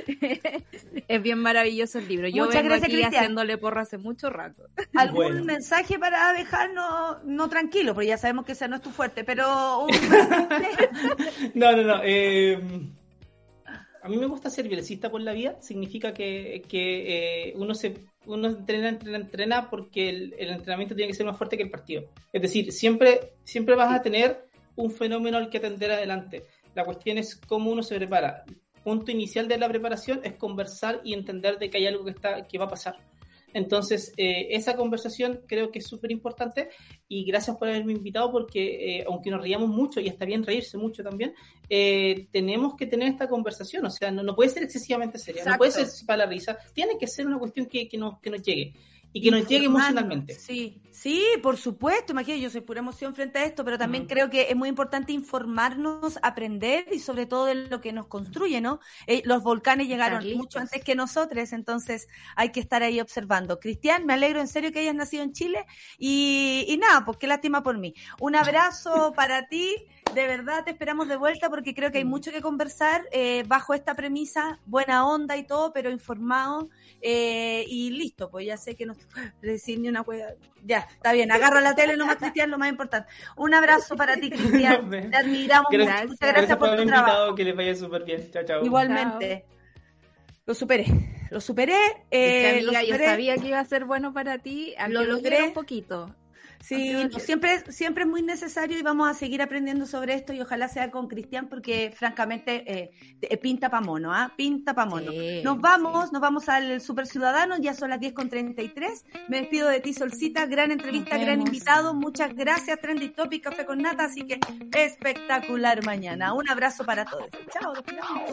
[1.08, 2.28] es bien maravilloso el libro.
[2.28, 3.14] Yo Muchas vengo gracias, aquí Cristian.
[3.22, 4.64] haciéndole porra hace mucho rato.
[4.94, 5.44] ¿Algún Bueno.
[5.44, 7.94] mensaje para dejarnos no tranquilo?
[7.94, 9.90] Porque ya sabemos que ese no es tu fuerte, pero un
[11.54, 12.00] No, no, no.
[12.04, 12.58] eh,
[14.04, 15.56] a mí me gusta ser velocista por la vida.
[15.62, 17.94] Significa que, que, eh, uno se
[18.26, 21.70] uno entrena, entrena, entrena porque el, el entrenamiento tiene que ser más fuerte que el
[21.70, 22.10] partido.
[22.30, 26.44] Es decir, siempre, siempre vas a tener un fenómeno al que atender adelante.
[26.74, 28.44] La cuestión es cómo uno se prepara.
[28.82, 32.46] Punto inicial de la preparación es conversar y entender de que hay algo que está
[32.46, 32.98] que va a pasar.
[33.54, 36.68] Entonces, eh, esa conversación creo que es súper importante
[37.08, 40.76] y gracias por haberme invitado porque eh, aunque nos riamos mucho y está bien reírse
[40.76, 41.34] mucho también,
[41.70, 45.56] eh, tenemos que tener esta conversación, o sea, no, no puede ser excesivamente seria, no
[45.56, 48.42] puede ser para la risa, tiene que ser una cuestión que, que, nos, que nos
[48.42, 48.74] llegue
[49.14, 50.34] y que nos llegue emocionalmente.
[50.34, 52.12] Sí, sí, por supuesto.
[52.12, 55.12] Imagínate, yo soy pura emoción frente a esto, pero también creo que es muy importante
[55.12, 58.80] informarnos, aprender y sobre todo de lo que nos construye, ¿no?
[59.06, 63.60] Eh, los volcanes llegaron mucho antes que nosotros, entonces hay que estar ahí observando.
[63.60, 65.64] Cristian, me alegro en serio que hayas nacido en Chile
[65.96, 67.94] y, y nada, pues qué lástima por mí.
[68.18, 69.76] Un abrazo para ti.
[70.14, 73.74] De verdad te esperamos de vuelta porque creo que hay mucho que conversar eh, bajo
[73.74, 76.68] esta premisa, buena onda y todo, pero informado
[77.02, 78.94] eh, y listo, pues ya sé que no
[79.42, 80.34] decir ni una hueá.
[80.64, 83.08] Ya, está bien, agarra la tele nomás, Cristian, lo más importante.
[83.36, 84.88] Un abrazo para ti, Cristian.
[85.10, 85.66] Te admiramos.
[85.70, 87.10] Gracias, Muchas gracias por tu haberme trabajo.
[87.12, 88.30] invitado, que les vaya súper bien.
[88.30, 88.64] Chao, chao.
[88.64, 89.44] Igualmente.
[90.46, 90.86] Lo superé.
[91.30, 91.76] Lo superé.
[92.10, 93.06] Eh, lo amiga, yo superé.
[93.06, 95.30] sabía que iba a ser bueno para ti, Lo lo logré.
[95.30, 96.14] logré un poquito.
[96.64, 100.40] Sí, no, siempre, siempre es muy necesario y vamos a seguir aprendiendo sobre esto y
[100.40, 104.32] ojalá sea con Cristian porque francamente eh, te- pinta pa' mono, ¿ah?
[104.36, 105.10] Pinta pa' mono.
[105.10, 109.04] Sí, nos vamos, nos vamos al Super Ciudadano, ya son las 10 con 33.
[109.28, 111.92] Me despido de ti, Solcita, gran entrevista, gran invitado.
[111.94, 114.40] Muchas gracias, Trendy Topic, Café con Nata, así que
[114.76, 116.32] espectacular mañana.
[116.32, 117.28] Un abrazo para todos.
[117.52, 117.74] Chao.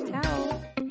[0.10, 0.91] Chao.